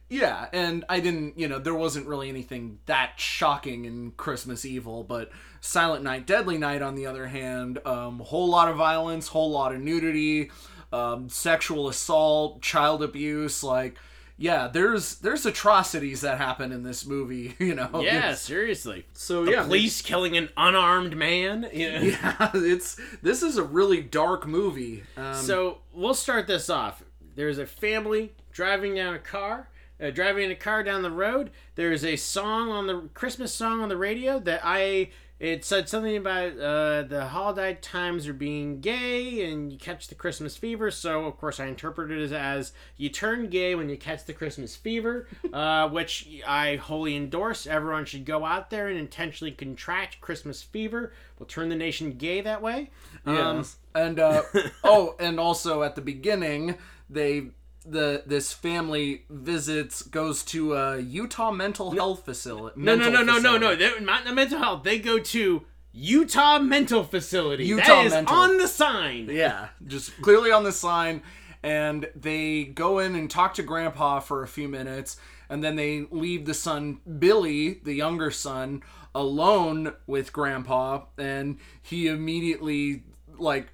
Yeah, 0.09 0.47
and 0.53 0.85
I 0.89 1.01
didn't, 1.01 1.39
you 1.39 1.49
know, 1.49 1.59
there 1.59 1.75
wasn't 1.75 2.07
really 2.07 2.29
anything 2.29 2.79
that 2.87 3.15
shocking 3.17 3.85
in 3.85 4.13
Christmas 4.13 4.65
Evil, 4.65 5.03
but 5.03 5.31
Silent 5.61 6.05
Night, 6.05 6.27
Deadly 6.27 6.59
Night, 6.59 6.81
on 6.81 6.95
the 6.95 7.07
other 7.07 7.27
hand, 7.27 7.81
um, 7.85 8.21
whole 8.21 8.49
lot 8.49 8.69
of 8.69 8.77
violence, 8.77 9.27
whole 9.29 9.51
lot 9.51 9.75
of 9.75 9.81
nudity, 9.81 10.51
um, 10.93 11.29
sexual 11.29 11.89
assault, 11.89 12.63
child 12.63 13.03
abuse, 13.03 13.63
like, 13.63 13.97
yeah, 14.39 14.69
there's 14.69 15.17
there's 15.17 15.47
atrocities 15.47 16.21
that 16.21 16.37
happen 16.39 16.71
in 16.71 16.83
this 16.83 17.07
movie, 17.07 17.55
you 17.59 17.75
know. 17.75 17.89
Yeah, 18.03 18.19
It's- 18.19 18.43
seriously. 18.43 19.07
so 19.15 19.45
The 19.47 19.53
yeah, 19.53 19.63
police 19.63 20.03
killing 20.03 20.37
an 20.37 20.51
unarmed 20.57 21.17
man. 21.17 21.69
Yeah. 21.73 22.01
Yeah, 22.03 22.51
it's 22.55 23.01
this 23.23 23.43
is 23.43 23.57
a 23.57 23.63
really 23.63 24.03
dark 24.03 24.47
movie. 24.47 25.05
Um, 25.17 25.35
So 25.35 25.79
we'll 25.95 26.15
start 26.15 26.47
this 26.47 26.69
off. 26.69 27.03
There's 27.35 27.59
a 27.59 27.67
family 27.67 28.33
driving 28.53 28.95
down 28.95 29.15
a 29.15 29.19
car, 29.19 29.69
uh, 30.01 30.11
driving 30.11 30.51
a 30.51 30.55
car 30.55 30.83
down 30.83 31.03
the 31.03 31.11
road. 31.11 31.51
There's 31.75 32.05
a 32.05 32.17
song 32.17 32.71
on 32.71 32.87
the 32.87 33.09
Christmas 33.15 33.55
song 33.55 33.81
on 33.81 33.89
the 33.89 33.97
radio 33.97 34.39
that 34.41 34.61
I. 34.65 35.11
It 35.39 35.67
said 35.67 35.87
something 35.87 36.17
about 36.17 36.59
uh, 36.59 37.03
the 37.03 37.27
holiday 37.31 37.75
times 37.75 38.27
are 38.27 38.33
being 38.33 38.81
gay 38.81 39.45
and 39.45 39.71
you 39.71 39.77
catch 39.77 40.09
the 40.09 40.15
Christmas 40.15 40.57
fever. 40.57 40.91
So 40.91 41.27
of 41.27 41.37
course 41.37 41.61
I 41.61 41.67
interpreted 41.67 42.19
it 42.21 42.35
as 42.35 42.73
you 42.97 43.11
turn 43.11 43.51
gay 43.51 43.75
when 43.75 43.91
you 43.91 43.99
catch 43.99 44.25
the 44.25 44.33
Christmas 44.33 44.77
fever, 44.77 45.29
uh, 45.53 45.91
which 45.91 46.27
I 46.47 46.77
wholly 46.77 47.17
endorse. 47.17 47.67
Everyone 47.67 48.07
should 48.07 48.25
go 48.25 48.47
out 48.47 48.71
there 48.71 48.89
and 48.89 48.99
intentionally 48.99 49.53
contract 49.53 50.23
Christmas 50.23 50.63
fever. 50.63 51.13
We'll 51.39 51.47
turn 51.47 51.69
the 51.69 51.77
nation 51.77 52.13
gay 52.13 52.41
that 52.41 52.63
way. 52.63 52.91
Um, 53.27 53.67
and 53.95 54.19
uh, 54.19 54.43
oh, 54.85 55.17
and 55.21 55.39
also 55.39 55.83
at 55.83 55.97
the 55.97 56.01
beginning, 56.01 56.77
they 57.11 57.49
the 57.89 58.23
this 58.27 58.53
family 58.53 59.25
visits 59.31 60.03
goes 60.03 60.43
to 60.45 60.75
a 60.75 60.99
Utah 60.99 61.51
mental 61.51 61.93
health 61.93 62.25
facility. 62.25 62.81
No, 62.81 62.97
no, 62.97 63.09
no, 63.09 63.23
no, 63.23 63.39
no, 63.39 63.57
no. 63.57 63.77
They're 63.77 64.01
not 64.01 64.25
the 64.25 64.33
mental 64.33 64.59
health. 64.59 64.83
They 64.83 64.99
go 64.99 65.19
to 65.19 65.65
Utah 65.93 66.59
Mental 66.59 67.05
Facility. 67.05 67.65
Utah 67.65 67.87
that 67.87 68.07
is 68.07 68.13
Mental. 68.13 68.37
on 68.37 68.59
the 68.59 68.69
sign. 68.69 69.31
Yeah, 69.31 69.69
just 69.87 70.21
clearly 70.21 70.53
on 70.53 70.65
the 70.65 70.73
sign, 70.73 71.23
and 71.63 72.11
they 72.15 72.65
go 72.65 72.99
in 72.99 73.15
and 73.15 73.31
talk 73.31 73.55
to 73.55 73.63
Grandpa 73.63 74.21
for 74.21 74.43
a 74.43 74.49
few 74.49 74.69
minutes, 74.69 75.17
and 75.49 75.65
then 75.65 75.77
they 75.77 76.07
leave 76.11 76.45
the 76.45 76.53
son 76.55 77.01
Billy, 77.19 77.81
the 77.83 77.95
younger 77.95 78.31
son, 78.31 78.83
alone 79.15 79.95
with 80.07 80.35
Grandpa, 80.35 81.05
and 81.17 81.59
he 81.83 82.09
immediately 82.09 83.05
like. 83.39 83.69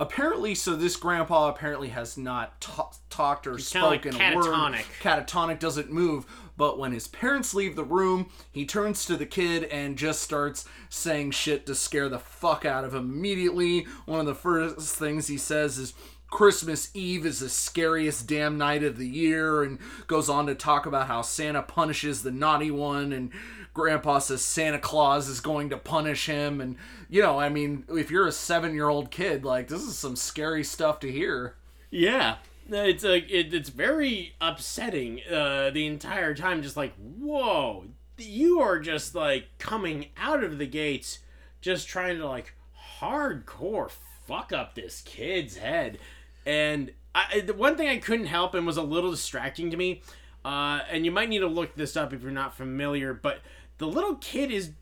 Apparently, 0.00 0.54
so 0.54 0.76
this 0.76 0.96
grandpa 0.96 1.48
apparently 1.48 1.88
has 1.88 2.16
not 2.16 2.60
ta- 2.60 2.90
talked 3.10 3.46
or 3.46 3.56
kinda 3.56 3.86
like 3.86 4.02
spoken 4.02 4.20
a 4.20 4.34
word. 4.34 4.44
catatonic. 4.46 4.84
Catatonic 5.00 5.58
doesn't 5.58 5.90
move, 5.90 6.26
but 6.56 6.78
when 6.78 6.92
his 6.92 7.08
parents 7.08 7.54
leave 7.54 7.76
the 7.76 7.84
room, 7.84 8.30
he 8.52 8.64
turns 8.64 9.04
to 9.06 9.16
the 9.16 9.26
kid 9.26 9.64
and 9.64 9.96
just 9.96 10.22
starts 10.22 10.64
saying 10.88 11.32
shit 11.32 11.66
to 11.66 11.74
scare 11.74 12.08
the 12.08 12.18
fuck 12.18 12.64
out 12.64 12.84
of 12.84 12.94
him 12.94 13.10
immediately. 13.12 13.86
One 14.06 14.20
of 14.20 14.26
the 14.26 14.34
first 14.34 14.94
things 14.96 15.26
he 15.26 15.38
says 15.38 15.78
is, 15.78 15.94
Christmas 16.30 16.90
Eve 16.94 17.24
is 17.26 17.38
the 17.38 17.48
scariest 17.48 18.26
damn 18.26 18.58
night 18.58 18.82
of 18.82 18.98
the 18.98 19.06
year, 19.06 19.62
and 19.62 19.78
goes 20.08 20.28
on 20.28 20.46
to 20.46 20.54
talk 20.56 20.84
about 20.84 21.06
how 21.06 21.22
Santa 21.22 21.62
punishes 21.62 22.22
the 22.24 22.32
naughty 22.32 22.72
one, 22.72 23.12
and 23.12 23.30
Grandpa 23.74 24.20
says 24.20 24.42
Santa 24.42 24.78
Claus 24.78 25.28
is 25.28 25.40
going 25.40 25.68
to 25.70 25.76
punish 25.76 26.26
him. 26.26 26.60
And, 26.60 26.76
you 27.10 27.20
know, 27.20 27.38
I 27.38 27.48
mean, 27.48 27.84
if 27.88 28.10
you're 28.10 28.26
a 28.26 28.32
seven 28.32 28.72
year 28.72 28.88
old 28.88 29.10
kid, 29.10 29.44
like, 29.44 29.68
this 29.68 29.82
is 29.82 29.98
some 29.98 30.16
scary 30.16 30.64
stuff 30.64 31.00
to 31.00 31.12
hear. 31.12 31.56
Yeah. 31.90 32.36
It's 32.70 33.04
like 33.04 33.30
it, 33.30 33.52
it's 33.52 33.68
very 33.68 34.34
upsetting 34.40 35.20
uh, 35.30 35.70
the 35.70 35.86
entire 35.86 36.34
time. 36.34 36.62
Just 36.62 36.76
like 36.76 36.94
whoa, 36.96 37.84
you 38.16 38.60
are 38.60 38.78
just 38.78 39.14
like 39.14 39.48
coming 39.58 40.06
out 40.16 40.42
of 40.42 40.58
the 40.58 40.66
gates, 40.66 41.18
just 41.60 41.88
trying 41.88 42.18
to 42.18 42.26
like 42.26 42.54
hardcore 43.00 43.90
fuck 44.26 44.52
up 44.52 44.74
this 44.74 45.02
kid's 45.02 45.58
head. 45.58 45.98
And 46.46 46.92
I, 47.14 47.40
the 47.40 47.54
one 47.54 47.76
thing 47.76 47.88
I 47.88 47.98
couldn't 47.98 48.26
help 48.26 48.54
and 48.54 48.66
was 48.66 48.76
a 48.76 48.82
little 48.82 49.10
distracting 49.10 49.70
to 49.70 49.76
me, 49.76 50.00
uh, 50.44 50.80
and 50.90 51.04
you 51.04 51.10
might 51.10 51.28
need 51.28 51.40
to 51.40 51.46
look 51.46 51.74
this 51.74 51.96
up 51.96 52.12
if 52.12 52.22
you're 52.22 52.32
not 52.32 52.56
familiar, 52.56 53.12
but 53.12 53.40
the 53.84 53.90
little 53.90 54.16
kid 54.16 54.50
is 54.50 54.72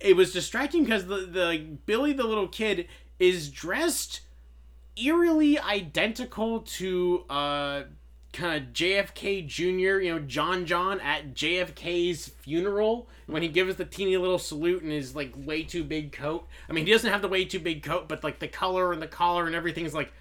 it 0.00 0.16
was 0.16 0.32
distracting 0.32 0.84
because 0.84 1.06
the 1.06 1.26
the 1.26 1.44
like, 1.44 1.86
Billy 1.86 2.12
the 2.12 2.24
little 2.24 2.48
kid 2.48 2.88
is 3.18 3.50
dressed 3.50 4.20
eerily 4.96 5.58
identical 5.58 6.60
to 6.60 7.24
uh 7.30 7.82
kind 8.32 8.62
of 8.62 8.72
JFK 8.72 9.46
Jr. 9.46 10.00
You 10.00 10.14
know 10.14 10.18
John 10.18 10.66
John 10.66 11.00
at 11.00 11.34
JFK's 11.34 12.28
funeral 12.28 13.08
when 13.26 13.42
he 13.42 13.48
gives 13.48 13.76
the 13.76 13.84
teeny 13.84 14.16
little 14.16 14.38
salute 14.38 14.82
in 14.82 14.90
his 14.90 15.14
like 15.14 15.32
way 15.36 15.62
too 15.62 15.84
big 15.84 16.12
coat. 16.12 16.46
I 16.68 16.72
mean 16.72 16.84
he 16.84 16.92
doesn't 16.92 17.10
have 17.10 17.22
the 17.22 17.28
way 17.28 17.44
too 17.44 17.60
big 17.60 17.82
coat, 17.82 18.08
but 18.08 18.24
like 18.24 18.40
the 18.40 18.48
color 18.48 18.92
and 18.92 19.00
the 19.00 19.06
collar 19.06 19.46
and 19.46 19.54
everything 19.54 19.86
is 19.86 19.94
like, 19.94 20.12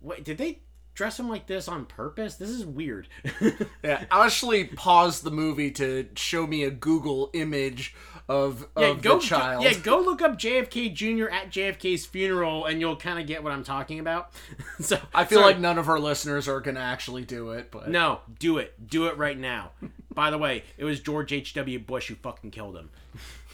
wait, 0.00 0.24
did 0.24 0.38
they 0.38 0.60
dress 0.94 1.18
him 1.18 1.28
like 1.28 1.46
this 1.46 1.68
on 1.68 1.84
purpose? 1.86 2.36
This 2.36 2.50
is 2.50 2.64
weird. 2.66 3.08
Yeah, 3.84 4.04
actually 4.12 4.64
paused 4.64 5.24
the 5.24 5.30
movie 5.32 5.70
to 5.72 6.08
show 6.14 6.46
me 6.46 6.62
a 6.62 6.70
Google 6.70 7.30
image 7.34 7.94
of, 8.28 8.68
Yeah, 8.78 8.86
of 8.90 9.02
go 9.02 9.18
the 9.18 9.24
child. 9.26 9.64
yeah, 9.64 9.74
go 9.74 10.00
look 10.00 10.22
up 10.22 10.38
JFK 10.38 10.94
Jr. 10.94 11.28
at 11.28 11.50
JFK's 11.50 12.06
funeral, 12.06 12.66
and 12.66 12.78
you'll 12.80 12.94
kind 12.96 13.18
of 13.18 13.26
get 13.26 13.42
what 13.42 13.52
I'm 13.52 13.64
talking 13.64 13.98
about. 13.98 14.30
so 14.80 14.98
I 15.12 15.24
feel 15.24 15.40
sorry. 15.40 15.54
like 15.54 15.60
none 15.60 15.78
of 15.78 15.88
our 15.88 15.98
listeners 15.98 16.46
are 16.46 16.60
gonna 16.60 16.78
actually 16.80 17.24
do 17.24 17.50
it, 17.50 17.70
but 17.72 17.88
no, 17.88 18.20
do 18.38 18.58
it, 18.58 18.74
do 18.88 19.06
it 19.06 19.16
right 19.16 19.36
now. 19.38 19.72
By 20.14 20.30
the 20.30 20.38
way, 20.38 20.62
it 20.78 20.84
was 20.84 21.00
George 21.00 21.32
H. 21.32 21.54
W. 21.54 21.78
Bush 21.80 22.08
who 22.08 22.14
fucking 22.14 22.52
killed 22.52 22.76
him. 22.76 22.90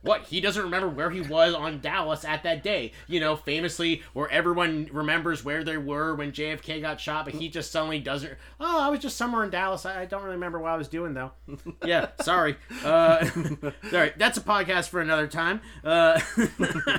what? 0.10 0.26
He 0.26 0.42
doesn't 0.42 0.64
remember 0.64 0.90
where 0.90 1.12
he 1.12 1.22
was 1.22 1.54
on 1.54 1.82
Dallas 1.82 2.26
at 2.26 2.42
that 2.42 2.64
day. 2.64 2.94
You 3.06 3.20
know, 3.20 3.36
famously, 3.36 4.02
where 4.14 4.28
everyone 4.30 4.90
remembers 4.92 5.46
where 5.46 5.64
they 5.64 5.78
were 5.78 6.16
when 6.16 6.32
JFK 6.32 6.82
got 6.82 7.00
shot, 7.00 7.26
but 7.26 7.36
he 7.36 7.48
just 7.48 7.72
suddenly 7.72 8.00
doesn't. 8.00 8.34
Oh, 8.60 8.82
I 8.82 8.90
was 8.90 9.02
just 9.02 9.18
somewhere 9.18 9.44
in 9.44 9.52
Dallas. 9.52 9.86
I, 9.86 10.02
I 10.02 10.06
don't 10.06 10.24
really 10.24 10.36
remember 10.36 10.58
what 10.60 10.72
I 10.72 10.78
was 10.78 10.88
doing 10.88 11.14
though. 11.14 11.32
yeah, 11.86 12.08
sorry. 12.22 12.58
Uh, 12.84 13.24
sorry, 13.92 14.14
that's 14.18 14.40
a 14.40 14.42
podcast 14.42 14.90
for 14.90 15.00
another 15.00 15.28
time. 15.28 15.62
Uh, 15.84 16.20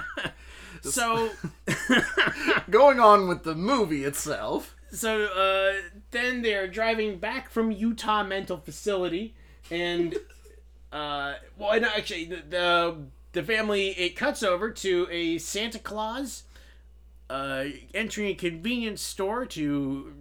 so. 0.82 1.30
going 2.70 3.00
on 3.00 3.26
with 3.26 3.42
the 3.42 3.56
movie 3.56 4.04
itself. 4.04 4.76
so 4.92 5.24
uh, 5.24 5.90
then 6.12 6.42
they're 6.42 6.68
driving 6.68 7.18
back 7.18 7.50
from 7.50 7.72
Utah 7.72 8.22
mental 8.22 8.58
facility, 8.58 9.34
and 9.68 10.16
uh, 10.93 11.34
well, 11.57 11.70
and 11.72 11.84
actually, 11.84 12.24
the, 12.26 12.43
the 12.49 12.97
the 13.32 13.43
family 13.43 13.91
it 13.91 14.16
cuts 14.16 14.43
over 14.43 14.70
to 14.70 15.07
a 15.11 15.38
Santa 15.38 15.78
Claus 15.78 16.45
uh, 17.28 17.64
entering 17.95 18.28
a 18.28 18.34
convenience 18.34 19.01
store 19.01 19.47
to 19.47 20.12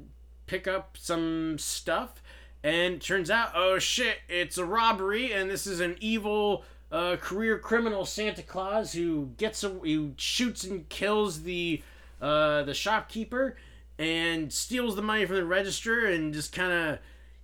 pick 0.45 0.67
up 0.67 0.95
some 0.99 1.57
stuff, 1.57 2.21
and 2.63 3.01
turns 3.01 3.31
out, 3.31 3.51
oh 3.55 3.79
shit, 3.79 4.17
it's 4.27 4.57
a 4.57 4.65
robbery, 4.65 5.31
and 5.31 5.49
this 5.49 5.65
is 5.67 5.79
an 5.79 5.97
evil. 5.99 6.63
Uh, 6.91 7.15
career 7.17 7.59
criminal 7.59 8.03
Santa 8.03 8.41
Claus 8.41 8.93
who 8.93 9.29
gets 9.37 9.63
a, 9.63 9.69
who 9.69 10.11
shoots 10.17 10.63
and 10.63 10.89
kills 10.89 11.43
the 11.43 11.83
uh, 12.19 12.63
the 12.63 12.73
shopkeeper 12.73 13.57
and 13.99 14.51
steals 14.51 14.95
the 14.95 15.01
money 15.03 15.23
from 15.25 15.35
the 15.35 15.45
register 15.45 16.07
and 16.07 16.33
just 16.33 16.51
kind 16.51 16.71
of 16.71 16.99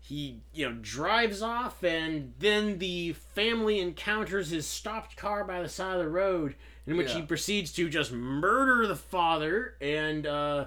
he 0.08 0.40
you 0.54 0.70
know 0.70 0.78
drives 0.82 1.42
off 1.42 1.84
and 1.84 2.34
then 2.38 2.78
the 2.78 3.14
family 3.14 3.80
encounters 3.80 4.52
his 4.52 4.68
stopped 4.68 5.18
car 5.18 5.44
by 5.44 5.62
the 5.62 5.70
side 5.70 5.94
of 5.94 6.00
the 6.00 6.08
road 6.08 6.56
in 6.86 6.96
which 6.96 7.12
he 7.12 7.24
proceeds 7.24 7.72
to 7.72 7.90
just 7.90 8.12
murder 8.12 8.86
the 8.86 8.96
father 8.96 9.74
and 9.82 10.28
uh, 10.28 10.66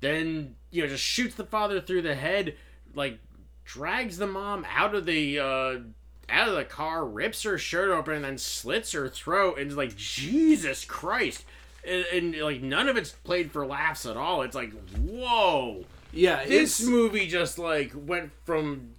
then 0.00 0.56
you 0.72 0.82
know 0.82 0.88
just 0.88 1.04
shoots 1.04 1.36
the 1.36 1.44
father 1.44 1.80
through 1.80 2.02
the 2.02 2.16
head 2.16 2.56
like 2.94 3.20
drags 3.64 4.18
the 4.18 4.26
mom 4.26 4.66
out 4.74 4.96
of 4.96 5.06
the 5.06 5.38
uh, 5.38 5.78
out 6.28 6.48
of 6.48 6.56
the 6.56 6.64
car 6.64 7.06
rips 7.06 7.44
her 7.44 7.56
shirt 7.56 7.90
open 7.90 8.14
and 8.14 8.24
then 8.24 8.38
slits 8.38 8.90
her 8.90 9.08
throat 9.08 9.58
and 9.58 9.70
is 9.70 9.76
like 9.76 9.94
jesus 9.96 10.84
christ! 10.84 11.44
And, 11.86 12.04
and 12.12 12.40
like 12.40 12.62
none 12.62 12.88
of 12.88 12.96
it's 12.96 13.10
played 13.10 13.50
for 13.50 13.66
laughs 13.66 14.06
at 14.06 14.16
all. 14.16 14.42
It's 14.42 14.54
like 14.54 14.72
whoa 14.96 15.84
Yeah, 16.12 16.44
this 16.44 16.80
it's 16.80 16.88
movie 16.88 17.26
just 17.26 17.58
like 17.58 17.92
went 17.94 18.32
from 18.44 18.90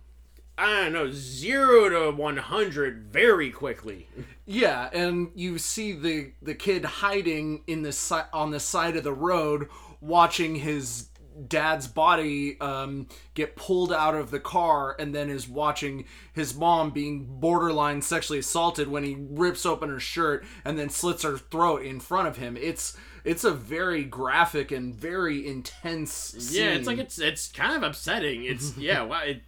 I 0.58 0.84
don't 0.84 0.94
know 0.94 1.12
zero 1.12 1.90
to 1.90 2.16
one 2.16 2.38
hundred 2.38 3.08
very 3.12 3.50
quickly. 3.52 4.08
yeah, 4.46 4.90
and 4.94 5.32
you 5.36 5.58
see 5.58 5.94
the 5.94 6.32
the 6.42 6.56
kid 6.56 6.86
hiding 6.86 7.64
in 7.68 7.82
the 7.84 7.92
si- 7.92 8.30
on 8.34 8.52
the 8.52 8.60
side 8.60 8.96
of 8.96 9.04
the 9.04 9.14
road, 9.14 9.68
watching 10.02 10.56
his 10.56 11.08
dad's 11.48 11.88
body 11.88 12.60
um, 12.62 13.08
get 13.34 13.56
pulled 13.56 13.92
out 13.92 14.14
of 14.14 14.30
the 14.30 14.40
car, 14.40 14.96
and 15.00 15.16
then 15.16 15.30
is 15.30 15.48
watching 15.50 16.06
his 16.34 16.56
mom 16.56 16.92
being 16.92 17.26
borderline 17.40 18.02
sexually 18.02 18.38
assaulted 18.40 18.88
when 18.88 19.04
he 19.04 19.18
rips 19.20 19.66
open 19.66 19.90
her 19.90 20.00
shirt 20.00 20.46
and 20.64 20.78
then 20.78 20.90
slits 20.90 21.24
her 21.24 21.38
throat 21.38 21.82
in 21.82 22.00
front 22.00 22.28
of 22.28 22.38
him. 22.38 22.56
It's 22.58 22.96
it's 23.24 23.44
a 23.44 23.52
very 23.52 24.04
graphic 24.04 24.72
and 24.72 24.94
very 24.94 25.48
intense. 25.48 26.12
Scene. 26.12 26.64
Yeah, 26.64 26.72
it's 26.72 26.88
like 26.88 26.98
it's 26.98 27.20
it's 27.20 27.52
kind 27.52 27.76
of 27.76 27.84
upsetting. 27.84 28.46
It's 28.46 28.78
yeah, 28.78 29.04
wow. 29.04 29.22
It, 29.22 29.42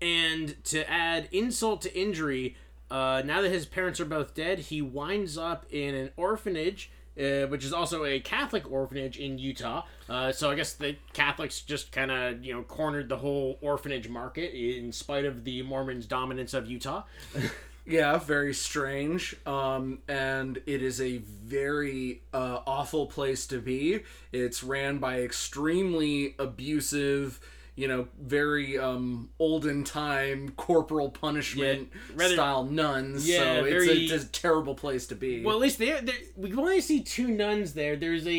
and 0.00 0.62
to 0.64 0.88
add 0.88 1.28
insult 1.32 1.82
to 1.82 1.98
injury, 1.98 2.56
uh, 2.90 3.22
now 3.24 3.42
that 3.42 3.50
his 3.50 3.66
parents 3.66 4.00
are 4.00 4.04
both 4.04 4.34
dead, 4.34 4.58
he 4.58 4.80
winds 4.80 5.36
up 5.36 5.66
in 5.70 5.94
an 5.94 6.10
orphanage. 6.16 6.90
Uh, 7.18 7.48
which 7.48 7.64
is 7.64 7.72
also 7.72 8.04
a 8.04 8.20
Catholic 8.20 8.70
orphanage 8.70 9.18
in 9.18 9.40
Utah. 9.40 9.82
Uh, 10.08 10.30
so 10.30 10.52
I 10.52 10.54
guess 10.54 10.74
the 10.74 10.94
Catholics 11.14 11.62
just 11.62 11.90
kind 11.90 12.12
of 12.12 12.44
you 12.44 12.54
know 12.54 12.62
cornered 12.62 13.08
the 13.08 13.16
whole 13.16 13.58
orphanage 13.60 14.08
market 14.08 14.54
in 14.54 14.92
spite 14.92 15.24
of 15.24 15.42
the 15.42 15.62
Mormons' 15.62 16.06
dominance 16.06 16.54
of 16.54 16.70
Utah. 16.70 17.02
Yeah, 17.88 18.18
very 18.18 18.52
strange. 18.54 19.34
Um, 19.46 20.00
and 20.08 20.60
it 20.66 20.82
is 20.82 21.00
a 21.00 21.18
very 21.18 22.22
uh, 22.34 22.60
awful 22.66 23.06
place 23.06 23.46
to 23.48 23.60
be. 23.60 24.00
It's 24.32 24.62
ran 24.62 24.98
by 24.98 25.20
extremely 25.22 26.34
abusive, 26.38 27.40
you 27.76 27.88
know, 27.88 28.08
very 28.20 28.76
um, 28.78 29.30
olden 29.38 29.84
time 29.84 30.50
corporal 30.56 31.10
punishment 31.10 31.88
Yeah, 31.92 31.98
rather- 32.16 32.34
style 32.34 32.64
nuns. 32.64 33.28
Yeah, 33.28 33.38
so 33.60 33.64
it's, 33.64 33.86
very- 33.86 33.88
a, 34.10 34.14
it's 34.14 34.24
a 34.24 34.28
terrible 34.28 34.74
place 34.74 35.06
to 35.06 35.14
be. 35.14 35.42
Well, 35.42 35.54
at 35.56 35.60
least 35.62 35.78
there, 35.78 36.02
there 36.02 36.14
we 36.36 36.52
only 36.54 36.80
see 36.82 37.02
two 37.02 37.28
nuns 37.28 37.72
there. 37.74 37.96
There's 37.96 38.26
a, 38.26 38.30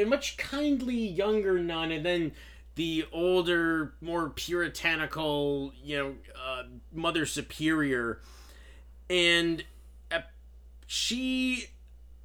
a 0.00 0.04
much 0.04 0.36
kindly 0.36 0.96
younger 0.96 1.58
nun, 1.60 1.92
and 1.92 2.04
then 2.04 2.32
the 2.74 3.06
older, 3.12 3.94
more 4.00 4.30
puritanical, 4.30 5.72
you 5.82 5.96
know, 5.96 6.14
uh, 6.38 6.64
Mother 6.92 7.24
Superior, 7.24 8.20
and 9.10 9.64
uh, 10.10 10.20
she 10.86 11.66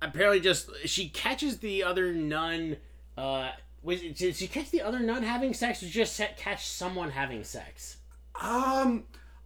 apparently 0.01 0.39
just 0.39 0.69
she 0.85 1.09
catches 1.09 1.59
the 1.59 1.83
other 1.83 2.13
nun. 2.13 2.77
Uh, 3.17 3.51
was 3.83 4.01
did 4.01 4.35
she 4.35 4.47
catch 4.47 4.69
the 4.71 4.81
other 4.81 4.99
nun 4.99 5.23
having 5.23 5.53
sex, 5.53 5.81
or 5.83 5.87
just 5.87 6.19
catch 6.37 6.65
someone 6.67 7.11
having 7.11 7.43
sex? 7.43 7.97
um, 8.41 9.03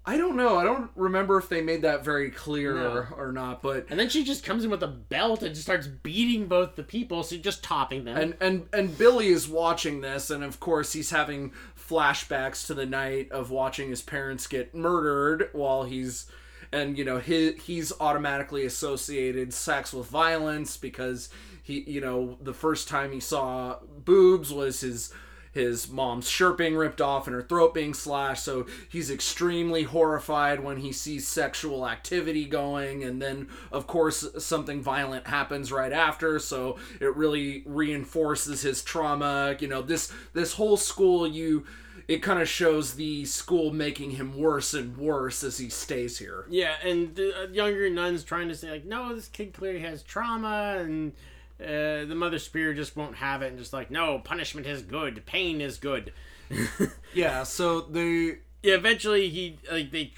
I 0.07 0.17
don't 0.17 0.35
know. 0.35 0.57
I 0.57 0.63
don't 0.63 0.91
remember 0.95 1.37
if 1.39 1.49
they 1.49 1.61
made 1.63 1.81
that 1.81 2.05
very 2.05 2.29
clear 2.29 2.75
No. 2.75 2.89
or, 2.91 3.13
or 3.17 3.31
not, 3.31 3.63
but. 3.63 3.87
And 3.89 3.99
then 3.99 4.07
she 4.07 4.23
just 4.23 4.43
comes 4.43 4.63
in 4.63 4.69
with 4.69 4.83
a 4.83 4.87
belt 4.87 5.41
and 5.41 5.49
just 5.55 5.63
starts 5.65 5.87
beating 5.87 6.45
both 6.45 6.75
the 6.75 6.83
people, 6.83 7.23
so 7.23 7.35
just 7.37 7.63
topping 7.63 8.03
them. 8.05 8.15
and 8.15 8.35
and 8.39 8.67
and 8.71 8.95
Billy 8.97 9.29
is 9.29 9.47
watching 9.47 10.01
this, 10.01 10.29
and 10.29 10.43
of 10.43 10.59
course 10.59 10.93
he's 10.93 11.09
having 11.09 11.53
flashbacks 11.89 12.67
to 12.67 12.73
the 12.75 12.85
night 12.85 13.31
of 13.31 13.49
watching 13.49 13.89
his 13.89 14.01
parents 14.03 14.45
get 14.47 14.75
murdered 14.75 15.49
while 15.53 15.83
he's 15.85 16.27
and 16.71 16.97
you 16.97 17.03
know 17.03 17.19
he 17.19 17.53
he's 17.53 17.91
automatically 17.99 18.65
associated 18.65 19.53
sex 19.53 19.93
with 19.93 20.07
violence 20.07 20.77
because 20.77 21.29
he 21.63 21.81
you 21.81 22.01
know 22.01 22.37
the 22.41 22.53
first 22.53 22.87
time 22.87 23.11
he 23.11 23.19
saw 23.19 23.77
boobs 24.03 24.53
was 24.53 24.81
his 24.81 25.13
his 25.55 25.89
mom's 25.89 26.29
shirt 26.29 26.57
being 26.57 26.75
ripped 26.75 26.99
off 26.99 27.27
and 27.27 27.33
her 27.33 27.41
throat 27.41 27.73
being 27.73 27.93
slashed. 27.93 28.43
So 28.43 28.65
he's 28.89 29.09
extremely 29.09 29.83
horrified 29.83 30.61
when 30.61 30.75
he 30.75 30.91
sees 30.91 31.25
sexual 31.25 31.87
activity 31.87 32.43
going. 32.43 33.05
And 33.05 33.21
then 33.21 33.47
of 33.71 33.87
course 33.87 34.27
something 34.37 34.81
violent 34.81 35.27
happens 35.27 35.71
right 35.71 35.93
after. 35.93 36.39
So 36.39 36.77
it 36.99 37.15
really 37.15 37.63
reinforces 37.65 38.63
his 38.63 38.83
trauma. 38.83 39.55
You 39.57 39.69
know 39.69 39.81
this 39.81 40.11
this 40.33 40.53
whole 40.53 40.75
school 40.75 41.25
you 41.25 41.65
it 42.07 42.21
kind 42.21 42.39
of 42.39 42.47
shows 42.47 42.95
the 42.95 43.25
school 43.25 43.71
making 43.73 44.11
him 44.11 44.37
worse 44.37 44.73
and 44.73 44.97
worse 44.97 45.43
as 45.43 45.57
he 45.57 45.69
stays 45.69 46.19
here 46.19 46.45
Yeah, 46.49 46.75
and 46.83 47.15
the 47.15 47.43
uh, 47.43 47.47
younger 47.47 47.89
nuns 47.89 48.23
trying 48.23 48.47
to 48.49 48.55
say 48.55 48.69
like, 48.71 48.85
no, 48.85 49.15
this 49.15 49.27
kid 49.27 49.53
clearly 49.53 49.79
has 49.79 50.03
trauma, 50.03 50.77
and 50.79 51.13
uh, 51.59 52.05
the 52.05 52.15
mother 52.15 52.39
superior 52.39 52.73
just 52.73 52.95
won't 52.95 53.15
have 53.15 53.41
it, 53.41 53.47
and 53.47 53.57
just 53.57 53.73
like, 53.73 53.89
no, 53.89 54.19
punishment 54.19 54.67
is 54.67 54.81
good, 54.81 55.25
pain 55.25 55.61
is 55.61 55.77
good. 55.77 56.13
yeah 57.13 57.41
so 57.41 57.81
they 57.81 58.37
Yeah, 58.61 58.75
eventually 58.75 59.29
he 59.29 59.57
like 59.71 59.91
they, 59.91 60.13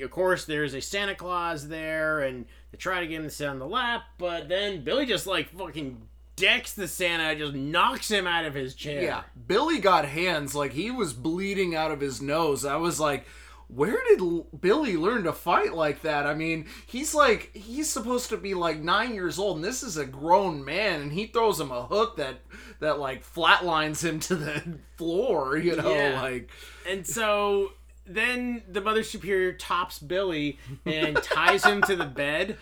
of 0.00 0.10
course, 0.10 0.44
there's 0.44 0.74
a 0.74 0.80
Santa 0.80 1.14
Claus 1.14 1.68
there, 1.68 2.20
and 2.20 2.46
they 2.70 2.78
try 2.78 3.00
to 3.00 3.06
get 3.06 3.16
him 3.16 3.24
to 3.24 3.30
sit 3.30 3.48
on 3.48 3.58
the 3.58 3.66
lap, 3.66 4.02
but 4.18 4.48
then 4.48 4.84
Billy 4.84 5.06
just 5.06 5.26
like 5.26 5.50
fucking 5.50 6.02
decks 6.36 6.72
the 6.74 6.86
Santa, 6.86 7.34
just 7.34 7.54
knocks 7.54 8.10
him 8.10 8.26
out 8.26 8.44
of 8.44 8.54
his 8.54 8.74
chair. 8.74 9.02
Yeah, 9.02 9.22
Billy 9.46 9.78
got 9.80 10.04
hands 10.04 10.54
like 10.54 10.72
he 10.72 10.90
was 10.90 11.12
bleeding 11.12 11.74
out 11.74 11.90
of 11.90 12.00
his 12.00 12.20
nose. 12.22 12.64
I 12.64 12.76
was 12.76 13.00
like, 13.00 13.26
where 13.68 13.98
did 14.08 14.20
L- 14.20 14.46
Billy 14.60 14.96
learn 14.96 15.24
to 15.24 15.32
fight 15.32 15.74
like 15.74 16.02
that? 16.02 16.26
I 16.26 16.34
mean, 16.34 16.66
he's 16.86 17.14
like 17.14 17.50
he's 17.56 17.90
supposed 17.90 18.28
to 18.28 18.36
be 18.36 18.54
like 18.54 18.78
nine 18.78 19.12
years 19.14 19.38
old, 19.38 19.56
and 19.56 19.64
this 19.64 19.82
is 19.82 19.96
a 19.96 20.06
grown 20.06 20.64
man, 20.64 21.00
and 21.00 21.12
he 21.12 21.26
throws 21.26 21.58
him 21.58 21.72
a 21.72 21.82
hook 21.84 22.16
that 22.18 22.36
that 22.80 22.98
like 23.00 23.24
flatlines 23.26 24.04
him 24.04 24.20
to 24.20 24.36
the 24.36 24.78
floor. 24.96 25.56
You 25.56 25.76
know, 25.76 25.92
Yeah. 25.92 26.20
like 26.22 26.50
And 26.88 27.04
so 27.06 27.72
then 28.08 28.62
the 28.70 28.80
Mother 28.80 29.02
Superior 29.02 29.52
tops 29.54 29.98
Billy 29.98 30.60
and 30.84 31.16
ties 31.24 31.64
him 31.64 31.82
to 31.82 31.96
the 31.96 32.04
bed. 32.04 32.56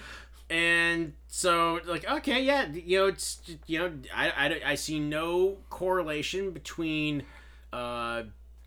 And 0.55 1.14
so, 1.26 1.80
like, 1.84 2.09
okay, 2.09 2.44
yeah, 2.44 2.68
you 2.68 2.98
know, 3.00 3.07
it's, 3.07 3.40
you 3.66 3.80
know, 3.80 3.92
I, 4.14 4.30
I, 4.30 4.61
I 4.66 4.74
see 4.76 5.00
no 5.00 5.57
correlation 5.68 6.52
between 6.52 7.24
uh, 7.72 8.22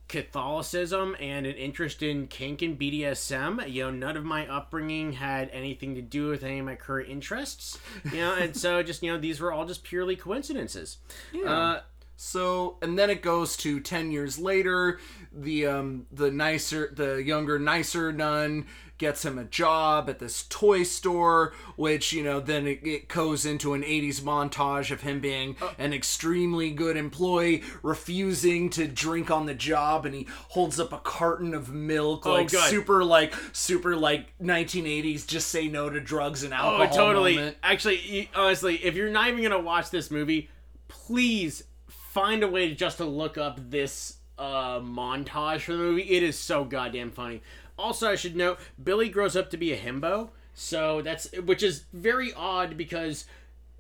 Catholicism 0.10 1.16
and 1.18 1.46
an 1.46 1.56
interest 1.56 2.04
in 2.04 2.28
kink 2.28 2.62
and 2.62 2.78
BDSM. 2.78 3.72
You 3.72 3.86
know, 3.86 3.92
none 3.92 4.18
of 4.18 4.26
my 4.26 4.46
upbringing 4.48 5.14
had 5.14 5.50
anything 5.54 5.96
to 5.96 6.02
do 6.02 6.28
with 6.28 6.44
any 6.44 6.60
of 6.60 6.66
my 6.66 6.76
current 6.76 7.08
interests. 7.10 7.78
You 8.04 8.18
know, 8.18 8.36
and 8.36 8.54
so 8.58 8.84
just, 8.84 9.02
you 9.02 9.14
know, 9.14 9.18
these 9.18 9.40
were 9.40 9.54
all 9.54 9.66
just 9.66 9.84
purely 9.86 10.18
coincidences. 10.18 10.98
Uh, 11.46 11.80
So, 12.20 12.78
and 12.82 12.98
then 12.98 13.12
it 13.12 13.22
goes 13.22 13.56
to 13.58 13.80
10 13.80 14.12
years 14.12 14.40
later, 14.40 15.00
the 15.32 15.68
um 15.68 16.08
the 16.12 16.32
nicer 16.32 16.92
the 16.92 17.22
younger 17.24 17.60
nicer 17.60 18.12
nun 18.12 18.66
gets 18.98 19.24
him 19.24 19.38
a 19.38 19.44
job 19.44 20.10
at 20.10 20.20
this 20.20 20.44
toy 20.50 20.84
store, 20.84 21.54
which, 21.76 22.14
you 22.14 22.24
know, 22.24 22.40
then 22.40 22.68
it, 22.68 22.80
it 22.86 23.08
goes 23.08 23.46
into 23.46 23.74
an 23.74 23.84
80s 23.84 24.22
montage 24.22 24.92
of 24.92 25.02
him 25.02 25.20
being 25.20 25.56
an 25.78 25.94
extremely 25.94 26.72
good 26.72 26.98
employee, 26.98 27.64
refusing 27.84 28.70
to 28.72 28.88
drink 28.88 29.30
on 29.30 29.46
the 29.46 29.54
job, 29.54 30.06
and 30.06 30.16
he 30.16 30.28
holds 30.50 30.80
up 30.80 30.92
a 30.92 31.00
carton 31.00 31.54
of 31.54 31.72
milk, 31.72 32.26
like 32.26 32.52
God. 32.52 32.70
super, 32.70 33.04
like, 33.04 33.34
super, 33.54 33.96
like 33.96 34.38
1980s, 34.42 35.28
just 35.28 35.50
say 35.50 35.68
no 35.68 35.90
to 35.90 36.00
drugs 36.00 36.44
and 36.44 36.54
alcohol. 36.54 36.80
Oh, 36.80 36.84
alcohol. 36.84 37.06
totally. 37.08 37.36
moment. 37.36 37.58
Actually, 37.64 38.30
honestly, 38.36 38.76
if 38.84 38.96
you're 38.96 39.10
not 39.10 39.30
even 39.30 39.44
gonna 39.44 39.60
watch 39.60 39.90
this 39.90 40.10
movie, 40.10 40.50
please 40.88 41.64
find 41.88 42.44
a 42.44 42.48
way 42.48 42.74
just 42.74 42.98
to 42.98 43.06
look 43.06 43.38
up 43.38 43.60
this 43.70 44.18
uh, 44.38 44.80
montage 44.80 45.62
for 45.62 45.74
the 45.74 45.78
movie. 45.78 46.04
It 46.04 46.24
is 46.24 46.38
so 46.38 46.64
goddamn 46.64 47.12
funny. 47.12 47.42
Also, 47.78 48.10
I 48.10 48.16
should 48.16 48.36
note 48.36 48.60
Billy 48.84 49.10
grows 49.10 49.36
up 49.36 49.50
to 49.52 49.58
be 49.58 49.72
a 49.72 49.78
himbo, 49.78 50.30
so 50.54 51.02
that's 51.02 51.32
which 51.44 51.62
is 51.64 51.84
very 51.94 52.34
odd 52.34 52.76
because 52.78 53.26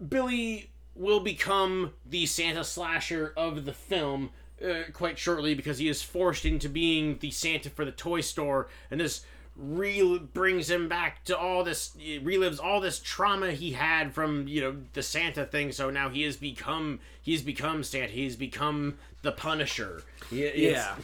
Billy 0.10 0.70
will 0.96 1.20
become 1.20 1.94
the 2.06 2.26
Santa 2.26 2.64
slasher 2.64 3.34
of 3.38 3.66
the 3.66 3.74
film 3.74 4.30
uh, 4.64 4.84
quite 4.94 5.18
shortly 5.20 5.54
because 5.56 5.78
he 5.78 5.88
is 5.88 6.02
forced 6.02 6.46
into 6.46 6.70
being 6.70 7.18
the 7.20 7.32
Santa 7.32 7.70
for 7.70 7.86
the 7.86 7.92
toy 7.92 8.22
store, 8.22 8.68
and 8.92 9.00
this 9.00 9.24
re 9.56 10.20
brings 10.20 10.70
him 10.70 10.88
back 10.88 11.24
to 11.26 11.36
all 11.36 11.64
this 11.64 11.96
relives 12.24 12.60
all 12.64 12.80
this 12.80 13.00
trauma 13.00 13.52
he 13.52 13.72
had 13.72 14.14
from 14.14 14.48
you 14.48 14.62
know 14.62 14.76
the 14.94 15.02
Santa 15.02 15.46
thing. 15.46 15.72
So 15.72 15.90
now 15.90 16.10
he 16.10 16.22
has 16.24 16.38
become 16.38 17.00
he's 17.22 17.42
become 17.42 17.84
Santa. 17.84 18.08
He's 18.14 18.36
become 18.36 18.98
the 19.24 19.32
Punisher. 19.32 20.04
He- 20.30 20.70
Yeah. 20.70 20.96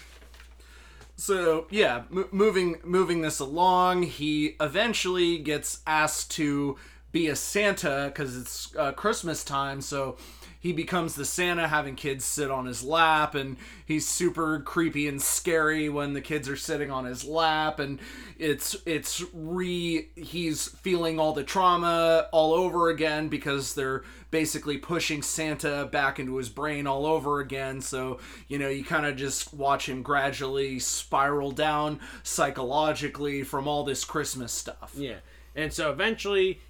So 1.15 1.67
yeah, 1.69 2.03
m- 2.11 2.29
moving 2.31 2.77
moving 2.83 3.21
this 3.21 3.39
along, 3.39 4.03
he 4.03 4.55
eventually 4.59 5.37
gets 5.37 5.81
asked 5.85 6.31
to 6.31 6.77
be 7.11 7.27
a 7.27 7.35
Santa 7.35 8.05
because 8.07 8.35
it's 8.35 8.75
uh, 8.75 8.91
Christmas 8.93 9.43
time. 9.43 9.81
So 9.81 10.17
he 10.63 10.71
becomes 10.71 11.15
the 11.15 11.25
Santa, 11.25 11.67
having 11.67 11.95
kids 11.95 12.23
sit 12.23 12.49
on 12.49 12.67
his 12.67 12.85
lap, 12.85 13.35
and 13.35 13.57
he's 13.85 14.07
super 14.07 14.61
creepy 14.61 15.09
and 15.09 15.21
scary 15.21 15.89
when 15.89 16.13
the 16.13 16.21
kids 16.21 16.47
are 16.47 16.55
sitting 16.55 16.89
on 16.89 17.03
his 17.03 17.25
lap, 17.25 17.79
and 17.79 17.99
it's 18.39 18.77
it's 18.85 19.21
re 19.33 20.07
he's 20.15 20.69
feeling 20.69 21.19
all 21.19 21.33
the 21.33 21.43
trauma 21.43 22.29
all 22.31 22.53
over 22.53 22.87
again 22.87 23.27
because 23.27 23.75
they're 23.75 24.03
basically 24.31 24.77
pushing 24.77 25.21
Santa 25.21 25.85
back 25.91 26.17
into 26.17 26.37
his 26.37 26.47
brain 26.47 26.87
all 26.87 27.05
over 27.05 27.41
again. 27.41 27.81
So, 27.81 28.21
you 28.47 28.57
know, 28.57 28.69
you 28.69 28.85
kind 28.85 29.05
of 29.05 29.17
just 29.17 29.53
watch 29.53 29.89
him 29.89 30.01
gradually 30.01 30.79
spiral 30.79 31.51
down 31.51 31.99
psychologically 32.23 33.43
from 33.43 33.67
all 33.67 33.83
this 33.83 34.05
Christmas 34.05 34.53
stuff. 34.53 34.93
Yeah. 34.95 35.17
And 35.57 35.73
so 35.73 35.91
eventually, 35.91 36.61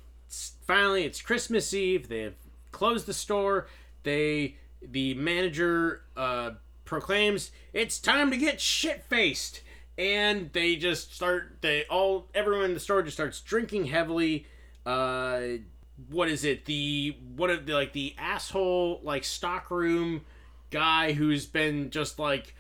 finally, 0.65 1.03
it's 1.03 1.21
Christmas 1.21 1.75
Eve. 1.75 2.07
They 2.07 2.21
have 2.21 2.33
closed 2.71 3.05
the 3.05 3.13
store. 3.13 3.67
They, 4.03 4.57
the 4.81 5.13
manager 5.15 6.01
uh, 6.15 6.51
proclaims, 6.85 7.51
"It's 7.73 7.99
time 7.99 8.31
to 8.31 8.37
get 8.37 8.61
shit 8.61 9.03
faced," 9.09 9.61
and 9.97 10.51
they 10.53 10.75
just 10.75 11.13
start. 11.13 11.57
They 11.61 11.85
all, 11.85 12.27
everyone 12.33 12.65
in 12.65 12.73
the 12.73 12.79
store 12.79 13.01
just 13.01 13.17
starts 13.17 13.41
drinking 13.41 13.85
heavily. 13.85 14.45
Uh, 14.85 15.41
what 16.09 16.29
is 16.29 16.43
it? 16.43 16.65
The 16.65 17.15
what 17.35 17.49
of 17.49 17.65
the 17.65 17.73
like 17.73 17.93
the 17.93 18.15
asshole 18.17 18.99
like 19.03 19.23
stockroom 19.23 20.21
guy 20.71 21.13
who's 21.13 21.45
been 21.45 21.89
just 21.91 22.19
like 22.19 22.55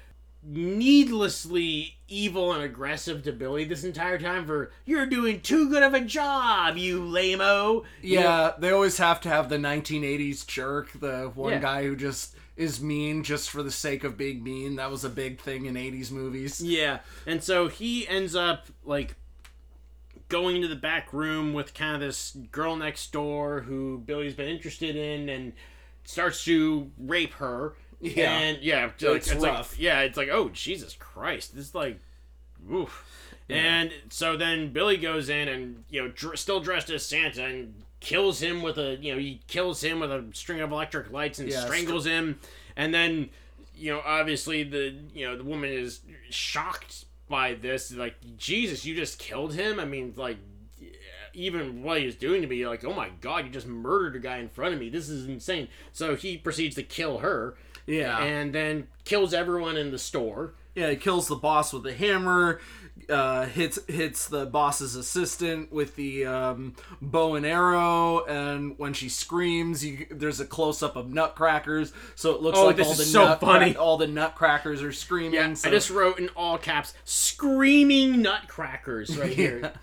needlessly 0.45 1.97
evil 2.07 2.51
and 2.53 2.63
aggressive 2.63 3.23
to 3.23 3.31
Billy 3.31 3.63
this 3.63 3.83
entire 3.83 4.19
time 4.19 4.45
for 4.45 4.71
you're 4.85 5.05
doing 5.05 5.41
too 5.41 5.69
good 5.69 5.83
of 5.83 5.93
a 5.93 6.01
job, 6.01 6.77
you 6.77 6.99
lameo. 7.01 7.83
You 8.01 8.19
Yeah, 8.19 8.21
know, 8.23 8.53
they 8.59 8.71
always 8.71 8.97
have 8.97 9.21
to 9.21 9.29
have 9.29 9.49
the 9.49 9.57
1980s 9.57 10.45
jerk, 10.45 10.91
the 10.99 11.31
one 11.33 11.53
Yeah. 11.53 11.59
guy 11.59 11.83
who 11.83 11.95
just 11.95 12.35
is 12.55 12.79
mean 12.81 13.23
just 13.23 13.49
for 13.49 13.63
the 13.63 13.71
sake 13.71 14.03
of 14.03 14.15
being 14.17 14.43
mean. 14.43 14.75
That 14.75 14.91
was 14.91 15.03
a 15.03 15.09
big 15.09 15.39
thing 15.39 15.65
in 15.65 15.75
80s 15.75 16.11
movies. 16.11 16.61
yeah. 16.61 16.99
And 17.25 17.43
so 17.43 17.67
he 17.67 18.07
ends 18.07 18.35
up 18.35 18.67
like 18.83 19.15
going 20.29 20.55
into 20.57 20.67
the 20.67 20.75
back 20.75 21.13
room 21.13 21.53
with 21.53 21.73
kind 21.73 21.95
of 21.95 22.01
this 22.01 22.37
girl 22.51 22.75
next 22.75 23.11
door 23.11 23.61
who 23.61 23.99
Billy's 24.05 24.33
been 24.33 24.49
interested 24.49 24.95
in 24.95 25.29
and 25.29 25.53
starts 26.05 26.43
to 26.45 26.91
rape 26.97 27.33
her. 27.33 27.73
Yeah. 28.03 28.37
And 28.37 28.61
yeah, 28.61 28.83
like, 28.83 29.01
It's 29.01 29.31
it's, 29.31 29.41
like 29.41 29.65
yeah, 29.79 30.01
it's 30.01 30.17
like, 30.17 30.29
oh 30.29 30.49
Jesus 30.49 30.95
Christ. 30.99 31.55
This 31.55 31.67
is 31.69 31.75
like 31.75 31.99
oof. 32.71 33.05
And 33.49 33.91
so 34.09 34.37
then 34.37 34.71
Billy 34.73 34.97
goes 34.97 35.29
in 35.29 35.47
and 35.47 35.83
you 35.89 36.01
know 36.01 36.09
dr- 36.09 36.37
still 36.37 36.59
dressed 36.59 36.89
as 36.89 37.05
Santa 37.05 37.45
and 37.45 37.73
kills 37.99 38.41
him 38.41 38.61
with 38.61 38.77
a 38.77 38.97
you 39.01 39.13
know 39.13 39.19
he 39.19 39.41
kills 39.47 39.81
him 39.83 39.99
with 39.99 40.11
a 40.11 40.25
string 40.33 40.59
of 40.59 40.71
electric 40.71 41.11
lights 41.11 41.39
and 41.39 41.49
Yeah, 41.49 41.61
strangles 41.61 42.05
him, 42.05 42.39
and 42.75 42.93
then 42.93 43.29
you 43.75 43.93
know 43.93 44.01
obviously 44.05 44.63
the 44.63 44.93
you 45.13 45.25
know 45.25 45.37
the 45.37 45.43
woman 45.43 45.69
is 45.71 46.01
shocked 46.29 47.05
by 47.29 47.53
this 47.53 47.91
like 47.93 48.15
Jesus 48.37 48.85
you 48.85 48.95
just 48.95 49.17
killed 49.17 49.53
him 49.53 49.79
I 49.79 49.85
mean 49.85 50.13
like 50.15 50.37
even 51.33 51.81
what 51.81 51.99
he 51.99 52.05
was 52.05 52.15
doing 52.15 52.41
to 52.41 52.47
me 52.47 52.67
like 52.67 52.83
oh 52.85 52.93
my 52.93 53.09
god 53.21 53.45
you 53.45 53.51
just 53.51 53.65
murdered 53.65 54.15
a 54.15 54.19
guy 54.19 54.37
in 54.37 54.49
front 54.49 54.73
of 54.73 54.79
me 54.79 54.89
this 54.89 55.09
is 55.09 55.27
insane 55.27 55.67
so 55.91 56.15
he 56.15 56.37
proceeds 56.37 56.75
to 56.75 56.83
kill 56.83 57.19
her 57.19 57.55
Yeah. 57.87 58.17
and 58.23 58.53
then 58.53 58.87
kills 59.05 59.33
everyone 59.33 59.77
in 59.77 59.91
the 59.91 59.99
store 59.99 60.53
Yeah, 60.75 60.89
he 60.89 60.95
kills 60.95 61.27
the 61.27 61.35
boss 61.35 61.71
with 61.73 61.85
a 61.85 61.93
hammer, 61.93 62.59
uh, 63.09 63.45
hits 63.45 63.77
hits 63.87 64.27
the 64.27 64.45
boss's 64.45 64.95
assistant 64.95 65.71
with 65.73 65.95
the 65.97 66.25
um, 66.25 66.75
bow 67.01 67.35
and 67.35 67.45
arrow, 67.45 68.23
and 68.25 68.75
when 68.79 68.93
she 68.93 69.09
screams, 69.09 69.83
you, 69.85 70.05
there's 70.09 70.39
a 70.39 70.45
close 70.45 70.81
up 70.81 70.95
of 70.95 71.11
nutcrackers, 71.13 71.91
so 72.15 72.31
it 72.33 72.41
looks 72.41 72.57
Oh, 72.57 72.65
like 72.67 72.77
this 72.77 72.87
all 72.87 72.93
is 72.93 72.97
the 72.99 73.03
so 73.05 73.25
nut- 73.25 73.39
funny. 73.41 73.75
all 73.75 73.97
the 73.97 74.07
nutcrackers 74.07 74.81
are 74.81 74.93
screaming. 74.93 75.33
Yeah, 75.33 75.53
so- 75.53 75.67
I 75.67 75.71
just 75.71 75.89
wrote 75.89 76.17
in 76.17 76.29
all 76.29 76.57
caps, 76.57 76.93
"screaming 77.03 78.21
nutcrackers" 78.21 79.17
right 79.17 79.33
here. 79.33 79.73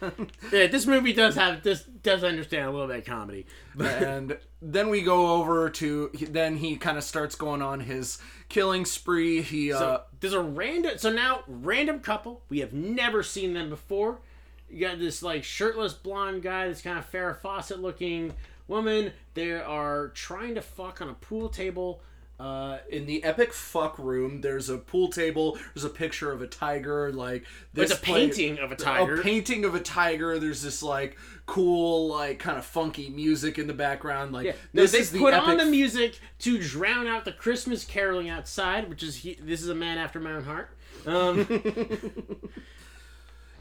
yeah, 0.53 0.67
this 0.67 0.87
movie 0.87 1.13
does 1.13 1.35
have 1.35 1.63
this 1.63 1.83
does 1.85 2.25
understand 2.25 2.67
a 2.69 2.71
little 2.71 2.87
bit 2.89 2.99
of 2.99 3.05
comedy. 3.05 3.47
And 3.79 4.39
then 4.61 4.89
we 4.89 5.03
go 5.03 5.35
over 5.35 5.71
to 5.71 6.11
then 6.29 6.57
he 6.57 6.77
kind 6.77 6.99
of 6.99 7.05
starts 7.05 7.35
going 7.35 7.63
on 7.63 7.81
his 7.81 8.19
killing 8.49 8.85
spree. 8.85 9.43
He 9.43 9.73
uh, 9.73 9.99
there's 10.21 10.33
a 10.33 10.41
random. 10.41 10.99
So 10.99 11.11
now 11.11 11.45
random 11.47 12.01
couple. 12.01 12.43
We 12.49 12.61
have 12.61 12.73
never 12.73 13.23
seen 13.23 13.55
them 13.55 13.71
before. 13.71 14.21
You 14.69 14.87
got 14.87 14.99
this 14.99 15.23
like 15.23 15.45
shirtless 15.45 15.95
blonde 15.95 16.43
guy, 16.43 16.69
this 16.69 16.83
kind 16.83 16.99
of 16.99 17.11
Farrah 17.11 17.39
Fawcett 17.41 17.81
looking 17.81 18.35
woman. 18.69 19.13
They 19.35 19.53
are 19.53 20.09
trying 20.09 20.55
to 20.55 20.63
fuck 20.63 21.01
on 21.01 21.09
a 21.09 21.15
pool 21.15 21.49
table. 21.49 22.03
Uh, 22.41 22.79
in 22.89 23.05
the 23.05 23.23
epic 23.23 23.53
fuck 23.53 23.99
room, 23.99 24.41
there's 24.41 24.71
a 24.71 24.79
pool 24.79 25.09
table. 25.09 25.59
There's 25.75 25.85
a 25.85 25.91
picture 25.91 26.33
of 26.33 26.41
a 26.41 26.47
tiger. 26.47 27.13
Like 27.13 27.45
there's 27.75 27.91
a 27.91 27.97
play- 27.97 28.27
painting 28.29 28.59
of 28.59 28.73
a 28.73 28.77
tiger. 28.77 29.21
A 29.21 29.23
painting 29.23 29.67
of 29.67 29.75
a 29.75 29.81
tiger. 29.81 30.39
There's 30.39 30.63
this 30.63 30.83
like 30.83 31.19
cool, 31.45 32.09
like 32.09 32.39
kind 32.39 32.57
of 32.57 32.65
funky 32.65 33.11
music 33.11 33.59
in 33.59 33.67
the 33.67 33.75
background. 33.75 34.33
Like 34.33 34.47
Yeah, 34.47 34.53
no, 34.73 34.83
this 34.83 34.93
they 34.93 34.99
is 35.01 35.11
the 35.11 35.19
put 35.19 35.35
epic 35.35 35.49
on 35.49 35.57
the 35.59 35.67
music 35.67 36.19
to 36.39 36.59
drown 36.59 37.07
out 37.07 37.27
the 37.27 37.33
Christmas 37.33 37.85
caroling 37.85 38.31
outside, 38.31 38.89
which 38.89 39.03
is 39.03 39.17
he, 39.17 39.35
this 39.35 39.61
is 39.61 39.69
a 39.69 39.75
man 39.75 39.99
after 39.99 40.19
my 40.19 40.33
own 40.33 40.45
heart. 40.45 40.71
Um, 41.07 41.47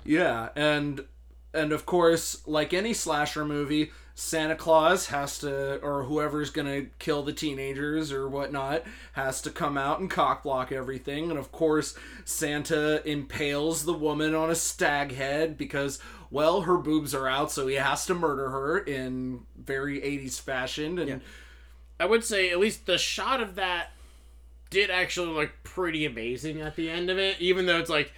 Yeah, 0.05 0.49
and 0.55 1.05
and 1.53 1.71
of 1.71 1.85
course, 1.85 2.47
like 2.47 2.73
any 2.73 2.93
slasher 2.93 3.45
movie, 3.45 3.91
Santa 4.19 4.55
Claus 4.57 5.07
has 5.07 5.39
to, 5.39 5.79
or 5.79 6.03
whoever's 6.03 6.49
gonna 6.49 6.87
kill 6.99 7.23
the 7.23 7.31
teenagers 7.31 8.11
or 8.11 8.27
whatnot, 8.27 8.83
has 9.13 9.41
to 9.43 9.49
come 9.49 9.77
out 9.77 10.01
and 10.01 10.11
cockblock 10.11 10.73
everything. 10.73 11.29
And 11.29 11.39
of 11.39 11.53
course, 11.53 11.95
Santa 12.25 13.01
impales 13.09 13.85
the 13.85 13.93
woman 13.93 14.35
on 14.35 14.49
a 14.49 14.55
stag 14.55 15.13
head 15.13 15.57
because, 15.57 15.99
well, 16.29 16.63
her 16.63 16.77
boobs 16.77 17.15
are 17.15 17.29
out, 17.29 17.49
so 17.49 17.65
he 17.67 17.75
has 17.75 18.05
to 18.07 18.13
murder 18.13 18.49
her 18.49 18.77
in 18.77 19.45
very 19.57 20.01
80s 20.01 20.37
fashion. 20.37 20.99
And 20.99 21.21
I 21.97 22.05
would 22.05 22.25
say 22.25 22.49
at 22.49 22.59
least 22.59 22.87
the 22.87 22.97
shot 22.97 23.39
of 23.39 23.55
that 23.55 23.93
did 24.69 24.89
actually 24.89 25.33
look 25.33 25.51
pretty 25.63 26.05
amazing 26.05 26.59
at 26.59 26.75
the 26.75 26.89
end 26.89 27.09
of 27.09 27.17
it, 27.17 27.39
even 27.39 27.67
though 27.67 27.79
it's 27.79 27.89
like 27.89 28.11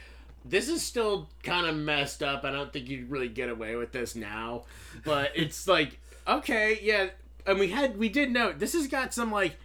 this 0.46 0.68
is 0.68 0.82
still 0.82 1.30
kind 1.44 1.68
of 1.68 1.76
messed 1.76 2.24
up. 2.24 2.44
I 2.44 2.52
don't 2.52 2.72
think 2.72 2.89
you'd 2.89 3.10
really 3.10 3.30
get 3.30 3.50
away 3.50 3.76
with 3.76 3.92
this 3.92 4.16
now, 4.16 4.64
but 5.04 5.32
it's 5.36 5.68
like 5.68 6.00
okay, 6.28 6.80
yeah. 6.82 7.10
And 7.46 7.60
we 7.60 7.70
had 7.70 7.98
we 7.98 8.10
did 8.10 8.32
note 8.32 8.60
this 8.60 8.74
has 8.74 8.88
got 8.88 9.14
some 9.14 9.32
like 9.32 9.56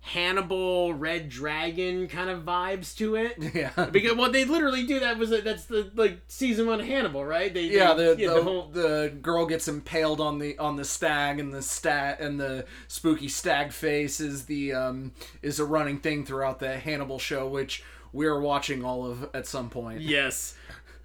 Hannibal 0.00 0.92
Red 0.92 1.30
Dragon 1.30 2.08
kind 2.08 2.28
of 2.28 2.42
vibes 2.44 2.94
to 2.98 3.16
it. 3.16 3.36
yeah. 3.54 3.86
Because 3.90 4.14
well, 4.14 4.30
they 4.30 4.44
literally 4.44 4.86
do 4.86 5.00
that 5.00 5.16
was 5.16 5.30
that's 5.30 5.64
the 5.64 5.90
like 5.94 6.20
season 6.28 6.66
one 6.66 6.78
of 6.80 6.86
Hannibal, 6.86 7.24
right? 7.24 7.52
They, 7.52 7.62
Yeah, 7.62 7.94
they- 7.94 8.14
the, 8.14 8.26
the, 8.26 8.42
whole 8.42 8.68
the 8.68 9.12
girl 9.22 9.46
gets 9.46 9.66
impaled 9.66 10.20
on 10.20 10.38
the 10.38 10.58
on 10.58 10.76
the 10.76 10.84
stag, 10.84 11.40
and 11.40 11.54
the 11.54 11.62
stat 11.62 12.20
and 12.20 12.38
the 12.38 12.66
spooky 12.86 13.28
stag 13.28 13.72
face 13.72 14.20
is 14.20 14.44
the 14.44 14.74
um 14.74 15.12
is 15.40 15.58
a 15.58 15.64
running 15.64 15.98
thing 15.98 16.26
throughout 16.26 16.58
the 16.58 16.76
Hannibal 16.76 17.18
show, 17.18 17.48
which 17.48 17.82
we're 18.14 18.40
watching 18.40 18.84
all 18.84 19.04
of 19.04 19.28
at 19.34 19.46
some 19.46 19.68
point. 19.68 20.00
Yes. 20.00 20.54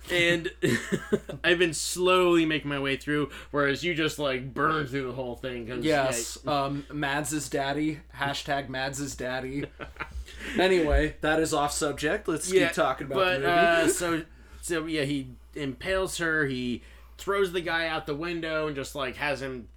And 0.10 0.52
I've 1.44 1.60
been 1.60 1.74
slowly 1.74 2.46
making 2.46 2.70
my 2.70 2.80
way 2.80 2.96
through, 2.96 3.32
whereas 3.52 3.84
you 3.84 3.94
just 3.94 4.18
like 4.18 4.54
burn 4.54 4.88
through 4.88 5.08
the 5.08 5.14
whole 5.14 5.36
thing. 5.36 5.68
Yes, 5.82 6.38
um, 6.48 6.86
Mads' 6.92 7.50
daddy. 7.50 8.00
Hashtag 8.16 8.70
Mads' 8.70 9.16
daddy. 9.16 9.66
anyway, 10.58 11.16
that 11.22 11.40
is 11.40 11.54
off 11.54 11.74
subject. 11.74 12.28
Let's 12.28 12.52
yeah, 12.52 12.68
keep 12.68 12.76
talking 12.76 13.08
about 13.08 13.16
but, 13.16 13.42
the 13.42 13.48
movie. 13.48 13.52
Uh, 13.52 13.88
so, 13.90 14.24
so 14.62 14.86
yeah, 14.86 15.04
he 15.04 15.32
impales 15.56 16.18
her. 16.20 16.46
He 16.46 16.84
throws 17.18 17.52
the 17.52 17.62
guy 17.62 17.88
out 17.88 18.06
the 18.06 18.16
window 18.16 18.68
and 18.68 18.76
just 18.76 18.96
like 18.96 19.18
has 19.18 19.42
him, 19.42 19.68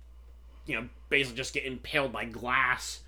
you 0.66 0.80
know, 0.80 0.88
basically 1.08 1.36
just 1.36 1.52
get 1.52 1.64
impaled 1.64 2.12
by 2.12 2.26
glass. 2.26 3.00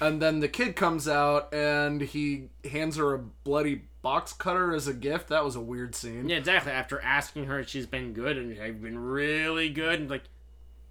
And 0.00 0.20
then 0.20 0.40
the 0.40 0.48
kid 0.48 0.76
comes 0.76 1.06
out 1.08 1.52
and 1.54 2.00
he 2.00 2.48
hands 2.70 2.96
her 2.96 3.14
a 3.14 3.18
bloody 3.18 3.82
box 4.02 4.32
cutter 4.32 4.74
as 4.74 4.86
a 4.88 4.94
gift. 4.94 5.28
That 5.28 5.44
was 5.44 5.56
a 5.56 5.60
weird 5.60 5.94
scene. 5.94 6.28
Yeah, 6.28 6.36
exactly. 6.38 6.72
After 6.72 7.00
asking 7.02 7.44
her 7.46 7.60
if 7.60 7.68
she's 7.68 7.86
been 7.86 8.12
good 8.12 8.36
and 8.38 8.60
I've 8.60 8.82
been 8.82 8.98
really 8.98 9.68
good, 9.70 10.00
and 10.00 10.10
like 10.10 10.24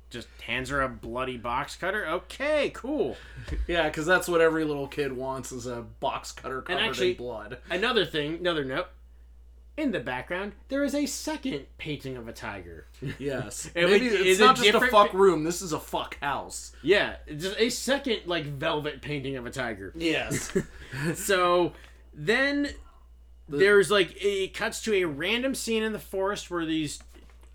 just 0.09 0.27
hands 0.45 0.69
her 0.69 0.81
a 0.81 0.89
bloody 0.89 1.37
box 1.37 1.75
cutter. 1.75 2.05
Okay, 2.07 2.71
cool. 2.73 3.15
Yeah, 3.67 3.83
because 3.87 4.05
that's 4.05 4.27
what 4.27 4.41
every 4.41 4.63
little 4.63 4.87
kid 4.87 5.11
wants 5.13 5.51
is 5.51 5.65
a 5.67 5.81
box 5.99 6.31
cutter 6.31 6.61
covered 6.61 6.81
actually- 6.81 7.11
in 7.11 7.17
blood. 7.17 7.57
Another 7.69 8.05
thing, 8.05 8.35
another 8.39 8.63
note. 8.65 8.87
In 9.79 9.93
the 9.93 9.99
background, 10.01 10.51
there 10.67 10.83
is 10.83 10.93
a 10.93 11.05
second 11.05 11.65
painting 11.77 12.17
of 12.17 12.27
a 12.27 12.33
tiger. 12.33 12.85
Yes. 13.17 13.71
Maybe 13.75 14.07
it's 14.07 14.37
not 14.37 14.57
just 14.57 14.73
a 14.73 14.81
fuck 14.87 15.13
room. 15.13 15.45
This 15.45 15.61
is 15.61 15.71
a 15.71 15.79
fuck 15.79 16.19
house. 16.19 16.73
Yeah, 16.81 17.15
just 17.37 17.57
a 17.57 17.69
second 17.69 18.23
like 18.25 18.43
velvet 18.43 19.01
painting 19.01 19.37
of 19.37 19.45
a 19.45 19.49
tiger. 19.49 19.93
Yes. 19.95 20.51
So 21.15 21.71
then 22.13 22.71
there's 23.47 23.89
like 23.89 24.17
it 24.21 24.53
cuts 24.53 24.81
to 24.81 24.93
a 24.95 25.05
random 25.05 25.55
scene 25.55 25.83
in 25.83 25.93
the 25.93 25.99
forest 25.99 26.51
where 26.51 26.65
these 26.65 26.99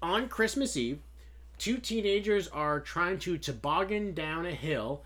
on 0.00 0.28
Christmas 0.28 0.78
Eve, 0.78 1.00
two 1.58 1.76
teenagers 1.76 2.48
are 2.48 2.80
trying 2.80 3.18
to 3.18 3.36
toboggan 3.36 4.14
down 4.14 4.46
a 4.46 4.52
hill, 4.52 5.02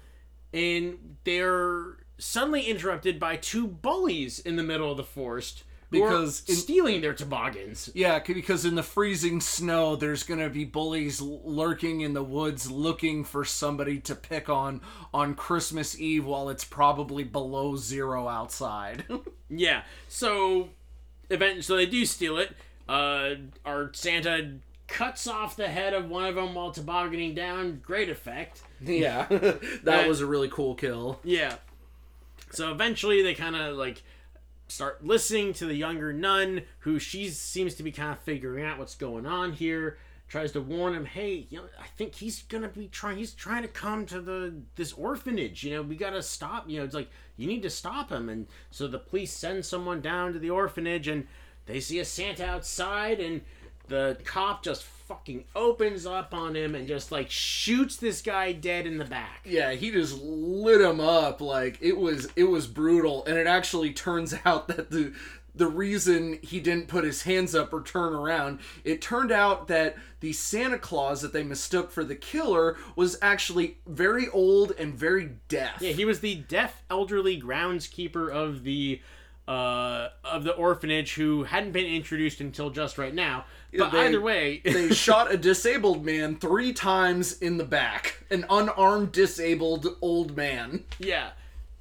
and 0.52 1.16
they're 1.24 1.96
suddenly 2.18 2.62
interrupted 2.62 3.18
by 3.18 3.34
two 3.34 3.66
bullies 3.66 4.38
in 4.38 4.54
the 4.54 4.62
middle 4.62 4.92
of 4.92 4.96
the 4.96 5.04
forest 5.04 5.64
Because 5.90 6.42
in- 6.46 6.54
stealing 6.54 7.00
their 7.00 7.14
toboggans. 7.14 7.88
yeah, 7.94 8.18
because 8.18 8.64
in 8.66 8.74
the 8.74 8.82
freezing 8.82 9.40
snow, 9.40 9.96
there's 9.96 10.22
gonna 10.22 10.50
be 10.50 10.64
bullies 10.64 11.20
lurking 11.22 12.02
in 12.02 12.12
the 12.12 12.22
woods, 12.22 12.70
looking 12.70 13.24
for 13.24 13.44
somebody 13.44 13.98
to 14.00 14.14
pick 14.14 14.48
on 14.50 14.82
on 15.14 15.34
Christmas 15.34 15.98
Eve 15.98 16.26
while 16.26 16.50
it's 16.50 16.64
probably 16.64 17.24
below 17.24 17.76
zero 17.76 18.28
outside. 18.28 19.04
Yeah. 19.50 19.84
So 20.08 20.68
eventually 21.30 21.62
so 21.62 21.76
they 21.76 21.86
do 21.86 22.04
steal 22.04 22.36
it. 22.36 22.54
Uh 22.86 23.36
our 23.64 23.90
Santa 23.94 24.56
cuts 24.88 25.26
off 25.26 25.56
the 25.56 25.68
head 25.68 25.94
of 25.94 26.10
one 26.10 26.24
of 26.26 26.34
them 26.34 26.54
while 26.54 26.70
tobogganing 26.70 27.34
down. 27.34 27.80
Great 27.82 28.10
effect. 28.10 28.60
yeah, 28.82 29.26
that 29.84 30.06
was 30.06 30.20
a 30.20 30.26
really 30.26 30.48
cool 30.50 30.74
kill. 30.74 31.18
Yeah. 31.24 31.56
So 32.50 32.70
eventually 32.72 33.22
they 33.22 33.32
kind 33.34 33.56
of 33.56 33.76
like 33.78 34.02
start 34.68 35.04
listening 35.04 35.52
to 35.52 35.66
the 35.66 35.74
younger 35.74 36.12
nun 36.12 36.62
who 36.80 36.98
she 36.98 37.28
seems 37.28 37.74
to 37.74 37.82
be 37.82 37.90
kind 37.92 38.12
of 38.12 38.18
figuring 38.20 38.64
out 38.64 38.78
what's 38.78 38.94
going 38.94 39.26
on 39.26 39.52
here 39.52 39.98
tries 40.28 40.52
to 40.52 40.60
warn 40.60 40.94
him 40.94 41.06
hey 41.06 41.46
you 41.48 41.56
know 41.56 41.64
i 41.80 41.86
think 41.96 42.14
he's 42.14 42.42
gonna 42.42 42.68
be 42.68 42.86
trying 42.88 43.16
he's 43.16 43.32
trying 43.32 43.62
to 43.62 43.68
come 43.68 44.04
to 44.04 44.20
the 44.20 44.54
this 44.76 44.92
orphanage 44.92 45.64
you 45.64 45.70
know 45.70 45.80
we 45.80 45.96
gotta 45.96 46.22
stop 46.22 46.68
you 46.68 46.78
know 46.78 46.84
it's 46.84 46.94
like 46.94 47.08
you 47.38 47.46
need 47.46 47.62
to 47.62 47.70
stop 47.70 48.10
him. 48.10 48.28
And 48.28 48.46
so 48.70 48.86
the 48.86 48.98
police 48.98 49.32
send 49.32 49.64
someone 49.64 50.02
down 50.02 50.34
to 50.34 50.38
the 50.38 50.50
orphanage 50.50 51.08
and 51.08 51.26
they 51.64 51.80
see 51.80 52.00
a 52.00 52.04
santa 52.04 52.44
outside 52.44 53.20
and 53.20 53.40
the 53.86 54.18
cop 54.24 54.62
just 54.62 54.84
fucking 55.08 55.44
opens 55.56 56.04
up 56.04 56.34
on 56.34 56.54
him 56.54 56.74
and 56.74 56.86
just 56.86 57.10
like 57.10 57.30
shoots 57.30 57.96
this 57.96 58.20
guy 58.20 58.52
dead 58.52 58.86
in 58.86 58.98
the 58.98 59.04
back 59.06 59.40
Yeah, 59.44 59.72
he 59.72 59.90
just 59.90 60.20
lit 60.20 60.82
him 60.82 61.00
up 61.00 61.40
like 61.40 61.78
it 61.80 61.96
was 61.96 62.28
it 62.36 62.44
was 62.44 62.66
brutal, 62.66 63.24
and 63.24 63.38
it 63.38 63.46
actually 63.46 63.92
turns 63.92 64.34
out 64.44 64.68
that 64.68 64.90
the 64.90 65.14
the 65.54 65.66
reason 65.66 66.38
he 66.42 66.60
didn't 66.60 66.86
put 66.86 67.04
his 67.04 67.22
hands 67.22 67.54
up 67.54 67.72
or 67.72 67.82
turn 67.82 68.14
around, 68.14 68.60
it 68.84 69.02
turned 69.02 69.32
out 69.32 69.66
that 69.68 69.96
the 70.20 70.32
Santa 70.32 70.78
Claus 70.78 71.20
that 71.22 71.32
they 71.32 71.42
mistook 71.42 71.90
for 71.90 72.04
the 72.04 72.14
killer 72.14 72.76
was 72.94 73.18
actually 73.20 73.78
very 73.86 74.28
old 74.28 74.72
and 74.78 74.94
very 74.94 75.30
deaf. 75.48 75.80
Yeah, 75.80 75.92
he 75.92 76.04
was 76.04 76.20
the 76.20 76.36
deaf 76.36 76.82
elderly 76.90 77.40
groundskeeper 77.40 78.30
of 78.30 78.62
the 78.62 79.00
uh 79.48 80.08
of 80.22 80.44
the 80.44 80.52
orphanage 80.52 81.14
who 81.14 81.44
hadn't 81.44 81.72
been 81.72 81.86
introduced 81.86 82.40
until 82.40 82.68
just 82.70 82.98
right 82.98 83.14
now. 83.14 83.46
But 83.76 83.92
they- 83.92 84.06
either 84.06 84.20
way, 84.20 84.60
they 84.64 84.90
shot 84.94 85.32
a 85.32 85.36
disabled 85.36 86.04
man 86.04 86.36
three 86.36 86.72
times 86.72 87.38
in 87.38 87.58
the 87.58 87.64
back. 87.64 88.24
An 88.30 88.44
unarmed, 88.48 89.12
disabled 89.12 89.96
old 90.00 90.36
man. 90.36 90.84
yeah, 90.98 91.30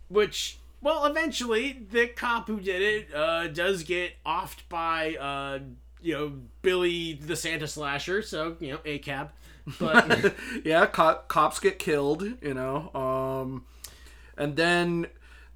which 0.10 0.58
well, 0.82 1.06
eventually 1.06 1.86
the 1.92 2.08
cop 2.08 2.48
who 2.48 2.60
did 2.60 2.82
it 2.82 3.14
uh 3.16 3.48
does 3.48 3.84
get 3.84 4.14
offed 4.26 4.60
by 4.70 5.16
uh 5.16 5.60
you 6.02 6.14
know 6.14 6.34
Billy 6.62 7.14
the 7.14 7.36
Santa 7.36 7.68
slasher, 7.68 8.22
so 8.22 8.56
you 8.60 8.72
know 8.74 8.78
ACAB. 8.80 9.30
But 9.80 10.34
yeah, 10.64 10.86
cop, 10.86 11.28
cops 11.28 11.60
get 11.60 11.78
killed, 11.80 12.24
you 12.42 12.54
know. 12.54 12.90
Um, 12.94 13.66
and 14.38 14.56
then 14.56 15.08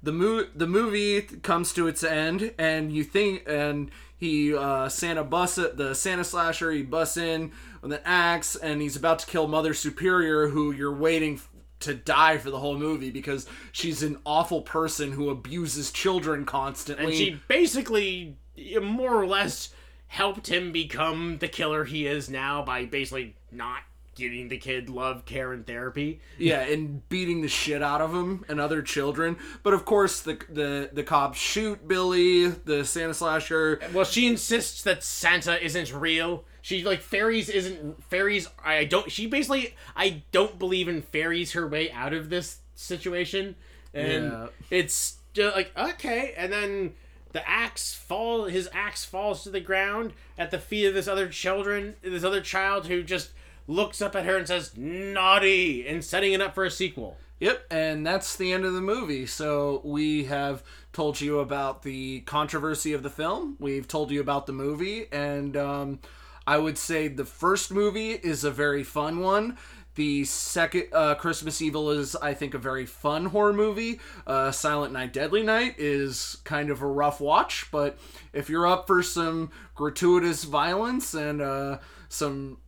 the 0.02 0.12
mo- 0.12 0.48
the 0.54 0.66
movie 0.66 1.22
comes 1.22 1.72
to 1.74 1.86
its 1.86 2.04
end, 2.04 2.52
and 2.58 2.92
you 2.92 3.04
think, 3.04 3.44
and 3.46 3.90
he 4.22 4.54
uh, 4.54 4.88
Santa 4.88 5.24
bus 5.24 5.56
the 5.56 5.94
Santa 5.94 6.22
slasher 6.22 6.70
he 6.70 6.84
busts 6.84 7.16
in 7.16 7.50
with 7.80 7.92
an 7.92 7.98
axe, 8.04 8.54
and 8.54 8.80
he's 8.80 8.94
about 8.94 9.18
to 9.18 9.26
kill 9.26 9.48
Mother 9.48 9.74
Superior, 9.74 10.46
who 10.46 10.70
you're 10.70 10.94
waiting 10.94 11.40
to 11.80 11.92
die 11.92 12.38
for 12.38 12.48
the 12.48 12.60
whole 12.60 12.78
movie 12.78 13.10
because 13.10 13.48
she's 13.72 14.00
an 14.00 14.16
awful 14.24 14.62
person 14.62 15.10
who 15.10 15.28
abuses 15.28 15.90
children 15.90 16.44
constantly. 16.44 17.06
and 17.06 17.14
she 17.14 17.40
basically 17.48 18.36
more 18.80 19.12
or 19.12 19.26
less 19.26 19.70
helped 20.06 20.48
him 20.48 20.70
become 20.70 21.38
the 21.38 21.48
killer 21.48 21.82
he 21.82 22.06
is 22.06 22.30
now 22.30 22.62
by 22.62 22.84
basically 22.84 23.34
not 23.50 23.80
giving 24.14 24.48
the 24.48 24.58
kid 24.58 24.90
love, 24.90 25.24
care, 25.24 25.52
and 25.52 25.66
therapy. 25.66 26.20
Yeah, 26.38 26.60
and 26.60 27.08
beating 27.08 27.42
the 27.42 27.48
shit 27.48 27.82
out 27.82 28.00
of 28.00 28.12
him 28.12 28.44
and 28.48 28.60
other 28.60 28.82
children. 28.82 29.36
But 29.62 29.74
of 29.74 29.84
course, 29.84 30.20
the 30.20 30.38
the 30.50 30.90
the 30.92 31.02
cops 31.02 31.38
shoot 31.38 31.86
Billy, 31.88 32.48
the 32.48 32.84
Santa 32.84 33.14
slasher. 33.14 33.80
Well, 33.92 34.04
she 34.04 34.26
insists 34.26 34.82
that 34.82 35.02
Santa 35.02 35.62
isn't 35.64 35.92
real. 35.92 36.44
She 36.60 36.84
like 36.84 37.00
fairies 37.00 37.48
isn't 37.48 38.02
fairies. 38.04 38.48
I 38.64 38.84
don't. 38.84 39.10
She 39.10 39.26
basically 39.26 39.74
I 39.96 40.22
don't 40.30 40.58
believe 40.58 40.88
in 40.88 41.02
fairies 41.02 41.52
her 41.52 41.66
way 41.66 41.90
out 41.90 42.12
of 42.12 42.30
this 42.30 42.58
situation, 42.74 43.56
and 43.94 44.24
Yeah. 44.24 44.46
it's 44.70 45.18
just 45.32 45.56
like 45.56 45.72
okay. 45.76 46.34
And 46.36 46.52
then 46.52 46.92
the 47.32 47.48
axe 47.48 47.94
fall. 47.94 48.44
His 48.44 48.68
axe 48.72 49.04
falls 49.04 49.42
to 49.44 49.50
the 49.50 49.58
ground 49.60 50.12
at 50.38 50.50
the 50.50 50.58
feet 50.58 50.86
of 50.86 50.94
this 50.94 51.08
other 51.08 51.28
children. 51.28 51.96
This 52.02 52.24
other 52.24 52.40
child 52.42 52.86
who 52.86 53.02
just 53.02 53.30
looks 53.72 54.02
up 54.02 54.14
at 54.14 54.24
her 54.24 54.36
and 54.36 54.46
says 54.46 54.76
naughty 54.76 55.86
and 55.86 56.04
setting 56.04 56.32
it 56.32 56.40
up 56.40 56.54
for 56.54 56.64
a 56.64 56.70
sequel. 56.70 57.16
Yep, 57.40 57.66
and 57.72 58.06
that's 58.06 58.36
the 58.36 58.52
end 58.52 58.64
of 58.64 58.72
the 58.72 58.80
movie. 58.80 59.26
So 59.26 59.80
we 59.84 60.24
have 60.24 60.62
told 60.92 61.20
you 61.20 61.40
about 61.40 61.82
the 61.82 62.20
controversy 62.20 62.92
of 62.92 63.02
the 63.02 63.10
film. 63.10 63.56
We've 63.58 63.88
told 63.88 64.12
you 64.12 64.20
about 64.20 64.46
the 64.46 64.52
movie, 64.52 65.06
and 65.10 65.56
um, 65.56 65.98
I 66.46 66.58
would 66.58 66.78
say 66.78 67.08
the 67.08 67.24
first 67.24 67.72
movie 67.72 68.10
is 68.12 68.44
a 68.44 68.50
very 68.52 68.84
fun 68.84 69.18
one. 69.18 69.58
The 69.94 70.24
second 70.24 70.84
uh, 70.92 71.16
Christmas 71.16 71.60
Evil 71.60 71.90
is, 71.90 72.16
I 72.16 72.32
think, 72.32 72.54
a 72.54 72.58
very 72.58 72.86
fun 72.86 73.26
horror 73.26 73.52
movie. 73.52 74.00
Uh, 74.26 74.50
Silent 74.50 74.92
Night, 74.92 75.12
Deadly 75.12 75.42
Night 75.42 75.74
is 75.78 76.38
kind 76.44 76.70
of 76.70 76.80
a 76.80 76.86
rough 76.86 77.20
watch, 77.20 77.66
but 77.70 77.98
if 78.32 78.48
you're 78.48 78.66
up 78.66 78.86
for 78.86 79.02
some 79.02 79.50
gratuitous 79.74 80.44
violence 80.44 81.12
and 81.12 81.42
uh, 81.42 81.78
some 82.08 82.58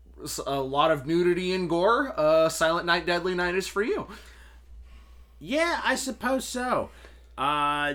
a 0.47 0.61
lot 0.61 0.91
of 0.91 1.07
nudity 1.07 1.53
and 1.53 1.69
gore, 1.69 2.13
uh, 2.19 2.49
Silent 2.49 2.87
Night, 2.87 3.07
Deadly 3.07 3.35
Night 3.35 3.55
is 3.55 3.67
for 3.67 3.83
you. 3.83 4.07
Yeah, 5.39 5.81
I 5.85 5.95
suppose 5.95 6.45
so. 6.45 6.91
Uh, 7.37 7.95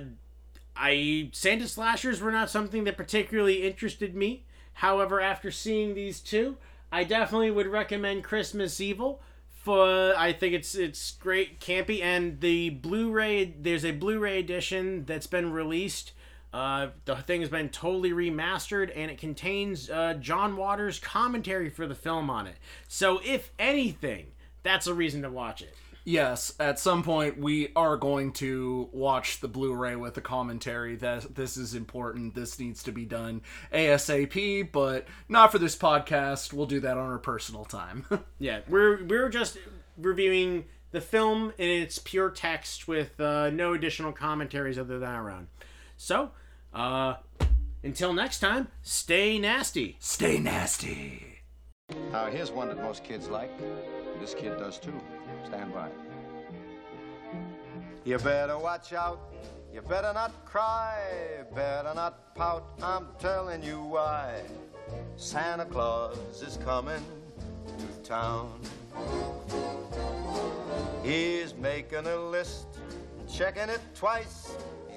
I 0.75 1.29
Santa 1.33 1.67
slashers 1.67 2.21
were 2.21 2.31
not 2.31 2.49
something 2.49 2.83
that 2.85 2.97
particularly 2.97 3.63
interested 3.63 4.15
me. 4.15 4.45
However, 4.73 5.19
after 5.19 5.51
seeing 5.51 5.93
these 5.93 6.19
two, 6.19 6.57
I 6.91 7.03
definitely 7.03 7.51
would 7.51 7.67
recommend 7.67 8.23
Christmas 8.23 8.79
Evil. 8.79 9.21
For 9.49 10.13
I 10.17 10.31
think 10.31 10.53
it's 10.53 10.75
it's 10.75 11.11
great, 11.11 11.59
campy, 11.59 12.01
and 12.01 12.39
the 12.39 12.69
Blu-ray. 12.69 13.55
There's 13.59 13.83
a 13.83 13.91
Blu-ray 13.91 14.39
edition 14.39 15.05
that's 15.05 15.27
been 15.27 15.51
released. 15.51 16.13
Uh, 16.53 16.87
the 17.05 17.15
thing 17.15 17.41
has 17.41 17.49
been 17.49 17.69
totally 17.69 18.11
remastered, 18.11 18.91
and 18.95 19.11
it 19.11 19.17
contains 19.17 19.89
uh, 19.89 20.15
John 20.15 20.57
Waters' 20.57 20.99
commentary 20.99 21.69
for 21.69 21.85
the 21.85 21.95
film 21.95 22.29
on 22.29 22.47
it. 22.47 22.55
So, 22.87 23.21
if 23.23 23.51
anything, 23.59 24.27
that's 24.63 24.87
a 24.87 24.93
reason 24.93 25.21
to 25.21 25.29
watch 25.29 25.61
it. 25.61 25.75
Yes, 26.05 26.53
at 26.59 26.79
some 26.79 27.03
point 27.03 27.37
we 27.37 27.71
are 27.75 27.95
going 27.95 28.31
to 28.33 28.89
watch 28.91 29.41
the 29.41 29.47
Blu-ray 29.47 29.95
with 29.95 30.15
the 30.15 30.21
commentary. 30.21 30.95
That 30.95 31.35
this 31.35 31.55
is 31.55 31.75
important. 31.75 32.33
This 32.33 32.57
needs 32.59 32.81
to 32.83 32.91
be 32.91 33.05
done 33.05 33.41
ASAP, 33.71 34.71
but 34.71 35.07
not 35.27 35.51
for 35.51 35.59
this 35.59 35.75
podcast. 35.75 36.51
We'll 36.51 36.65
do 36.65 36.79
that 36.79 36.97
on 36.97 37.11
our 37.11 37.19
personal 37.19 37.63
time. 37.63 38.05
yeah, 38.39 38.61
we're 38.67 39.03
we're 39.05 39.29
just 39.29 39.59
reviewing 39.97 40.65
the 40.91 41.01
film 41.01 41.53
in 41.59 41.69
its 41.69 41.99
pure 41.99 42.31
text 42.31 42.87
with 42.87 43.19
uh, 43.19 43.51
no 43.51 43.73
additional 43.73 44.11
commentaries 44.11 44.79
other 44.79 44.97
than 44.97 45.09
our 45.09 45.29
own. 45.29 45.47
So, 45.95 46.31
uh, 46.73 47.15
until 47.83 48.13
next 48.13 48.39
time, 48.39 48.67
stay 48.81 49.39
nasty. 49.39 49.97
Stay 49.99 50.39
nasty. 50.39 51.25
Now, 52.11 52.27
here's 52.27 52.51
one 52.51 52.67
that 52.67 52.77
most 52.77 53.03
kids 53.03 53.29
like. 53.29 53.51
This 54.19 54.33
kid 54.33 54.57
does 54.57 54.77
too. 54.79 54.99
Stand 55.45 55.73
by. 55.73 55.89
You 58.03 58.17
better 58.17 58.57
watch 58.57 58.93
out. 58.93 59.19
You 59.73 59.81
better 59.81 60.11
not 60.13 60.45
cry. 60.45 60.99
Better 61.55 61.93
not 61.95 62.35
pout. 62.35 62.63
I'm 62.81 63.07
telling 63.19 63.63
you 63.63 63.81
why. 63.81 64.41
Santa 65.15 65.65
Claus 65.65 66.41
is 66.41 66.57
coming 66.65 67.03
to 67.77 68.09
town. 68.09 68.59
He's 71.03 71.55
making 71.55 72.07
a 72.07 72.17
list, 72.17 72.67
checking 73.31 73.69
it 73.69 73.81
twice. 73.95 74.55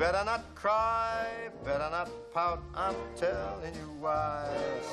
Better 0.00 0.24
not 0.24 0.54
cry, 0.54 1.26
better 1.62 1.90
not 1.90 2.08
pout. 2.32 2.62
I'm 2.74 2.94
telling 3.16 3.74
you 3.74 3.90
why 4.00 4.48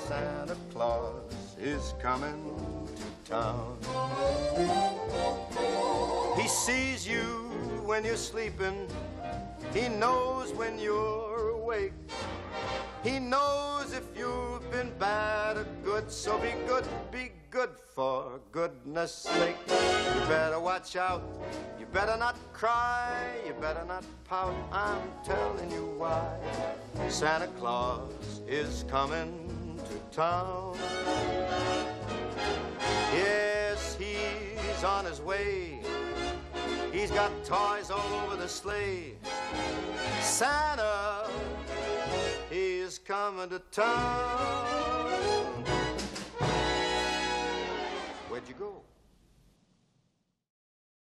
Santa 0.06 0.58
Claus 0.74 1.56
is 1.58 1.94
coming 2.02 2.44
to 2.94 3.32
town. 3.32 3.78
He 6.36 6.46
sees 6.50 7.08
you 7.08 7.24
when 7.86 8.04
you're 8.04 8.18
sleeping. 8.18 8.86
He 9.74 9.88
knows 9.88 10.52
when 10.52 10.78
you're 10.78 11.57
awake. 11.68 11.92
He 13.04 13.20
knows 13.20 13.94
if 13.94 14.06
you've 14.18 14.72
been 14.72 14.92
bad 14.98 15.58
or 15.58 15.66
good, 15.84 16.10
so 16.10 16.38
be 16.40 16.54
good, 16.66 16.86
be 17.12 17.32
good 17.50 17.72
for 17.94 18.40
goodness 18.54 19.12
sake. 19.14 19.58
You 19.68 20.22
better 20.28 20.62
watch 20.62 20.96
out, 20.96 21.22
you 21.78 21.86
better 21.88 22.16
not 22.18 22.38
cry, 22.54 23.18
you 23.46 23.54
better 23.60 23.84
not 23.86 24.06
pout. 24.24 24.56
I'm 24.72 25.02
telling 25.26 25.70
you 25.70 25.94
why. 25.98 26.40
Santa 27.10 27.48
Claus 27.60 28.42
is 28.48 28.86
coming 28.88 29.78
to 29.90 30.16
town. 30.16 30.78
Yes, 33.14 33.98
he's 34.00 34.84
on 34.86 35.04
his 35.04 35.20
way. 35.20 35.82
He's 36.94 37.12
got 37.12 37.32
toys 37.44 37.92
all 37.92 38.14
over 38.24 38.38
the 38.38 38.48
sleigh. 38.48 39.16
Santa, 40.22 41.28
he's 42.58 42.98
coming 42.98 43.50
to 43.50 43.60
town. 43.72 45.67